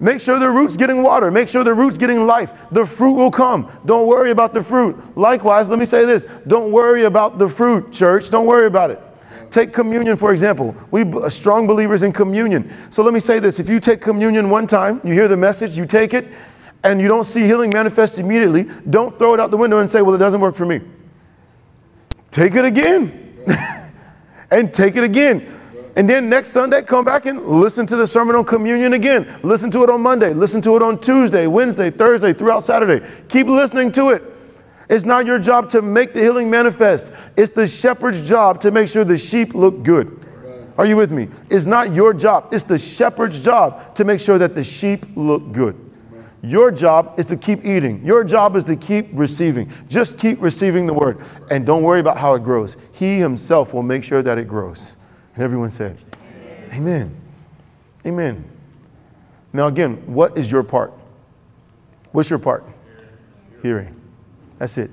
Make 0.00 0.20
sure 0.20 0.38
the 0.38 0.50
root's 0.50 0.76
getting 0.76 1.02
water. 1.02 1.30
Make 1.30 1.48
sure 1.48 1.64
the 1.64 1.74
root's 1.74 1.98
getting 1.98 2.26
life. 2.26 2.66
The 2.70 2.84
fruit 2.84 3.14
will 3.14 3.30
come. 3.30 3.70
Don't 3.84 4.06
worry 4.06 4.30
about 4.30 4.54
the 4.54 4.62
fruit. 4.62 4.96
Likewise, 5.16 5.68
let 5.68 5.78
me 5.78 5.86
say 5.86 6.04
this 6.04 6.24
don't 6.46 6.72
worry 6.72 7.04
about 7.04 7.38
the 7.38 7.48
fruit, 7.48 7.92
church. 7.92 8.30
Don't 8.30 8.46
worry 8.46 8.66
about 8.66 8.90
it. 8.90 9.00
Take 9.50 9.72
communion, 9.72 10.16
for 10.16 10.32
example. 10.32 10.74
We 10.90 11.02
are 11.02 11.26
uh, 11.26 11.30
strong 11.30 11.66
believers 11.66 12.02
in 12.02 12.12
communion. 12.12 12.72
So 12.90 13.02
let 13.02 13.12
me 13.12 13.20
say 13.20 13.38
this 13.38 13.58
if 13.58 13.68
you 13.68 13.80
take 13.80 14.00
communion 14.00 14.50
one 14.50 14.66
time, 14.66 15.00
you 15.04 15.12
hear 15.12 15.28
the 15.28 15.36
message, 15.36 15.76
you 15.76 15.86
take 15.86 16.14
it, 16.14 16.26
and 16.84 17.00
you 17.00 17.08
don't 17.08 17.24
see 17.24 17.42
healing 17.42 17.70
manifest 17.70 18.18
immediately, 18.18 18.66
don't 18.90 19.14
throw 19.14 19.34
it 19.34 19.40
out 19.40 19.50
the 19.50 19.56
window 19.56 19.78
and 19.78 19.90
say, 19.90 20.00
well, 20.02 20.14
it 20.14 20.18
doesn't 20.18 20.40
work 20.40 20.54
for 20.54 20.66
me. 20.66 20.80
Take 22.30 22.54
it 22.54 22.64
again. 22.64 23.44
and 24.50 24.72
take 24.72 24.96
it 24.96 25.04
again. 25.04 25.63
And 25.96 26.10
then 26.10 26.28
next 26.28 26.48
Sunday, 26.48 26.82
come 26.82 27.04
back 27.04 27.26
and 27.26 27.44
listen 27.46 27.86
to 27.86 27.96
the 27.96 28.06
sermon 28.06 28.34
on 28.34 28.44
communion 28.44 28.94
again. 28.94 29.28
Listen 29.42 29.70
to 29.70 29.84
it 29.84 29.90
on 29.90 30.00
Monday. 30.00 30.34
Listen 30.34 30.60
to 30.62 30.74
it 30.76 30.82
on 30.82 30.98
Tuesday, 30.98 31.46
Wednesday, 31.46 31.90
Thursday, 31.90 32.32
throughout 32.32 32.64
Saturday. 32.64 33.06
Keep 33.28 33.46
listening 33.46 33.92
to 33.92 34.10
it. 34.10 34.22
It's 34.90 35.04
not 35.04 35.24
your 35.24 35.38
job 35.38 35.68
to 35.70 35.82
make 35.82 36.12
the 36.12 36.20
healing 36.20 36.50
manifest. 36.50 37.12
It's 37.36 37.52
the 37.52 37.66
shepherd's 37.66 38.26
job 38.26 38.60
to 38.60 38.70
make 38.70 38.88
sure 38.88 39.04
the 39.04 39.16
sheep 39.16 39.54
look 39.54 39.82
good. 39.82 40.20
Are 40.76 40.84
you 40.84 40.96
with 40.96 41.12
me? 41.12 41.28
It's 41.48 41.66
not 41.66 41.92
your 41.92 42.12
job. 42.12 42.52
It's 42.52 42.64
the 42.64 42.78
shepherd's 42.78 43.40
job 43.40 43.94
to 43.94 44.04
make 44.04 44.18
sure 44.18 44.38
that 44.38 44.54
the 44.54 44.64
sheep 44.64 45.06
look 45.14 45.52
good. 45.52 45.78
Your 46.42 46.70
job 46.70 47.14
is 47.18 47.26
to 47.26 47.36
keep 47.36 47.64
eating. 47.64 48.04
Your 48.04 48.24
job 48.24 48.56
is 48.56 48.64
to 48.64 48.76
keep 48.76 49.08
receiving. 49.12 49.70
Just 49.88 50.18
keep 50.18 50.42
receiving 50.42 50.86
the 50.86 50.92
word. 50.92 51.18
And 51.50 51.64
don't 51.64 51.82
worry 51.82 52.00
about 52.00 52.18
how 52.18 52.34
it 52.34 52.42
grows. 52.42 52.76
He 52.92 53.18
himself 53.18 53.72
will 53.72 53.84
make 53.84 54.04
sure 54.04 54.20
that 54.20 54.36
it 54.36 54.48
grows. 54.48 54.96
And 55.34 55.42
everyone 55.42 55.70
said, 55.70 55.98
Amen. 56.72 56.74
Amen. 56.74 57.16
Amen. 58.06 58.44
Now, 59.52 59.68
again, 59.68 59.96
what 60.06 60.36
is 60.36 60.50
your 60.50 60.62
part? 60.62 60.92
What's 62.12 62.30
your 62.30 62.38
part? 62.38 62.64
Hearing. 63.62 63.94
That's 64.58 64.78
it. 64.78 64.90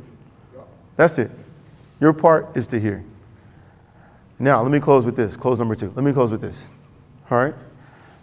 That's 0.96 1.18
it. 1.18 1.32
Your 2.00 2.14
part 2.14 2.56
is 2.56 2.68
to 2.68 2.80
hear. 2.80 3.04
Now, 4.40 4.62
let 4.62 4.72
me 4.72 4.80
close 4.80 5.06
with 5.06 5.16
this. 5.16 5.38
Close 5.38 5.60
number 5.60 5.76
two. 5.76 5.92
Let 5.96 6.04
me 6.04 6.14
close 6.14 6.32
with 6.32 6.42
this. 6.42 6.72
All 7.30 7.38
right? 7.38 7.54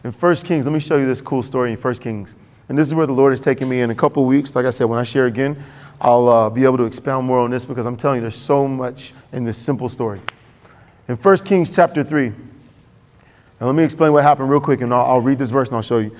In 0.04 0.12
1 0.12 0.37
Kings, 0.37 0.64
let 0.66 0.72
me 0.72 0.81
show 0.81 0.96
you 0.96 1.07
this 1.07 1.20
cool 1.20 1.42
story 1.42 1.72
in 1.72 1.76
1 1.78 1.94
Kings. 1.96 2.37
And 2.68 2.76
this 2.76 2.87
is 2.87 2.94
where 2.94 3.07
the 3.07 3.12
Lord 3.12 3.33
is 3.33 3.40
taking 3.40 3.68
me 3.68 3.81
in 3.81 3.90
a 3.90 3.94
couple 3.94 4.24
weeks. 4.24 4.54
Like 4.54 4.66
I 4.66 4.70
said, 4.70 4.85
when 4.85 4.98
I 4.98 5.02
share 5.02 5.26
again, 5.26 5.61
I'll 6.00 6.28
uh, 6.28 6.50
be 6.50 6.64
able 6.64 6.76
to 6.78 6.85
expound 6.85 7.26
more 7.26 7.38
on 7.38 7.50
this 7.50 7.64
because 7.64 7.87
I'm 7.87 7.96
telling 7.96 8.16
you, 8.16 8.22
there's 8.22 8.37
so 8.37 8.68
much 8.68 9.12
in 9.33 9.44
this 9.44 9.59
simple 9.59 9.88
story. 9.88 10.20
In 11.09 11.16
1 11.16 11.37
Kings 11.38 11.75
chapter 11.75 12.05
3, 12.05 12.29
now 12.29 13.66
let 13.66 13.75
me 13.75 13.83
explain 13.83 14.12
what 14.12 14.23
happened 14.23 14.51
real 14.51 14.61
quick 14.61 14.83
and 14.83 14.92
I'll, 14.92 15.07
I'll 15.07 15.21
read 15.21 15.38
this 15.38 15.51
verse 15.51 15.68
and 15.68 15.77
I'll 15.77 15.83
show 15.83 15.99
you. 15.99 16.14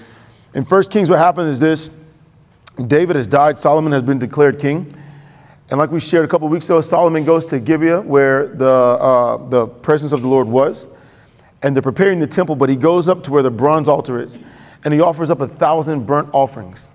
In 0.55 0.65
1 0.65 0.83
Kings, 0.85 1.11
what 1.11 1.19
happened 1.19 1.49
is 1.49 1.61
this 1.61 2.05
David 2.87 3.17
has 3.17 3.27
died, 3.27 3.59
Solomon 3.59 3.93
has 3.93 4.03
been 4.03 4.19
declared 4.19 4.59
king. 4.59 4.95
And 5.71 5.79
like 5.79 5.91
we 5.91 6.01
shared 6.01 6.25
a 6.25 6.29
couple 6.29 6.49
weeks 6.49 6.65
ago, 6.65 6.81
Solomon 6.81 7.25
goes 7.25 7.45
to 7.47 7.61
Gibeon 7.61 8.09
where 8.09 8.47
the, 8.47 8.67
uh, 8.67 9.37
the 9.49 9.67
presence 9.67 10.13
of 10.13 10.23
the 10.23 10.29
Lord 10.29 10.49
was. 10.49 10.89
And 11.63 11.77
they're 11.77 11.83
preparing 11.83 12.19
the 12.19 12.27
temple, 12.27 12.57
but 12.57 12.71
he 12.71 12.77
goes 12.77 13.09
up 13.09 13.23
to 13.25 13.31
where 13.31 13.43
the 13.43 13.51
bronze 13.51 13.89
altar 13.89 14.19
is 14.19 14.39
and 14.85 14.95
he 14.95 15.01
offers 15.01 15.31
up 15.31 15.41
a 15.41 15.49
thousand 15.49 16.07
burnt 16.07 16.31
offerings. 16.33 16.91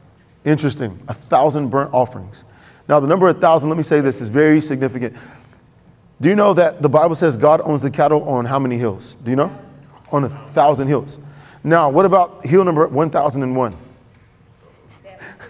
Interesting, 0.46 1.00
a 1.10 1.14
thousand 1.14 1.70
burnt 1.70 1.94
offerings. 1.94 2.44
Now, 2.88 3.00
the 3.00 3.08
number 3.08 3.28
a 3.30 3.34
thousand, 3.34 3.70
let 3.70 3.78
me 3.78 3.84
say 3.84 4.02
this, 4.02 4.20
is 4.20 4.30
very 4.30 4.62
significant. 4.62 5.16
Do 6.24 6.30
you 6.30 6.36
know 6.36 6.54
that 6.54 6.82
the 6.82 6.88
Bible 6.88 7.16
says 7.16 7.36
God 7.36 7.60
owns 7.66 7.82
the 7.82 7.92
cattle 7.92 8.24
on 8.30 8.46
how 8.46 8.58
many 8.58 8.78
hills? 8.78 9.18
Do 9.26 9.30
you 9.30 9.36
know? 9.36 9.54
On 10.10 10.24
a 10.24 10.30
thousand 10.30 10.88
hills. 10.88 11.20
Now, 11.66 11.90
what 11.90 12.06
about 12.06 12.46
hill 12.46 12.64
number 12.64 12.88
1001? 12.88 13.76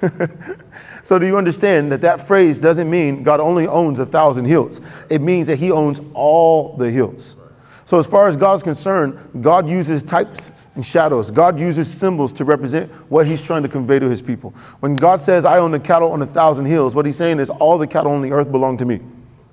so, 1.04 1.20
do 1.20 1.28
you 1.28 1.38
understand 1.38 1.92
that 1.92 2.02
that 2.02 2.26
phrase 2.26 2.60
doesn't 2.60 2.90
mean 2.90 3.22
God 3.22 3.40
only 3.40 3.68
owns 3.68 4.00
a 4.00 4.06
thousand 4.08 4.46
hills? 4.46 4.82
It 5.12 5.22
means 5.22 5.46
that 5.46 5.60
He 5.60 5.70
owns 5.70 6.02
all 6.16 6.76
the 6.76 6.90
hills. 6.90 7.38
So, 7.86 8.00
as 8.00 8.08
far 8.08 8.28
as 8.28 8.36
God 8.36 8.56
is 8.56 8.64
concerned, 8.64 9.20
God 9.44 9.70
uses 9.70 10.02
types 10.02 10.52
and 10.74 10.84
shadows. 10.84 11.30
God 11.30 11.60
uses 11.60 11.88
symbols 11.88 12.34
to 12.34 12.46
represent 12.46 12.92
what 13.12 13.28
He's 13.28 13.44
trying 13.44 13.62
to 13.62 13.70
convey 13.70 14.00
to 14.00 14.10
His 14.10 14.24
people. 14.24 14.56
When 14.80 14.96
God 14.96 15.22
says, 15.22 15.46
I 15.46 15.60
own 15.60 15.70
the 15.70 15.80
cattle 15.80 16.12
on 16.12 16.24
a 16.24 16.26
thousand 16.26 16.66
hills, 16.66 16.96
what 16.96 17.06
He's 17.06 17.16
saying 17.16 17.40
is, 17.40 17.52
all 17.52 17.78
the 17.78 17.86
cattle 17.86 18.12
on 18.12 18.24
the 18.24 18.32
earth 18.32 18.52
belong 18.52 18.80
to 18.80 18.86
me. 18.86 19.02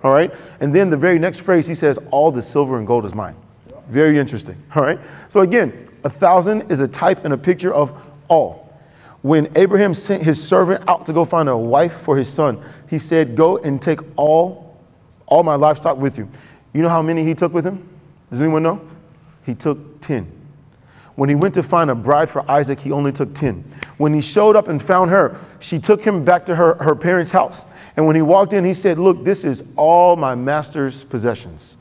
All 0.03 0.13
right? 0.13 0.33
And 0.61 0.75
then 0.75 0.91
the 0.91 0.97
very 0.97 1.19
next 1.19 1.41
phrase, 1.41 1.67
He 1.67 1.75
says, 1.75 1.99
All 2.11 2.31
the 2.31 2.43
silver 2.43 2.79
and 2.79 2.87
gold 2.87 3.05
is 3.05 3.15
mine. 3.15 3.37
Very 3.89 4.19
interesting. 4.19 4.57
All 4.75 4.83
right? 4.83 4.99
So, 5.29 5.41
again, 5.41 5.89
a 6.05 6.11
thousand 6.11 6.71
is 6.71 6.81
a 6.81 6.89
type 6.89 7.25
and 7.25 7.35
a 7.35 7.39
picture 7.39 7.73
of 7.73 7.93
all. 8.29 8.67
When 9.23 9.51
Abraham 9.57 9.93
sent 9.93 10.23
his 10.23 10.43
servant 10.43 10.89
out 10.89 11.05
to 11.07 11.13
go 11.13 11.25
find 11.25 11.49
a 11.49 11.57
wife 11.57 11.93
for 11.93 12.17
his 12.17 12.29
son, 12.29 12.59
he 12.89 12.99
said, 12.99 13.37
Go 13.37 13.59
and 13.59 13.81
take 13.81 14.01
all, 14.17 14.79
all 15.27 15.43
my 15.43 15.57
livestock 15.57 15.99
with 15.99 16.17
you. 16.17 16.29
You 16.73 16.83
know 16.83 16.89
how 16.89 17.03
many 17.03 17.25
he 17.25 17.35
took 17.35 17.53
with 17.53 17.67
him? 17.67 17.87
Does 18.31 18.41
anyone 18.41 18.63
know? 18.63 18.81
He 19.45 19.55
took 19.55 20.01
10. 20.01 20.31
When 21.17 21.29
he 21.29 21.35
went 21.35 21.55
to 21.55 21.63
find 21.63 21.91
a 21.91 21.95
bride 21.95 22.31
for 22.31 22.49
Isaac, 22.51 22.79
he 22.81 22.93
only 22.93 23.13
took 23.13 23.35
10. 23.35 23.63
When 24.01 24.15
he 24.15 24.23
showed 24.23 24.57
up 24.57 24.69
and 24.69 24.83
found 24.83 25.11
her, 25.11 25.39
she 25.59 25.79
took 25.79 26.03
him 26.03 26.25
back 26.25 26.47
to 26.47 26.55
her, 26.55 26.73
her 26.77 26.95
parents' 26.95 27.31
house. 27.31 27.67
And 27.99 28.07
when 28.07 28.17
he 28.17 28.23
walked 28.23 28.55
in, 28.55 28.65
he 28.65 28.73
said, 28.73 28.97
Look, 28.97 29.25
this 29.25 29.45
is 29.45 29.63
all 29.77 30.17
my 30.17 30.35
master's 30.35 31.05
possessions. 31.05 31.77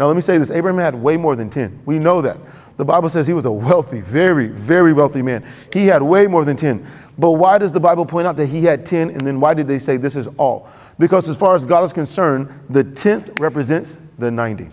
Now, 0.00 0.08
let 0.08 0.16
me 0.16 0.22
say 0.22 0.38
this 0.38 0.50
Abraham 0.50 0.80
had 0.80 0.96
way 0.96 1.16
more 1.16 1.36
than 1.36 1.48
10. 1.48 1.82
We 1.86 2.00
know 2.00 2.20
that. 2.20 2.36
The 2.78 2.84
Bible 2.84 3.08
says 3.08 3.28
he 3.28 3.32
was 3.32 3.46
a 3.46 3.52
wealthy, 3.52 4.00
very, 4.00 4.48
very 4.48 4.92
wealthy 4.92 5.22
man. 5.22 5.44
He 5.72 5.86
had 5.86 6.02
way 6.02 6.26
more 6.26 6.44
than 6.44 6.56
10. 6.56 6.84
But 7.16 7.30
why 7.30 7.58
does 7.58 7.70
the 7.70 7.78
Bible 7.78 8.06
point 8.06 8.26
out 8.26 8.34
that 8.38 8.46
he 8.46 8.64
had 8.64 8.84
10 8.84 9.10
and 9.10 9.24
then 9.24 9.38
why 9.38 9.54
did 9.54 9.68
they 9.68 9.78
say 9.78 9.96
this 9.96 10.16
is 10.16 10.26
all? 10.38 10.68
Because 10.98 11.28
as 11.28 11.36
far 11.36 11.54
as 11.54 11.64
God 11.64 11.84
is 11.84 11.92
concerned, 11.92 12.48
the 12.70 12.82
10th 12.82 13.38
represents 13.38 14.00
the 14.18 14.32
90. 14.32 14.68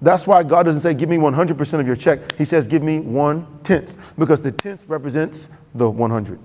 That's 0.00 0.26
why 0.26 0.42
God 0.44 0.64
doesn't 0.64 0.80
say, 0.80 0.94
give 0.94 1.08
me 1.08 1.16
100% 1.16 1.80
of 1.80 1.86
your 1.86 1.96
check. 1.96 2.36
He 2.36 2.44
says, 2.44 2.68
give 2.68 2.82
me 2.82 3.00
one 3.00 3.46
tenth, 3.64 3.98
because 4.16 4.42
the 4.42 4.52
tenth 4.52 4.84
represents 4.88 5.50
the 5.74 5.90
100. 5.90 6.38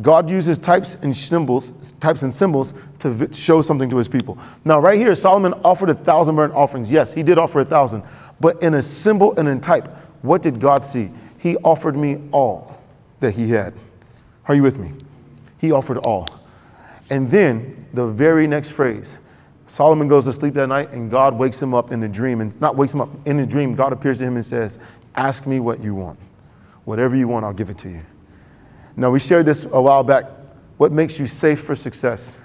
God 0.00 0.30
uses 0.30 0.58
types 0.58 0.94
and 1.02 1.14
symbols, 1.14 1.92
types 2.00 2.22
and 2.22 2.32
symbols 2.32 2.72
to 3.00 3.28
show 3.34 3.60
something 3.60 3.90
to 3.90 3.96
his 3.96 4.08
people. 4.08 4.38
Now, 4.64 4.80
right 4.80 4.98
here, 4.98 5.14
Solomon 5.14 5.52
offered 5.64 5.90
a 5.90 5.94
thousand 5.94 6.36
burnt 6.36 6.54
offerings. 6.54 6.90
Yes, 6.90 7.12
he 7.12 7.22
did 7.22 7.36
offer 7.38 7.60
a 7.60 7.64
thousand, 7.64 8.02
but 8.40 8.62
in 8.62 8.74
a 8.74 8.82
symbol 8.82 9.38
and 9.38 9.46
in 9.48 9.60
type, 9.60 9.88
what 10.22 10.42
did 10.42 10.58
God 10.58 10.84
see? 10.84 11.10
He 11.38 11.56
offered 11.58 11.96
me 11.96 12.20
all 12.32 12.78
that 13.20 13.32
he 13.32 13.50
had. 13.50 13.74
Are 14.48 14.54
you 14.54 14.62
with 14.62 14.78
me? 14.78 14.92
He 15.58 15.72
offered 15.72 15.98
all. 15.98 16.28
And 17.10 17.30
then 17.30 17.86
the 17.92 18.06
very 18.06 18.46
next 18.46 18.70
phrase, 18.70 19.18
Solomon 19.70 20.08
goes 20.08 20.24
to 20.24 20.32
sleep 20.32 20.54
that 20.54 20.66
night 20.66 20.90
and 20.90 21.08
God 21.08 21.38
wakes 21.38 21.62
him 21.62 21.74
up 21.74 21.92
in 21.92 22.02
a 22.02 22.08
dream. 22.08 22.40
And 22.40 22.60
not 22.60 22.74
wakes 22.74 22.92
him 22.92 23.00
up 23.00 23.08
in 23.24 23.38
a 23.38 23.46
dream, 23.46 23.76
God 23.76 23.92
appears 23.92 24.18
to 24.18 24.24
him 24.24 24.34
and 24.34 24.44
says, 24.44 24.80
Ask 25.14 25.46
me 25.46 25.60
what 25.60 25.80
you 25.80 25.94
want. 25.94 26.18
Whatever 26.86 27.14
you 27.14 27.28
want, 27.28 27.44
I'll 27.44 27.52
give 27.52 27.70
it 27.70 27.78
to 27.78 27.88
you. 27.88 28.00
Now, 28.96 29.12
we 29.12 29.20
shared 29.20 29.46
this 29.46 29.62
a 29.62 29.80
while 29.80 30.02
back. 30.02 30.24
What 30.78 30.90
makes 30.90 31.20
you 31.20 31.28
safe 31.28 31.60
for 31.60 31.76
success? 31.76 32.42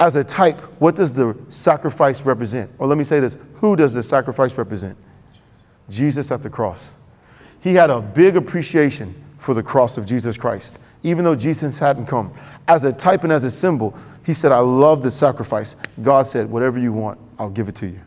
As 0.00 0.16
a 0.16 0.24
type, 0.24 0.60
what 0.80 0.96
does 0.96 1.12
the 1.12 1.38
sacrifice 1.48 2.22
represent? 2.22 2.72
Or 2.78 2.88
let 2.88 2.98
me 2.98 3.04
say 3.04 3.20
this 3.20 3.38
who 3.54 3.76
does 3.76 3.94
the 3.94 4.02
sacrifice 4.02 4.58
represent? 4.58 4.98
Jesus 5.88 6.32
at 6.32 6.42
the 6.42 6.50
cross. 6.50 6.96
He 7.60 7.72
had 7.72 7.88
a 7.88 8.00
big 8.00 8.36
appreciation 8.36 9.14
for 9.38 9.54
the 9.54 9.62
cross 9.62 9.96
of 9.96 10.06
Jesus 10.06 10.36
Christ, 10.36 10.80
even 11.04 11.24
though 11.24 11.36
Jesus 11.36 11.78
hadn't 11.78 12.06
come. 12.06 12.34
As 12.66 12.84
a 12.84 12.92
type 12.92 13.22
and 13.22 13.32
as 13.32 13.44
a 13.44 13.50
symbol, 13.50 13.96
he 14.24 14.34
said, 14.34 14.52
I 14.52 14.58
love 14.58 15.02
the 15.02 15.10
sacrifice. 15.10 15.76
God 16.00 16.26
said, 16.26 16.50
Whatever 16.50 16.78
you 16.78 16.92
want, 16.92 17.18
I'll 17.38 17.50
give 17.50 17.68
it 17.68 17.74
to 17.76 17.86
you. 17.86 18.00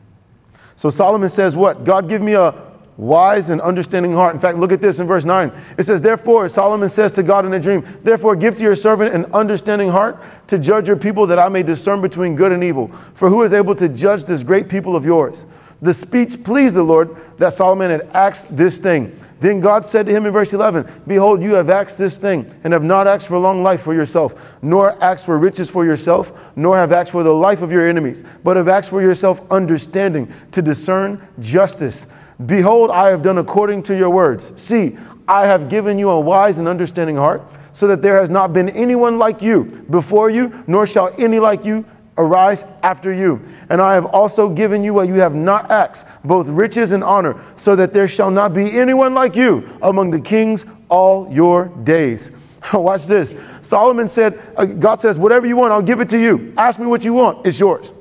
So 0.76 0.90
Solomon 0.90 1.30
says, 1.30 1.56
What? 1.56 1.84
God, 1.84 2.10
give 2.10 2.22
me 2.22 2.34
a 2.34 2.54
wise 2.98 3.50
and 3.50 3.60
understanding 3.62 4.14
heart. 4.14 4.34
In 4.34 4.40
fact, 4.40 4.58
look 4.58 4.72
at 4.72 4.82
this 4.82 5.00
in 5.00 5.08
verse 5.08 5.26
9. 5.26 5.52
It 5.78 5.84
says, 5.84 6.02
Therefore, 6.02 6.48
Solomon 6.50 6.90
says 6.90 7.12
to 7.14 7.24
God 7.24 7.46
in 7.46 7.54
a 7.54 7.60
dream, 7.60 7.86
Therefore, 8.04 8.36
give 8.36 8.58
to 8.58 8.64
your 8.64 8.76
servant 8.76 9.14
an 9.14 9.26
understanding 9.34 9.90
heart 9.90 10.24
to 10.48 10.58
judge 10.58 10.88
your 10.88 10.98
people 10.98 11.28
that 11.28 11.40
I 11.40 11.50
may 11.50 11.64
discern 11.64 12.02
between 12.02 12.36
good 12.36 12.52
and 12.52 12.64
evil. 12.64 12.88
For 13.14 13.30
who 13.30 13.44
is 13.44 13.54
able 13.54 13.76
to 13.76 13.90
judge 13.90 14.26
this 14.26 14.44
great 14.44 14.70
people 14.70 14.96
of 14.96 15.06
yours? 15.06 15.46
The 15.82 15.94
speech 15.94 16.44
pleased 16.44 16.76
the 16.76 16.84
Lord 16.84 17.16
that 17.38 17.54
Solomon 17.54 17.92
had 17.92 18.02
asked 18.14 18.56
this 18.56 18.78
thing. 18.80 19.18
Then 19.40 19.60
God 19.60 19.84
said 19.84 20.06
to 20.06 20.12
him 20.12 20.26
in 20.26 20.32
verse 20.32 20.54
11, 20.54 21.04
Behold, 21.08 21.42
you 21.42 21.56
have 21.56 21.70
asked 21.70 21.98
this 21.98 22.18
thing, 22.18 22.50
and 22.64 22.72
have 22.72 22.84
not 22.84 23.06
asked 23.06 23.28
for 23.28 23.38
long 23.38 23.64
life 23.64 23.82
for 23.82 23.94
yourself, 23.94 24.58
nor 24.62 25.02
asked 25.04 25.26
for 25.26 25.38
riches 25.38 25.70
for 25.70 25.86
yourself, 25.86 26.32
nor 26.56 26.78
have 26.78 26.92
asked 26.92 27.12
for 27.12 27.24
the 27.24 27.34
life 27.34 27.62
of 27.62 27.72
your 27.72 27.88
enemies, 27.88 28.24
but 28.44 28.56
have 28.56 28.70
asked 28.70 28.90
for 28.90 29.02
yourself 29.02 29.42
understanding 29.52 30.32
to 30.52 30.62
discern 30.62 31.22
justice. 31.40 32.08
Behold, 32.46 32.92
I 32.92 33.10
have 33.10 33.22
done 33.22 33.38
according 33.38 33.84
to 33.84 33.98
your 33.98 34.10
words. 34.10 34.54
See, 34.62 34.98
I 35.28 35.48
have 35.48 35.70
given 35.70 36.00
you 36.00 36.10
a 36.10 36.20
wise 36.20 36.58
and 36.58 36.68
understanding 36.68 37.18
heart, 37.18 37.42
so 37.74 37.88
that 37.88 38.02
there 38.02 38.18
has 38.18 38.30
not 38.30 38.54
been 38.54 38.70
anyone 38.70 39.20
like 39.20 39.42
you 39.42 39.66
before 39.90 40.30
you, 40.30 40.64
nor 40.66 40.88
shall 40.88 41.14
any 41.18 41.40
like 41.40 41.66
you 41.66 41.86
arise 42.18 42.64
after 42.84 43.12
you. 43.14 43.42
And 43.70 43.82
I 43.82 43.94
have 43.94 44.06
also 44.06 44.50
given 44.50 44.84
you 44.84 44.94
what 44.94 45.08
you 45.08 45.16
have 45.16 45.36
not 45.36 45.70
asked, 45.70 46.08
both 46.24 46.48
riches 46.48 46.92
and 46.92 47.04
honor, 47.04 47.40
so 47.58 47.76
that 47.76 47.94
there 47.94 48.08
shall 48.08 48.32
not 48.32 48.54
be 48.54 48.78
anyone 48.78 49.14
like 49.14 49.36
you 49.36 49.68
among 49.82 50.12
the 50.12 50.22
kings 50.22 50.66
all 50.90 51.32
your 51.32 51.66
days. 51.84 52.32
Watch 52.74 53.06
this. 53.06 53.36
Solomon 53.62 54.08
said, 54.08 54.40
uh, 54.58 54.66
God 54.66 55.02
says, 55.02 55.18
whatever 55.18 55.46
you 55.46 55.56
want, 55.56 55.72
I'll 55.72 55.82
give 55.82 56.00
it 56.00 56.10
to 56.10 56.20
you. 56.20 56.54
Ask 56.58 56.80
me 56.80 56.86
what 56.86 57.04
you 57.04 57.14
want, 57.14 57.46
it's 57.46 57.60
yours. 57.60 57.92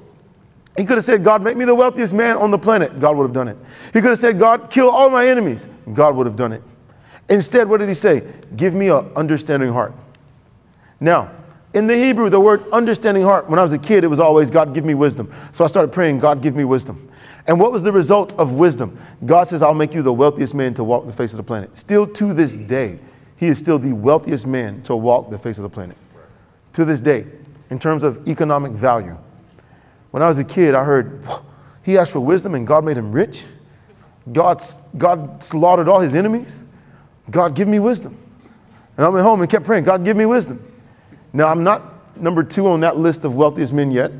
He 0.76 0.84
could 0.84 0.96
have 0.96 1.04
said, 1.04 1.22
God, 1.22 1.42
make 1.42 1.56
me 1.56 1.64
the 1.64 1.74
wealthiest 1.74 2.12
man 2.14 2.36
on 2.36 2.50
the 2.50 2.58
planet. 2.58 2.98
God 2.98 3.16
would 3.16 3.24
have 3.24 3.32
done 3.32 3.46
it. 3.46 3.56
He 3.92 4.00
could 4.00 4.10
have 4.10 4.18
said, 4.18 4.40
God, 4.40 4.70
kill 4.70 4.90
all 4.90 5.08
my 5.08 5.28
enemies. 5.28 5.68
God 5.92 6.16
would 6.16 6.26
have 6.26 6.34
done 6.34 6.52
it. 6.52 6.62
Instead, 7.28 7.68
what 7.68 7.78
did 7.78 7.88
he 7.88 7.94
say? 7.94 8.28
Give 8.56 8.74
me 8.74 8.88
an 8.88 9.08
understanding 9.14 9.72
heart. 9.72 9.94
Now, 10.98 11.30
in 11.74 11.88
the 11.88 11.96
Hebrew, 11.96 12.30
the 12.30 12.40
word 12.40 12.64
understanding 12.70 13.24
heart, 13.24 13.50
when 13.50 13.58
I 13.58 13.62
was 13.62 13.72
a 13.72 13.78
kid, 13.78 14.04
it 14.04 14.06
was 14.06 14.20
always, 14.20 14.48
God, 14.48 14.72
give 14.72 14.84
me 14.84 14.94
wisdom. 14.94 15.30
So 15.50 15.64
I 15.64 15.66
started 15.66 15.92
praying, 15.92 16.20
God, 16.20 16.40
give 16.40 16.54
me 16.54 16.64
wisdom. 16.64 17.10
And 17.46 17.60
what 17.60 17.72
was 17.72 17.82
the 17.82 17.92
result 17.92 18.32
of 18.34 18.52
wisdom? 18.52 18.96
God 19.26 19.48
says, 19.48 19.60
I'll 19.60 19.74
make 19.74 19.92
you 19.92 20.00
the 20.00 20.12
wealthiest 20.12 20.54
man 20.54 20.72
to 20.74 20.84
walk 20.84 21.04
the 21.04 21.12
face 21.12 21.32
of 21.32 21.36
the 21.36 21.42
planet. 21.42 21.76
Still 21.76 22.06
to 22.06 22.32
this 22.32 22.56
day, 22.56 22.98
he 23.36 23.48
is 23.48 23.58
still 23.58 23.78
the 23.78 23.92
wealthiest 23.92 24.46
man 24.46 24.82
to 24.82 24.96
walk 24.96 25.30
the 25.30 25.38
face 25.38 25.58
of 25.58 25.62
the 25.62 25.68
planet. 25.68 25.96
To 26.74 26.84
this 26.84 27.00
day, 27.00 27.26
in 27.70 27.78
terms 27.78 28.04
of 28.04 28.26
economic 28.28 28.72
value. 28.72 29.16
When 30.12 30.22
I 30.22 30.28
was 30.28 30.38
a 30.38 30.44
kid, 30.44 30.76
I 30.76 30.84
heard 30.84 31.20
he 31.82 31.98
asked 31.98 32.12
for 32.12 32.20
wisdom 32.20 32.54
and 32.54 32.66
God 32.66 32.84
made 32.84 32.96
him 32.96 33.10
rich. 33.10 33.44
God, 34.32 34.62
God 34.96 35.42
slaughtered 35.42 35.88
all 35.88 36.00
his 36.00 36.14
enemies. 36.14 36.62
God, 37.30 37.56
give 37.56 37.66
me 37.66 37.80
wisdom. 37.80 38.16
And 38.96 39.04
I 39.04 39.08
went 39.08 39.24
home 39.24 39.40
and 39.40 39.50
kept 39.50 39.66
praying, 39.66 39.84
God, 39.84 40.04
give 40.04 40.16
me 40.16 40.24
wisdom. 40.24 40.64
Now, 41.34 41.48
I'm 41.48 41.64
not 41.64 41.82
number 42.16 42.44
two 42.44 42.68
on 42.68 42.80
that 42.80 42.96
list 42.96 43.24
of 43.24 43.34
wealthiest 43.34 43.72
men 43.72 43.90
yet, 43.90 44.12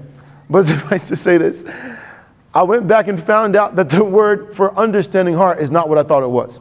but 0.50 0.66
suffice 0.66 1.08
to 1.08 1.16
say 1.16 1.38
this. 1.38 1.64
I 2.52 2.62
went 2.64 2.86
back 2.86 3.08
and 3.08 3.22
found 3.22 3.56
out 3.56 3.76
that 3.76 3.88
the 3.88 4.04
word 4.04 4.54
for 4.54 4.76
understanding 4.76 5.34
heart 5.34 5.60
is 5.60 5.70
not 5.70 5.88
what 5.88 5.96
I 5.96 6.02
thought 6.02 6.22
it 6.22 6.30
was. 6.30 6.58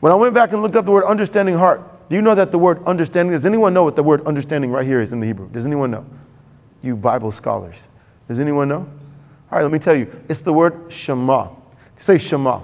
When 0.00 0.12
I 0.12 0.14
went 0.14 0.34
back 0.34 0.52
and 0.52 0.62
looked 0.62 0.76
up 0.76 0.84
the 0.84 0.92
word 0.92 1.04
understanding 1.04 1.56
heart, 1.56 1.82
do 2.08 2.16
you 2.16 2.22
know 2.22 2.34
that 2.34 2.52
the 2.52 2.58
word 2.58 2.82
understanding, 2.84 3.32
does 3.32 3.44
anyone 3.44 3.74
know 3.74 3.82
what 3.82 3.96
the 3.96 4.02
word 4.02 4.22
understanding 4.26 4.70
right 4.70 4.86
here 4.86 5.00
is 5.00 5.12
in 5.12 5.20
the 5.20 5.26
Hebrew? 5.26 5.48
Does 5.50 5.66
anyone 5.66 5.90
know? 5.90 6.06
You 6.82 6.94
Bible 6.94 7.30
scholars. 7.30 7.88
Does 8.28 8.40
anyone 8.40 8.68
know? 8.68 8.88
All 9.50 9.58
right, 9.58 9.62
let 9.62 9.72
me 9.72 9.78
tell 9.78 9.94
you. 9.94 10.10
It's 10.28 10.42
the 10.42 10.52
word 10.52 10.92
Shema. 10.92 11.48
Say 11.96 12.18
Shema. 12.18 12.60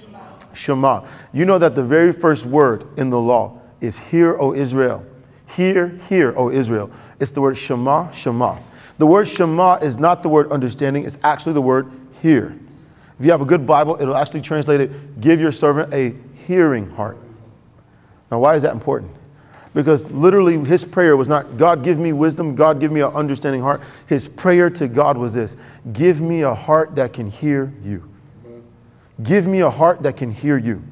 Shema. 0.00 0.54
Shema. 0.54 1.06
You 1.32 1.44
know 1.44 1.58
that 1.58 1.74
the 1.74 1.82
very 1.82 2.12
first 2.12 2.46
word 2.46 2.86
in 2.96 3.10
the 3.10 3.20
law 3.20 3.60
is 3.80 3.98
hear, 3.98 4.36
O 4.38 4.54
Israel. 4.54 5.04
Hear, 5.56 5.88
hear, 6.08 6.34
O 6.36 6.50
Israel. 6.50 6.90
It's 7.20 7.30
the 7.30 7.40
word 7.40 7.56
Shema, 7.56 8.10
Shema. 8.10 8.58
The 8.98 9.06
word 9.06 9.26
Shema 9.26 9.76
is 9.76 9.98
not 9.98 10.22
the 10.22 10.28
word 10.28 10.50
understanding, 10.50 11.04
it's 11.04 11.18
actually 11.22 11.54
the 11.54 11.62
word 11.62 11.90
hear. 12.20 12.58
If 13.18 13.24
you 13.24 13.30
have 13.32 13.40
a 13.40 13.46
good 13.46 13.66
Bible, 13.66 13.96
it'll 14.00 14.16
actually 14.16 14.42
translate 14.42 14.80
it 14.80 15.20
give 15.20 15.40
your 15.40 15.52
servant 15.52 15.92
a 15.92 16.14
hearing 16.46 16.90
heart. 16.90 17.18
Now, 18.30 18.40
why 18.40 18.54
is 18.54 18.62
that 18.62 18.72
important? 18.72 19.12
Because 19.74 20.10
literally, 20.10 20.58
his 20.64 20.84
prayer 20.84 21.16
was 21.16 21.28
not, 21.28 21.56
God, 21.56 21.84
give 21.84 21.98
me 21.98 22.12
wisdom, 22.12 22.54
God, 22.54 22.80
give 22.80 22.90
me 22.90 23.00
an 23.00 23.12
understanding 23.12 23.60
heart. 23.60 23.80
His 24.06 24.26
prayer 24.26 24.70
to 24.70 24.88
God 24.88 25.16
was 25.16 25.34
this 25.34 25.56
give 25.92 26.20
me 26.20 26.42
a 26.42 26.54
heart 26.54 26.94
that 26.96 27.12
can 27.12 27.30
hear 27.30 27.72
you. 27.82 28.08
Give 29.22 29.46
me 29.46 29.60
a 29.60 29.70
heart 29.70 30.02
that 30.04 30.16
can 30.16 30.30
hear 30.30 30.58
you. 30.58 30.82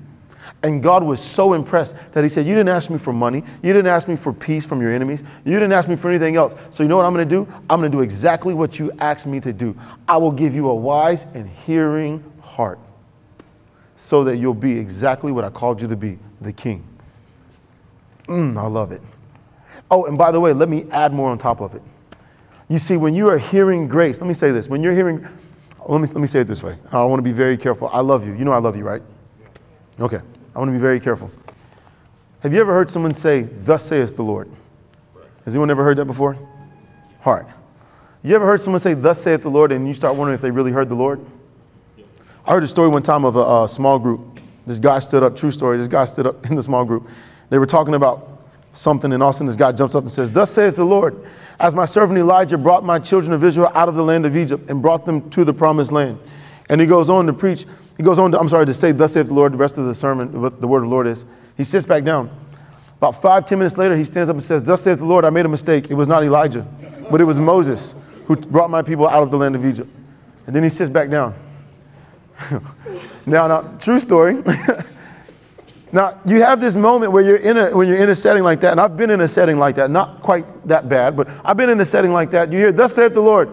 And 0.62 0.82
God 0.82 1.02
was 1.04 1.20
so 1.20 1.52
impressed 1.52 1.94
that 2.12 2.24
He 2.24 2.30
said, 2.30 2.46
You 2.46 2.54
didn't 2.54 2.70
ask 2.70 2.90
me 2.90 2.98
for 2.98 3.12
money. 3.12 3.44
You 3.62 3.72
didn't 3.72 3.86
ask 3.86 4.09
me 4.09 4.16
for 4.16 4.32
peace 4.32 4.66
from 4.66 4.80
your 4.80 4.92
enemies. 4.92 5.22
You 5.44 5.52
didn't 5.52 5.72
ask 5.72 5.88
me 5.88 5.96
for 5.96 6.09
anything 6.09 6.36
else. 6.36 6.54
So, 6.70 6.82
you 6.82 6.88
know 6.88 6.96
what 6.96 7.07
I'm 7.07 7.14
going 7.14 7.28
to 7.28 7.34
do? 7.34 7.46
I'm 7.68 7.80
going 7.80 7.90
to 7.90 7.96
do 7.96 8.02
exactly 8.02 8.54
what 8.54 8.78
you 8.78 8.90
asked 8.98 9.26
me 9.26 9.38
to 9.40 9.52
do. 9.52 9.78
I 10.09 10.16
will 10.16 10.32
give 10.32 10.54
you 10.54 10.68
a 10.68 10.74
wise 10.74 11.24
and 11.34 11.48
hearing 11.48 12.24
heart 12.40 12.78
so 13.96 14.24
that 14.24 14.36
you'll 14.36 14.54
be 14.54 14.78
exactly 14.78 15.32
what 15.32 15.44
I 15.44 15.50
called 15.50 15.80
you 15.80 15.88
to 15.88 15.96
be 15.96 16.18
the 16.40 16.52
king. 16.52 16.86
Mm, 18.26 18.57
I 18.57 18.66
love 18.66 18.92
it. 18.92 19.02
Oh, 19.90 20.07
and 20.07 20.18
by 20.18 20.32
the 20.32 20.40
way, 20.40 20.52
let 20.52 20.68
me 20.68 20.84
add 20.90 21.12
more 21.12 21.30
on 21.30 21.38
top 21.38 21.61
of 21.61 21.74
it. 21.74 21.82
You 22.68 22.78
see, 22.78 22.96
when 22.96 23.14
you 23.14 23.28
are 23.28 23.38
hearing 23.38 23.86
grace, 23.86 24.20
let 24.20 24.26
me 24.26 24.34
say 24.34 24.50
this. 24.50 24.68
When 24.68 24.82
you're 24.82 24.94
hearing, 24.94 25.24
let 25.88 26.00
me, 26.00 26.09
let 26.09 26.16
me 26.16 26.26
say 26.26 26.40
it 26.40 26.48
this 26.48 26.62
way. 26.62 26.76
I 26.90 27.04
want 27.04 27.20
to 27.20 27.24
be 27.24 27.32
very 27.32 27.57
careful. 27.57 27.88
I 27.92 28.00
love 28.00 28.26
you. 28.26 28.34
You 28.34 28.44
know 28.44 28.52
I 28.52 28.59
love 28.59 28.76
you, 28.76 28.84
right? 28.84 29.02
Okay. 30.00 30.18
I 30.57 30.59
want 30.59 30.70
to 30.70 30.72
be 30.72 30.78
very 30.78 31.00
careful. 31.00 31.30
Have 32.40 32.54
you 32.54 32.62
ever 32.62 32.72
heard 32.72 32.88
someone 32.88 33.14
say, 33.14 33.42
Thus 33.42 33.84
saith 33.84 34.16
the 34.16 34.22
Lord? 34.22 34.50
Has 35.44 35.54
anyone 35.54 35.70
ever 35.70 35.84
heard 35.84 35.98
that 35.98 36.07
before? 36.07 36.38
Hard. 37.20 37.44
You 38.22 38.34
ever 38.34 38.46
heard 38.46 38.62
someone 38.62 38.80
say, 38.80 38.94
Thus 38.94 39.22
saith 39.22 39.42
the 39.42 39.50
Lord, 39.50 39.70
and 39.70 39.86
you 39.86 39.92
start 39.92 40.16
wondering 40.16 40.34
if 40.34 40.40
they 40.40 40.50
really 40.50 40.72
heard 40.72 40.88
the 40.88 40.94
Lord? 40.94 41.20
I 42.46 42.52
heard 42.52 42.64
a 42.64 42.68
story 42.68 42.88
one 42.88 43.02
time 43.02 43.26
of 43.26 43.36
a, 43.36 43.64
a 43.64 43.68
small 43.68 43.98
group. 43.98 44.40
This 44.66 44.78
guy 44.78 44.98
stood 45.00 45.22
up, 45.22 45.36
true 45.36 45.50
story, 45.50 45.76
this 45.76 45.88
guy 45.88 46.07
stood 46.07 46.26
up 46.26 46.46
in 46.50 46.57
the 46.57 46.62
small 46.62 46.86
group. 46.86 47.07
They 47.50 47.59
were 47.59 47.66
talking 47.66 47.92
about 47.92 48.40
something, 48.72 49.12
and 49.12 49.22
all 49.22 49.28
of 49.28 49.34
a 49.34 49.36
sudden 49.36 49.48
this 49.48 49.57
guy 49.57 49.72
jumps 49.72 49.94
up 49.94 50.04
and 50.04 50.11
says, 50.11 50.32
Thus 50.32 50.50
saith 50.50 50.76
the 50.76 50.86
Lord, 50.86 51.22
as 51.61 51.74
my 51.74 51.84
servant 51.84 52.18
Elijah 52.18 52.57
brought 52.57 52.82
my 52.82 52.98
children 52.98 53.34
of 53.34 53.44
Israel 53.44 53.70
out 53.74 53.90
of 53.90 53.94
the 53.94 54.02
land 54.02 54.24
of 54.24 54.34
Egypt 54.34 54.70
and 54.70 54.80
brought 54.80 55.04
them 55.04 55.28
to 55.32 55.44
the 55.44 55.52
promised 55.52 55.92
land. 55.92 56.18
And 56.70 56.80
he 56.80 56.86
goes 56.86 57.11
on 57.11 57.26
to 57.26 57.34
preach, 57.34 57.66
he 57.97 58.03
goes 58.03 58.18
on 58.18 58.30
to, 58.32 58.38
I'm 58.38 58.49
sorry, 58.49 58.66
to 58.66 58.74
say, 58.74 58.92
Thus 58.92 59.14
saith 59.14 59.28
the 59.28 59.34
Lord, 59.34 59.53
the 59.53 59.59
rest 59.59 59.78
of 59.78 59.86
the 59.86 59.94
sermon, 59.94 60.40
what 60.40 60.61
the 60.61 60.68
word 60.68 60.78
of 60.78 60.84
the 60.84 60.90
Lord 60.90 61.07
is. 61.07 61.24
He 61.57 61.64
sits 61.64 61.86
back 61.86 62.05
down. 62.05 62.30
About 62.99 63.20
five, 63.20 63.44
ten 63.44 63.59
minutes 63.59 63.78
later, 63.78 63.97
he 63.97 64.05
stands 64.05 64.28
up 64.28 64.34
and 64.34 64.42
says, 64.42 64.64
Thus 64.64 64.82
saith 64.82 64.99
the 64.99 65.05
Lord, 65.05 65.24
I 65.24 65.30
made 65.30 65.47
a 65.47 65.49
mistake. 65.49 65.90
It 65.90 65.94
was 65.94 66.09
not 66.09 66.22
Elijah, 66.22 66.66
but 67.11 67.20
it 67.20 67.24
was 67.24 67.38
Moses 67.38 67.94
who 68.26 68.36
brought 68.36 68.70
my 68.70 68.82
people 68.82 69.09
out 69.09 69.22
of 69.22 69.30
the 69.30 69.36
land 69.36 69.55
of 69.55 69.64
Egypt. 69.64 69.90
And 70.47 70.55
then 70.55 70.62
he 70.62 70.68
sits 70.68 70.90
back 70.90 71.11
down. 71.11 71.34
now, 73.26 73.47
now, 73.47 73.62
true 73.78 73.99
story. 73.99 74.42
Now, 75.92 76.20
you 76.26 76.42
have 76.42 76.61
this 76.61 76.76
moment 76.76 77.12
where 77.12 77.22
you're 77.22 77.36
in 77.36 77.57
a, 77.57 77.70
when 77.74 77.88
you're 77.88 77.97
in 77.97 78.11
a 78.11 78.14
setting 78.14 78.42
like 78.42 78.61
that, 78.61 78.72
and 78.72 78.80
I've 78.80 78.97
been 78.97 79.09
in 79.09 79.20
a 79.20 79.28
setting 79.28 79.59
like 79.59 79.76
that, 79.76 79.90
not 79.90 80.20
quite 80.20 80.44
that 80.66 80.88
bad, 80.88 81.16
but 81.16 81.26
I've 81.44 81.57
been 81.57 81.70
in 81.70 81.80
a 81.80 81.84
setting 81.84 82.12
like 82.12 82.30
that. 82.32 82.53
You 82.53 82.59
hear, 82.59 82.72
Thus 82.72 82.94
saith 82.94 83.14
the 83.14 83.20
Lord. 83.20 83.49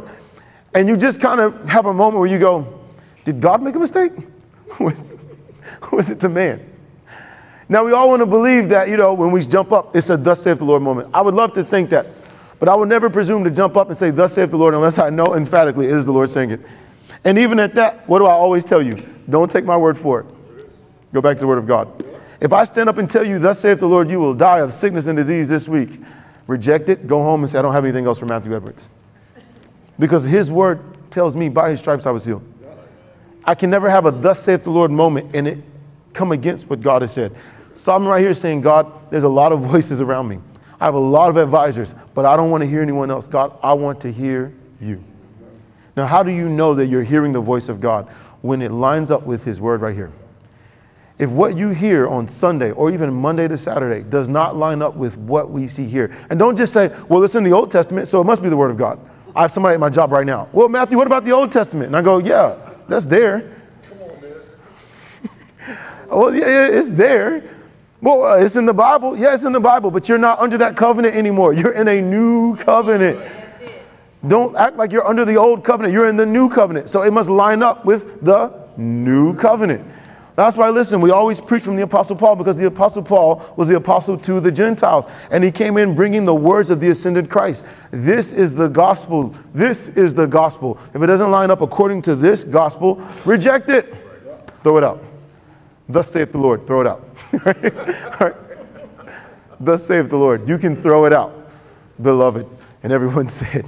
And 0.73 0.87
you 0.87 0.97
just 0.97 1.21
kind 1.21 1.39
of 1.39 1.63
have 1.69 1.85
a 1.85 1.93
moment 1.93 2.19
where 2.19 2.29
you 2.29 2.39
go, 2.39 2.81
Did 3.23 3.39
God 3.39 3.61
make 3.61 3.75
a 3.75 3.79
mistake? 3.79 4.11
was, 4.79 5.17
was 5.91 6.11
it 6.11 6.19
the 6.19 6.29
man? 6.29 6.69
Now, 7.69 7.85
we 7.85 7.91
all 7.91 8.09
want 8.09 8.19
to 8.21 8.25
believe 8.25 8.69
that, 8.69 8.89
you 8.89 8.97
know, 8.97 9.13
when 9.13 9.31
we 9.31 9.41
jump 9.41 9.71
up, 9.71 9.95
it's 9.95 10.09
a 10.09 10.17
Thus 10.17 10.43
saith 10.43 10.59
the 10.59 10.65
Lord 10.65 10.81
moment. 10.81 11.09
I 11.13 11.21
would 11.21 11.33
love 11.33 11.53
to 11.53 11.63
think 11.63 11.89
that, 11.91 12.05
but 12.59 12.67
I 12.69 12.75
would 12.75 12.89
never 12.89 13.09
presume 13.09 13.43
to 13.45 13.51
jump 13.51 13.77
up 13.77 13.87
and 13.87 13.97
say, 13.97 14.11
Thus 14.11 14.33
saith 14.33 14.51
the 14.51 14.57
Lord, 14.57 14.73
unless 14.73 14.99
I 14.99 15.09
know 15.09 15.33
emphatically 15.35 15.87
it 15.87 15.93
is 15.93 16.05
the 16.05 16.11
Lord 16.11 16.29
saying 16.29 16.51
it. 16.51 16.61
And 17.23 17.37
even 17.39 17.59
at 17.59 17.73
that, 17.75 18.07
what 18.07 18.19
do 18.19 18.25
I 18.25 18.31
always 18.31 18.65
tell 18.65 18.81
you? 18.81 19.01
Don't 19.29 19.49
take 19.49 19.65
my 19.65 19.77
word 19.77 19.97
for 19.97 20.21
it. 20.21 20.25
Go 21.13 21.21
back 21.21 21.37
to 21.37 21.41
the 21.41 21.47
word 21.47 21.57
of 21.57 21.65
God. 21.65 22.03
If 22.41 22.51
I 22.51 22.65
stand 22.65 22.89
up 22.89 22.97
and 22.97 23.09
tell 23.09 23.25
you, 23.25 23.39
Thus 23.39 23.59
saith 23.59 23.79
the 23.79 23.87
Lord, 23.87 24.11
you 24.11 24.19
will 24.19 24.33
die 24.33 24.59
of 24.59 24.73
sickness 24.73 25.07
and 25.07 25.15
disease 25.15 25.47
this 25.47 25.67
week, 25.67 26.01
reject 26.47 26.89
it, 26.89 27.07
go 27.07 27.23
home 27.23 27.41
and 27.41 27.49
say, 27.49 27.59
I 27.59 27.61
don't 27.61 27.73
have 27.73 27.85
anything 27.85 28.05
else 28.05 28.19
for 28.19 28.25
Matthew 28.25 28.53
Edwards. 28.53 28.91
Because 29.97 30.23
his 30.23 30.51
word 30.51 30.81
tells 31.11 31.35
me, 31.35 31.47
by 31.47 31.69
his 31.69 31.79
stripes 31.79 32.05
I 32.05 32.11
was 32.11 32.25
healed. 32.25 32.43
I 33.45 33.55
can 33.55 33.69
never 33.69 33.89
have 33.89 34.05
a 34.05 34.11
Thus 34.11 34.43
saith 34.43 34.63
the 34.63 34.69
Lord 34.69 34.91
moment 34.91 35.35
and 35.35 35.47
it 35.47 35.59
come 36.13 36.31
against 36.31 36.69
what 36.69 36.81
God 36.81 37.01
has 37.01 37.11
said. 37.11 37.35
So 37.75 37.93
I'm 37.93 38.07
right 38.07 38.21
here 38.21 38.33
saying, 38.33 38.61
God, 38.61 38.91
there's 39.09 39.23
a 39.23 39.29
lot 39.29 39.51
of 39.51 39.61
voices 39.71 40.01
around 40.01 40.27
me. 40.27 40.39
I 40.79 40.85
have 40.85 40.95
a 40.95 40.99
lot 40.99 41.29
of 41.29 41.37
advisors, 41.37 41.95
but 42.13 42.25
I 42.25 42.35
don't 42.35 42.51
want 42.51 42.61
to 42.61 42.67
hear 42.67 42.81
anyone 42.81 43.09
else. 43.09 43.27
God, 43.27 43.57
I 43.63 43.73
want 43.73 44.01
to 44.01 44.11
hear 44.11 44.53
you. 44.81 45.03
Now, 45.95 46.05
how 46.05 46.23
do 46.23 46.31
you 46.31 46.49
know 46.49 46.73
that 46.73 46.87
you're 46.87 47.03
hearing 47.03 47.33
the 47.33 47.41
voice 47.41 47.69
of 47.69 47.79
God? 47.79 48.09
When 48.41 48.61
it 48.61 48.71
lines 48.71 49.09
up 49.09 49.23
with 49.23 49.43
his 49.43 49.61
word 49.61 49.81
right 49.81 49.95
here. 49.95 50.11
If 51.19 51.29
what 51.29 51.55
you 51.55 51.69
hear 51.69 52.07
on 52.07 52.27
Sunday 52.27 52.71
or 52.71 52.91
even 52.91 53.13
Monday 53.13 53.47
to 53.47 53.57
Saturday 53.57 54.03
does 54.03 54.27
not 54.27 54.57
line 54.57 54.81
up 54.81 54.95
with 54.95 55.17
what 55.17 55.51
we 55.51 55.67
see 55.67 55.85
here, 55.85 56.11
and 56.29 56.37
don't 56.37 56.57
just 56.57 56.73
say, 56.73 56.93
well, 57.07 57.23
it's 57.23 57.35
in 57.35 57.43
the 57.43 57.53
Old 57.53 57.71
Testament, 57.71 58.07
so 58.07 58.19
it 58.19 58.25
must 58.25 58.41
be 58.41 58.49
the 58.49 58.57
Word 58.57 58.71
of 58.71 58.77
God. 58.77 58.99
I 59.35 59.43
have 59.43 59.51
somebody 59.51 59.75
at 59.75 59.79
my 59.79 59.89
job 59.89 60.11
right 60.11 60.25
now. 60.25 60.49
Well, 60.51 60.67
Matthew, 60.67 60.97
what 60.97 61.07
about 61.07 61.23
the 61.23 61.31
Old 61.31 61.51
Testament? 61.51 61.87
And 61.87 61.95
I 61.95 62.01
go, 62.01 62.17
yeah, 62.17 62.57
that's 62.87 63.05
there. 63.05 63.51
Come 63.89 64.01
on, 64.01 64.21
man. 64.21 65.77
Well, 66.09 66.35
yeah, 66.35 66.67
it's 66.67 66.91
there. 66.91 67.43
Well, 68.01 68.25
uh, 68.25 68.37
it's 68.37 68.55
in 68.55 68.65
the 68.65 68.73
Bible. 68.73 69.17
Yeah, 69.17 69.33
it's 69.33 69.45
in 69.45 69.53
the 69.53 69.59
Bible, 69.59 69.89
but 69.89 70.09
you're 70.09 70.17
not 70.17 70.39
under 70.39 70.57
that 70.57 70.75
covenant 70.75 71.15
anymore. 71.15 71.53
You're 71.53 71.71
in 71.71 71.87
a 71.87 72.01
new 72.01 72.57
covenant. 72.57 73.19
Don't 74.27 74.55
act 74.55 74.77
like 74.77 74.91
you're 74.91 75.07
under 75.07 75.25
the 75.25 75.37
old 75.37 75.63
covenant. 75.63 75.93
You're 75.93 76.07
in 76.07 76.17
the 76.17 76.25
new 76.25 76.49
covenant. 76.49 76.89
So 76.89 77.03
it 77.03 77.11
must 77.11 77.29
line 77.29 77.63
up 77.63 77.85
with 77.85 78.21
the 78.21 78.53
new 78.77 79.35
covenant. 79.35 79.85
That's 80.35 80.57
why, 80.57 80.69
listen, 80.69 80.99
we 80.99 81.11
always 81.11 81.39
preach 81.39 81.61
from 81.61 81.75
the 81.75 81.83
Apostle 81.83 82.15
Paul 82.15 82.35
because 82.35 82.55
the 82.55 82.65
Apostle 82.65 83.03
Paul 83.03 83.53
was 83.55 83.67
the 83.67 83.75
apostle 83.75 84.17
to 84.17 84.39
the 84.39 84.51
Gentiles. 84.51 85.05
And 85.29 85.43
he 85.43 85.51
came 85.51 85.77
in 85.77 85.93
bringing 85.93 86.25
the 86.25 86.33
words 86.33 86.71
of 86.71 86.79
the 86.79 86.89
ascended 86.89 87.29
Christ. 87.29 87.65
This 87.91 88.33
is 88.33 88.55
the 88.55 88.67
gospel. 88.67 89.35
This 89.53 89.89
is 89.89 90.15
the 90.15 90.25
gospel. 90.25 90.79
If 90.95 91.03
it 91.03 91.07
doesn't 91.07 91.29
line 91.29 91.51
up 91.51 91.61
according 91.61 92.01
to 92.03 92.15
this 92.15 92.43
gospel, 92.43 92.95
reject 93.25 93.69
it. 93.69 93.93
Throw 94.63 94.77
it 94.77 94.83
out. 94.83 95.03
Thus 95.87 96.11
saith 96.11 96.31
the 96.31 96.39
Lord. 96.39 96.65
Throw 96.65 96.81
it 96.81 96.87
out. 96.87 97.07
Right. 98.19 98.35
Thus 99.59 99.85
saith 99.85 100.09
the 100.09 100.17
Lord. 100.17 100.47
You 100.47 100.57
can 100.57 100.75
throw 100.75 101.05
it 101.05 101.13
out, 101.13 101.49
beloved. 102.01 102.45
And 102.81 102.91
everyone 102.91 103.27
said, 103.29 103.65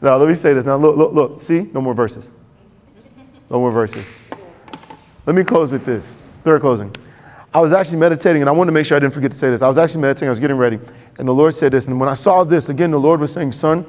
Now, 0.00 0.16
let 0.16 0.28
me 0.28 0.34
say 0.34 0.52
this. 0.54 0.64
Now, 0.64 0.76
look, 0.76 0.96
look, 0.96 1.12
look. 1.12 1.40
See? 1.40 1.68
No 1.72 1.80
more 1.80 1.94
verses. 1.94 2.32
No 3.50 3.58
more 3.58 3.70
verses. 3.70 4.20
Let 5.26 5.36
me 5.36 5.44
close 5.44 5.70
with 5.70 5.84
this. 5.84 6.18
Third 6.42 6.60
closing. 6.60 6.94
I 7.54 7.60
was 7.60 7.72
actually 7.72 7.98
meditating, 7.98 8.42
and 8.42 8.48
I 8.48 8.52
wanted 8.52 8.70
to 8.70 8.74
make 8.74 8.84
sure 8.84 8.96
I 8.96 9.00
didn't 9.00 9.14
forget 9.14 9.30
to 9.30 9.36
say 9.36 9.48
this. 9.48 9.62
I 9.62 9.68
was 9.68 9.78
actually 9.78 10.02
meditating, 10.02 10.28
I 10.28 10.32
was 10.32 10.40
getting 10.40 10.56
ready, 10.56 10.78
and 11.18 11.28
the 11.28 11.32
Lord 11.32 11.54
said 11.54 11.72
this. 11.72 11.86
And 11.86 12.00
when 12.00 12.08
I 12.08 12.14
saw 12.14 12.42
this, 12.42 12.68
again, 12.68 12.90
the 12.90 12.98
Lord 12.98 13.20
was 13.20 13.32
saying, 13.32 13.52
Son, 13.52 13.86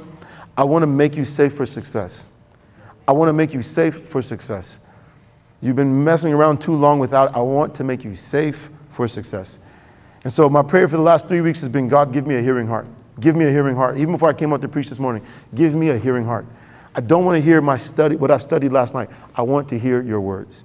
I 0.58 0.64
want 0.64 0.84
to 0.84 0.88
make 0.88 1.18
you 1.18 1.26
safe 1.26 1.56
for 1.56 1.66
success. 1.66 2.30
I 3.08 3.12
want 3.12 3.30
to 3.30 3.34
make 3.34 3.54
you 3.54 3.62
safe 3.62 4.08
for 4.08 4.22
success. 4.22 4.80
You've 5.62 5.76
been 5.76 6.04
messing 6.04 6.34
around 6.34 6.62
too 6.62 6.76
long 6.76 7.00
without, 7.00 7.36
I 7.36 7.42
want 7.42 7.74
to 7.76 7.84
make 7.84 8.04
you 8.04 8.16
safe 8.16 8.70
for 8.92 9.08
success. 9.08 9.60
And 10.24 10.32
so 10.32 10.50
my 10.50 10.62
prayer 10.64 10.88
for 10.88 10.98
the 10.98 11.04
last 11.04 11.28
three 11.28 11.42
weeks 11.42 11.60
has 11.62 11.70
been 11.70 11.88
God, 11.88 12.14
give 12.14 12.28
me 12.28 12.36
a 12.36 12.42
hearing 12.42 12.68
heart. 12.68 12.88
Give 13.20 13.36
me 13.36 13.46
a 13.46 13.52
hearing 13.52 13.76
heart. 13.76 13.98
Even 13.98 14.14
before 14.14 14.30
I 14.30 14.34
came 14.34 14.54
out 14.54 14.62
to 14.62 14.68
preach 14.68 14.90
this 14.90 15.00
morning, 15.00 15.24
give 15.54 15.74
me 15.74 15.90
a 15.90 15.98
hearing 15.98 16.26
heart. 16.26 16.46
I 16.94 17.02
don't 17.02 17.26
want 17.26 17.38
to 17.38 17.42
hear 17.42 17.62
my 17.62 17.78
study, 17.78 18.16
what 18.16 18.32
I've 18.32 18.42
studied 18.42 18.72
last 18.72 18.94
night. 18.94 19.10
I 19.36 19.42
want 19.42 19.70
to 19.70 19.80
hear 19.80 20.02
your 20.02 20.22
words. 20.22 20.64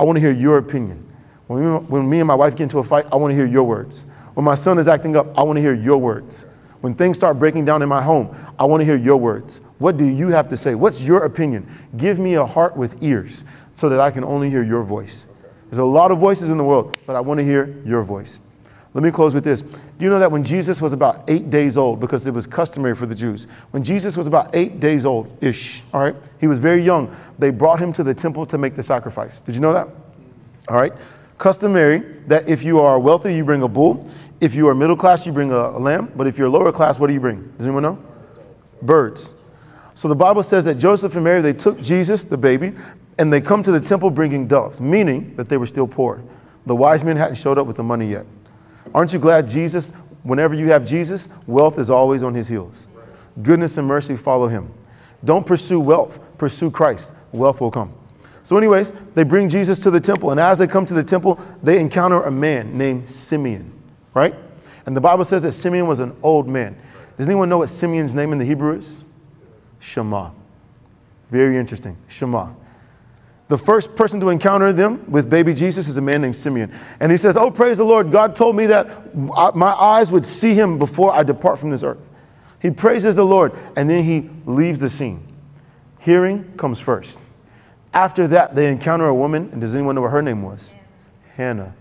I 0.00 0.02
want 0.02 0.16
to 0.16 0.20
hear 0.20 0.32
your 0.32 0.56
opinion. 0.56 1.06
When, 1.46 1.62
we, 1.62 1.70
when 1.80 2.08
me 2.08 2.20
and 2.20 2.26
my 2.26 2.34
wife 2.34 2.56
get 2.56 2.62
into 2.62 2.78
a 2.78 2.82
fight, 2.82 3.04
I 3.12 3.16
want 3.16 3.32
to 3.32 3.36
hear 3.36 3.44
your 3.44 3.64
words. 3.64 4.06
When 4.32 4.46
my 4.46 4.54
son 4.54 4.78
is 4.78 4.88
acting 4.88 5.14
up, 5.14 5.36
I 5.38 5.42
want 5.42 5.58
to 5.58 5.60
hear 5.60 5.74
your 5.74 5.98
words. 5.98 6.46
When 6.80 6.94
things 6.94 7.18
start 7.18 7.38
breaking 7.38 7.66
down 7.66 7.82
in 7.82 7.88
my 7.90 8.00
home, 8.00 8.34
I 8.58 8.64
want 8.64 8.80
to 8.80 8.86
hear 8.86 8.96
your 8.96 9.18
words. 9.18 9.60
What 9.76 9.98
do 9.98 10.06
you 10.06 10.28
have 10.28 10.48
to 10.48 10.56
say? 10.56 10.74
What's 10.74 11.04
your 11.04 11.24
opinion? 11.24 11.68
Give 11.98 12.18
me 12.18 12.36
a 12.36 12.46
heart 12.46 12.78
with 12.78 13.02
ears 13.02 13.44
so 13.74 13.90
that 13.90 14.00
I 14.00 14.10
can 14.10 14.24
only 14.24 14.48
hear 14.48 14.62
your 14.62 14.84
voice. 14.84 15.26
There's 15.68 15.76
a 15.76 15.84
lot 15.84 16.10
of 16.10 16.18
voices 16.18 16.48
in 16.48 16.56
the 16.56 16.64
world, 16.64 16.96
but 17.06 17.14
I 17.14 17.20
want 17.20 17.38
to 17.38 17.44
hear 17.44 17.76
your 17.84 18.02
voice. 18.02 18.40
Let 18.92 19.04
me 19.04 19.10
close 19.12 19.34
with 19.34 19.44
this. 19.44 19.62
Do 19.62 19.78
you 20.00 20.10
know 20.10 20.18
that 20.18 20.32
when 20.32 20.42
Jesus 20.42 20.82
was 20.82 20.92
about 20.92 21.30
eight 21.30 21.48
days 21.48 21.78
old, 21.78 22.00
because 22.00 22.26
it 22.26 22.34
was 22.34 22.46
customary 22.46 22.96
for 22.96 23.06
the 23.06 23.14
Jews, 23.14 23.46
when 23.70 23.84
Jesus 23.84 24.16
was 24.16 24.26
about 24.26 24.50
eight 24.54 24.80
days 24.80 25.06
old 25.06 25.32
ish, 25.40 25.84
all 25.94 26.02
right, 26.02 26.14
he 26.40 26.48
was 26.48 26.58
very 26.58 26.82
young, 26.82 27.14
they 27.38 27.50
brought 27.50 27.78
him 27.78 27.92
to 27.92 28.02
the 28.02 28.14
temple 28.14 28.44
to 28.46 28.58
make 28.58 28.74
the 28.74 28.82
sacrifice. 28.82 29.40
Did 29.40 29.54
you 29.54 29.60
know 29.60 29.72
that? 29.72 29.86
All 30.68 30.76
right. 30.76 30.92
Customary 31.38 31.98
that 32.26 32.48
if 32.48 32.64
you 32.64 32.80
are 32.80 32.98
wealthy, 32.98 33.34
you 33.34 33.44
bring 33.44 33.62
a 33.62 33.68
bull. 33.68 34.08
If 34.40 34.54
you 34.54 34.68
are 34.68 34.74
middle 34.74 34.96
class, 34.96 35.24
you 35.24 35.32
bring 35.32 35.52
a, 35.52 35.54
a 35.54 35.78
lamb. 35.78 36.10
But 36.16 36.26
if 36.26 36.36
you're 36.36 36.48
lower 36.48 36.72
class, 36.72 36.98
what 36.98 37.06
do 37.06 37.14
you 37.14 37.20
bring? 37.20 37.42
Does 37.56 37.66
anyone 37.66 37.82
know? 37.82 37.98
Birds. 38.82 39.34
So 39.94 40.08
the 40.08 40.16
Bible 40.16 40.42
says 40.42 40.64
that 40.64 40.76
Joseph 40.76 41.14
and 41.14 41.24
Mary, 41.24 41.42
they 41.42 41.52
took 41.52 41.80
Jesus, 41.80 42.24
the 42.24 42.38
baby, 42.38 42.72
and 43.18 43.32
they 43.32 43.40
come 43.40 43.62
to 43.62 43.70
the 43.70 43.80
temple 43.80 44.10
bringing 44.10 44.48
doves, 44.48 44.80
meaning 44.80 45.34
that 45.36 45.48
they 45.48 45.58
were 45.58 45.66
still 45.66 45.86
poor. 45.86 46.22
The 46.66 46.74
wise 46.74 47.04
men 47.04 47.16
hadn't 47.16 47.36
showed 47.36 47.58
up 47.58 47.66
with 47.66 47.76
the 47.76 47.82
money 47.82 48.06
yet. 48.06 48.26
Aren't 48.94 49.12
you 49.12 49.18
glad 49.18 49.48
Jesus, 49.48 49.90
whenever 50.22 50.54
you 50.54 50.70
have 50.70 50.84
Jesus, 50.84 51.28
wealth 51.46 51.78
is 51.78 51.90
always 51.90 52.22
on 52.22 52.34
his 52.34 52.48
heels? 52.48 52.88
Goodness 53.42 53.78
and 53.78 53.86
mercy 53.86 54.16
follow 54.16 54.48
him. 54.48 54.72
Don't 55.24 55.46
pursue 55.46 55.80
wealth, 55.80 56.20
pursue 56.38 56.70
Christ. 56.70 57.14
Wealth 57.32 57.60
will 57.60 57.70
come. 57.70 57.92
So, 58.42 58.56
anyways, 58.56 58.92
they 59.14 59.22
bring 59.22 59.48
Jesus 59.48 59.78
to 59.80 59.90
the 59.90 60.00
temple, 60.00 60.30
and 60.30 60.40
as 60.40 60.58
they 60.58 60.66
come 60.66 60.86
to 60.86 60.94
the 60.94 61.04
temple, 61.04 61.38
they 61.62 61.78
encounter 61.78 62.22
a 62.22 62.30
man 62.30 62.76
named 62.76 63.08
Simeon, 63.08 63.70
right? 64.14 64.34
And 64.86 64.96
the 64.96 65.00
Bible 65.00 65.24
says 65.24 65.42
that 65.42 65.52
Simeon 65.52 65.86
was 65.86 66.00
an 66.00 66.16
old 66.22 66.48
man. 66.48 66.76
Does 67.16 67.26
anyone 67.26 67.48
know 67.48 67.58
what 67.58 67.68
Simeon's 67.68 68.14
name 68.14 68.32
in 68.32 68.38
the 68.38 68.44
Hebrew 68.44 68.76
is? 68.76 69.04
Shema. 69.78 70.30
Very 71.30 71.58
interesting. 71.58 71.96
Shema. 72.08 72.50
The 73.50 73.58
first 73.58 73.96
person 73.96 74.20
to 74.20 74.28
encounter 74.28 74.72
them 74.72 75.04
with 75.10 75.28
baby 75.28 75.52
Jesus 75.54 75.88
is 75.88 75.96
a 75.96 76.00
man 76.00 76.22
named 76.22 76.36
Simeon. 76.36 76.72
And 77.00 77.10
he 77.10 77.18
says, 77.18 77.36
Oh, 77.36 77.50
praise 77.50 77.78
the 77.78 77.84
Lord. 77.84 78.12
God 78.12 78.36
told 78.36 78.54
me 78.54 78.66
that 78.66 79.12
my 79.12 79.72
eyes 79.72 80.12
would 80.12 80.24
see 80.24 80.54
him 80.54 80.78
before 80.78 81.12
I 81.12 81.24
depart 81.24 81.58
from 81.58 81.70
this 81.70 81.82
earth. 81.82 82.10
He 82.62 82.70
praises 82.70 83.16
the 83.16 83.24
Lord 83.24 83.52
and 83.74 83.90
then 83.90 84.04
he 84.04 84.30
leaves 84.46 84.78
the 84.78 84.88
scene. 84.88 85.26
Hearing 85.98 86.44
comes 86.52 86.78
first. 86.78 87.18
After 87.92 88.28
that, 88.28 88.54
they 88.54 88.70
encounter 88.70 89.06
a 89.06 89.14
woman, 89.14 89.48
and 89.50 89.60
does 89.60 89.74
anyone 89.74 89.96
know 89.96 90.02
what 90.02 90.12
her 90.12 90.22
name 90.22 90.42
was? 90.42 90.76
Hannah. 91.34 91.74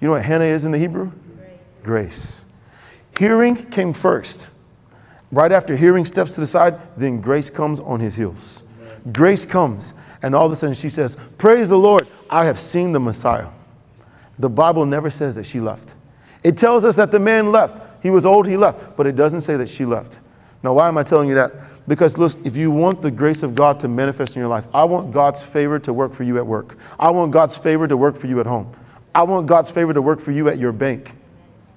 You 0.00 0.08
know 0.08 0.14
what 0.14 0.24
Hannah 0.24 0.46
is 0.46 0.64
in 0.64 0.72
the 0.72 0.78
Hebrew? 0.78 1.12
Grace. 1.36 1.58
Grace. 1.82 2.44
Hearing 3.18 3.56
came 3.56 3.92
first. 3.92 4.48
Right 5.30 5.52
after 5.52 5.76
hearing 5.76 6.06
steps 6.06 6.34
to 6.36 6.40
the 6.40 6.46
side, 6.46 6.76
then 6.96 7.20
grace 7.20 7.50
comes 7.50 7.78
on 7.78 8.00
his 8.00 8.16
heels. 8.16 8.63
Grace 9.12 9.44
comes. 9.44 9.94
And 10.22 10.34
all 10.34 10.46
of 10.46 10.52
a 10.52 10.56
sudden 10.56 10.74
she 10.74 10.88
says, 10.88 11.16
Praise 11.38 11.68
the 11.68 11.78
Lord, 11.78 12.08
I 12.30 12.46
have 12.46 12.58
seen 12.58 12.92
the 12.92 13.00
Messiah. 13.00 13.48
The 14.38 14.48
Bible 14.48 14.86
never 14.86 15.10
says 15.10 15.34
that 15.36 15.44
she 15.44 15.60
left. 15.60 15.94
It 16.42 16.56
tells 16.56 16.84
us 16.84 16.96
that 16.96 17.12
the 17.12 17.18
man 17.18 17.52
left. 17.52 17.80
He 18.02 18.10
was 18.10 18.26
old, 18.26 18.46
he 18.46 18.56
left, 18.56 18.96
but 18.96 19.06
it 19.06 19.16
doesn't 19.16 19.42
say 19.42 19.56
that 19.56 19.68
she 19.68 19.84
left. 19.84 20.18
Now, 20.62 20.74
why 20.74 20.88
am 20.88 20.98
I 20.98 21.02
telling 21.02 21.28
you 21.28 21.34
that? 21.34 21.52
Because 21.86 22.16
look, 22.16 22.34
if 22.44 22.56
you 22.56 22.70
want 22.70 23.02
the 23.02 23.10
grace 23.10 23.42
of 23.42 23.54
God 23.54 23.78
to 23.80 23.88
manifest 23.88 24.36
in 24.36 24.40
your 24.40 24.48
life, 24.48 24.66
I 24.72 24.84
want 24.84 25.12
God's 25.12 25.42
favor 25.42 25.78
to 25.80 25.92
work 25.92 26.12
for 26.12 26.22
you 26.22 26.38
at 26.38 26.46
work. 26.46 26.76
I 26.98 27.10
want 27.10 27.32
God's 27.32 27.56
favor 27.56 27.86
to 27.86 27.96
work 27.96 28.16
for 28.16 28.26
you 28.26 28.40
at 28.40 28.46
home. 28.46 28.74
I 29.14 29.22
want 29.22 29.46
God's 29.46 29.70
favor 29.70 29.92
to 29.92 30.02
work 30.02 30.20
for 30.20 30.32
you 30.32 30.48
at 30.48 30.58
your 30.58 30.72
bank. 30.72 31.12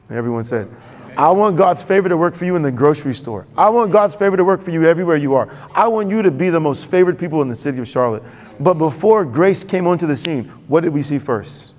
everyone 0.09 0.43
said, 0.43 0.69
I 1.17 1.31
want 1.31 1.57
God's 1.57 1.81
favor 1.81 2.07
to 2.07 2.15
work 2.15 2.35
for 2.35 2.45
you 2.45 2.55
in 2.55 2.61
the 2.61 2.71
grocery 2.71 3.15
store. 3.15 3.47
I 3.57 3.69
want 3.69 3.91
God's 3.91 4.13
favor 4.13 4.37
to 4.37 4.45
work 4.45 4.61
for 4.61 4.69
you 4.69 4.85
everywhere 4.85 5.15
you 5.15 5.33
are. 5.33 5.49
I 5.73 5.87
want 5.87 6.11
you 6.11 6.21
to 6.21 6.29
be 6.29 6.51
the 6.51 6.59
most 6.59 6.91
favored 6.91 7.17
people 7.17 7.41
in 7.41 7.47
the 7.47 7.55
city 7.55 7.79
of 7.79 7.87
Charlotte. 7.87 8.21
But 8.59 8.75
before 8.75 9.25
grace 9.25 9.63
came 9.63 9.87
onto 9.87 10.05
the 10.05 10.15
scene, 10.15 10.43
what 10.67 10.81
did 10.81 10.93
we 10.93 11.01
see 11.01 11.17
first? 11.17 11.73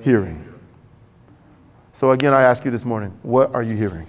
Hearing. 0.00 0.44
So 1.92 2.10
again, 2.10 2.34
I 2.34 2.42
ask 2.42 2.64
you 2.64 2.72
this 2.72 2.84
morning, 2.84 3.16
what 3.22 3.54
are 3.54 3.62
you 3.62 3.76
hearing? 3.76 4.08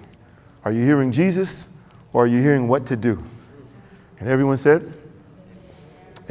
Are 0.65 0.71
you 0.71 0.83
hearing 0.83 1.11
Jesus 1.11 1.67
or 2.11 2.23
are 2.23 2.27
you 2.27 2.41
hearing 2.41 2.67
what 2.67 2.87
to 2.87 2.97
do? 2.97 3.23
And 4.19 4.27
everyone 4.27 4.57
said, 4.57 4.91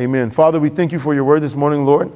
Amen. 0.01 0.31
Father, 0.31 0.59
we 0.59 0.69
thank 0.71 0.91
you 0.91 0.99
for 0.99 1.15
your 1.15 1.25
word 1.25 1.41
this 1.41 1.55
morning, 1.55 1.85
Lord. 1.85 2.11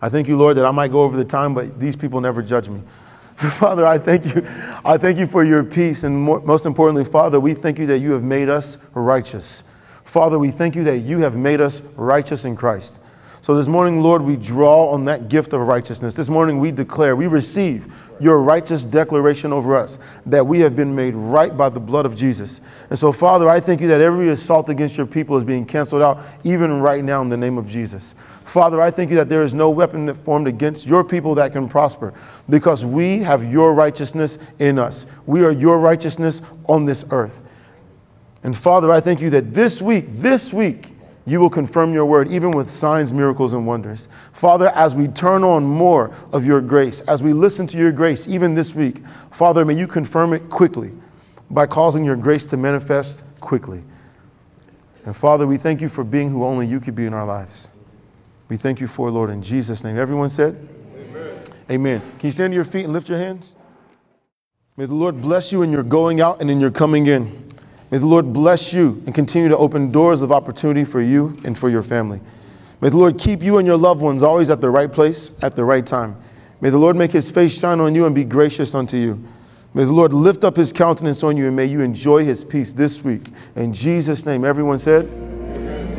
I 0.00 0.08
thank 0.08 0.28
you, 0.28 0.36
Lord, 0.36 0.56
that 0.56 0.64
I 0.66 0.70
might 0.70 0.92
go 0.92 1.02
over 1.02 1.16
the 1.16 1.24
time, 1.24 1.54
but 1.54 1.78
these 1.78 1.96
people 1.96 2.20
never 2.20 2.42
judge 2.42 2.68
me. 2.68 2.82
Father, 3.58 3.84
I 3.84 3.98
thank 3.98 4.26
you. 4.26 4.46
I 4.84 4.96
thank 4.96 5.18
you 5.18 5.26
for 5.26 5.42
your 5.42 5.64
peace. 5.64 6.04
And 6.04 6.16
more, 6.16 6.40
most 6.40 6.66
importantly, 6.66 7.04
Father, 7.04 7.40
we 7.40 7.52
thank 7.52 7.78
you 7.78 7.86
that 7.86 7.98
you 7.98 8.12
have 8.12 8.22
made 8.22 8.48
us 8.48 8.78
righteous. 8.94 9.64
Father, 10.04 10.38
we 10.38 10.52
thank 10.52 10.76
you 10.76 10.84
that 10.84 10.98
you 10.98 11.18
have 11.18 11.34
made 11.34 11.60
us 11.60 11.80
righteous 11.96 12.44
in 12.44 12.54
Christ. 12.54 13.00
So 13.42 13.56
this 13.56 13.66
morning, 13.66 14.00
Lord, 14.00 14.22
we 14.22 14.36
draw 14.36 14.88
on 14.88 15.04
that 15.06 15.28
gift 15.28 15.52
of 15.52 15.60
righteousness. 15.60 16.14
This 16.14 16.28
morning, 16.28 16.60
we 16.60 16.70
declare, 16.70 17.16
we 17.16 17.26
receive 17.26 17.92
your 18.20 18.40
righteous 18.40 18.84
declaration 18.84 19.52
over 19.52 19.76
us 19.76 19.98
that 20.26 20.46
we 20.46 20.60
have 20.60 20.74
been 20.74 20.94
made 20.94 21.14
right 21.14 21.56
by 21.56 21.68
the 21.68 21.80
blood 21.80 22.06
of 22.06 22.14
Jesus. 22.14 22.60
And 22.90 22.98
so, 22.98 23.12
Father, 23.12 23.48
I 23.48 23.60
thank 23.60 23.80
you 23.80 23.88
that 23.88 24.00
every 24.00 24.28
assault 24.28 24.68
against 24.68 24.96
your 24.96 25.06
people 25.06 25.36
is 25.36 25.44
being 25.44 25.66
canceled 25.66 26.02
out, 26.02 26.20
even 26.44 26.80
right 26.80 27.02
now, 27.02 27.22
in 27.22 27.28
the 27.28 27.36
name 27.36 27.58
of 27.58 27.68
Jesus. 27.68 28.14
Father, 28.44 28.80
I 28.80 28.90
thank 28.90 29.10
you 29.10 29.16
that 29.16 29.28
there 29.28 29.44
is 29.44 29.54
no 29.54 29.70
weapon 29.70 30.06
that 30.06 30.14
formed 30.14 30.46
against 30.46 30.86
your 30.86 31.02
people 31.02 31.34
that 31.34 31.52
can 31.52 31.68
prosper 31.68 32.14
because 32.48 32.84
we 32.84 33.18
have 33.18 33.50
your 33.50 33.74
righteousness 33.74 34.38
in 34.58 34.78
us. 34.78 35.06
We 35.26 35.44
are 35.44 35.52
your 35.52 35.78
righteousness 35.78 36.42
on 36.68 36.84
this 36.84 37.04
earth. 37.10 37.40
And 38.42 38.56
Father, 38.56 38.90
I 38.90 39.00
thank 39.00 39.20
you 39.20 39.30
that 39.30 39.54
this 39.54 39.80
week, 39.80 40.04
this 40.08 40.52
week, 40.52 40.93
you 41.26 41.40
will 41.40 41.50
confirm 41.50 41.94
your 41.94 42.04
word, 42.04 42.30
even 42.30 42.50
with 42.50 42.68
signs, 42.68 43.12
miracles, 43.12 43.54
and 43.54 43.66
wonders. 43.66 44.08
Father, 44.32 44.68
as 44.74 44.94
we 44.94 45.08
turn 45.08 45.42
on 45.42 45.64
more 45.64 46.14
of 46.32 46.44
your 46.44 46.60
grace, 46.60 47.00
as 47.02 47.22
we 47.22 47.32
listen 47.32 47.66
to 47.68 47.78
your 47.78 47.92
grace, 47.92 48.28
even 48.28 48.54
this 48.54 48.74
week, 48.74 49.06
Father, 49.30 49.64
may 49.64 49.74
you 49.74 49.86
confirm 49.86 50.34
it 50.34 50.50
quickly 50.50 50.92
by 51.50 51.66
causing 51.66 52.04
your 52.04 52.16
grace 52.16 52.44
to 52.46 52.56
manifest 52.56 53.24
quickly. 53.40 53.82
And 55.06 55.16
Father, 55.16 55.46
we 55.46 55.56
thank 55.56 55.80
you 55.80 55.88
for 55.88 56.04
being 56.04 56.30
who 56.30 56.44
only 56.44 56.66
you 56.66 56.80
could 56.80 56.94
be 56.94 57.06
in 57.06 57.14
our 57.14 57.26
lives. 57.26 57.68
We 58.48 58.56
thank 58.58 58.80
you 58.80 58.86
for, 58.86 59.10
Lord, 59.10 59.30
in 59.30 59.42
Jesus' 59.42 59.82
name. 59.82 59.98
Everyone 59.98 60.28
said, 60.28 60.68
Amen. 60.96 61.42
Amen. 61.70 62.00
Can 62.18 62.28
you 62.28 62.32
stand 62.32 62.50
to 62.50 62.54
your 62.54 62.64
feet 62.64 62.84
and 62.84 62.92
lift 62.92 63.08
your 63.08 63.18
hands? 63.18 63.56
May 64.76 64.86
the 64.86 64.94
Lord 64.94 65.20
bless 65.20 65.52
you 65.52 65.62
in 65.62 65.72
your 65.72 65.82
going 65.82 66.20
out 66.20 66.40
and 66.40 66.50
in 66.50 66.60
your 66.60 66.70
coming 66.70 67.06
in. 67.06 67.53
May 67.90 67.98
the 67.98 68.06
Lord 68.06 68.32
bless 68.32 68.72
you 68.72 69.02
and 69.06 69.14
continue 69.14 69.48
to 69.48 69.56
open 69.56 69.90
doors 69.90 70.22
of 70.22 70.32
opportunity 70.32 70.84
for 70.84 71.00
you 71.00 71.38
and 71.44 71.56
for 71.56 71.68
your 71.70 71.82
family. 71.82 72.20
May 72.80 72.88
the 72.88 72.96
Lord 72.96 73.18
keep 73.18 73.42
you 73.42 73.58
and 73.58 73.66
your 73.66 73.76
loved 73.76 74.00
ones 74.00 74.22
always 74.22 74.50
at 74.50 74.60
the 74.60 74.70
right 74.70 74.90
place 74.90 75.42
at 75.42 75.54
the 75.56 75.64
right 75.64 75.86
time. 75.86 76.16
May 76.60 76.70
the 76.70 76.78
Lord 76.78 76.96
make 76.96 77.12
his 77.12 77.30
face 77.30 77.58
shine 77.58 77.80
on 77.80 77.94
you 77.94 78.06
and 78.06 78.14
be 78.14 78.24
gracious 78.24 78.74
unto 78.74 78.96
you. 78.96 79.22
May 79.74 79.84
the 79.84 79.92
Lord 79.92 80.12
lift 80.12 80.44
up 80.44 80.56
his 80.56 80.72
countenance 80.72 81.22
on 81.22 81.36
you 81.36 81.46
and 81.46 81.56
may 81.56 81.66
you 81.66 81.80
enjoy 81.80 82.24
his 82.24 82.44
peace 82.44 82.72
this 82.72 83.02
week. 83.02 83.28
In 83.56 83.72
Jesus' 83.72 84.24
name, 84.24 84.44
everyone 84.44 84.78
said, 84.78 85.06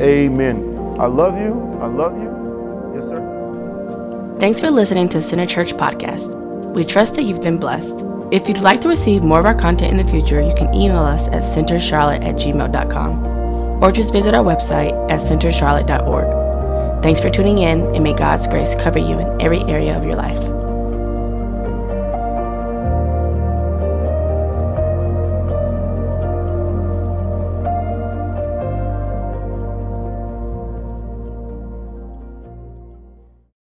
Amen. 0.00 1.00
I 1.00 1.06
love 1.06 1.38
you. 1.38 1.78
I 1.80 1.86
love 1.86 2.16
you. 2.20 2.92
Yes, 2.94 3.08
sir. 3.08 4.36
Thanks 4.40 4.60
for 4.60 4.70
listening 4.70 5.08
to 5.10 5.20
Center 5.20 5.46
Church 5.46 5.74
Podcast. 5.74 6.34
We 6.72 6.84
trust 6.84 7.14
that 7.14 7.22
you've 7.22 7.42
been 7.42 7.58
blessed. 7.58 8.15
If 8.32 8.48
you'd 8.48 8.58
like 8.58 8.80
to 8.80 8.88
receive 8.88 9.22
more 9.22 9.38
of 9.38 9.46
our 9.46 9.54
content 9.54 9.96
in 9.96 10.04
the 10.04 10.10
future, 10.10 10.40
you 10.40 10.52
can 10.54 10.74
email 10.74 11.04
us 11.04 11.28
at 11.28 11.44
centercharlotte 11.44 12.24
at 12.24 12.34
gmail.com 12.34 13.82
or 13.82 13.92
just 13.92 14.12
visit 14.12 14.34
our 14.34 14.44
website 14.44 14.92
at 15.08 15.20
centercharlotte.org. 15.20 17.02
Thanks 17.04 17.20
for 17.20 17.30
tuning 17.30 17.58
in, 17.58 17.82
and 17.94 18.02
may 18.02 18.14
God's 18.14 18.48
grace 18.48 18.74
cover 18.74 18.98
you 18.98 19.20
in 19.20 19.40
every 19.40 19.60
area 19.62 19.96
of 19.96 20.04
your 20.04 20.16
life. 20.16 20.55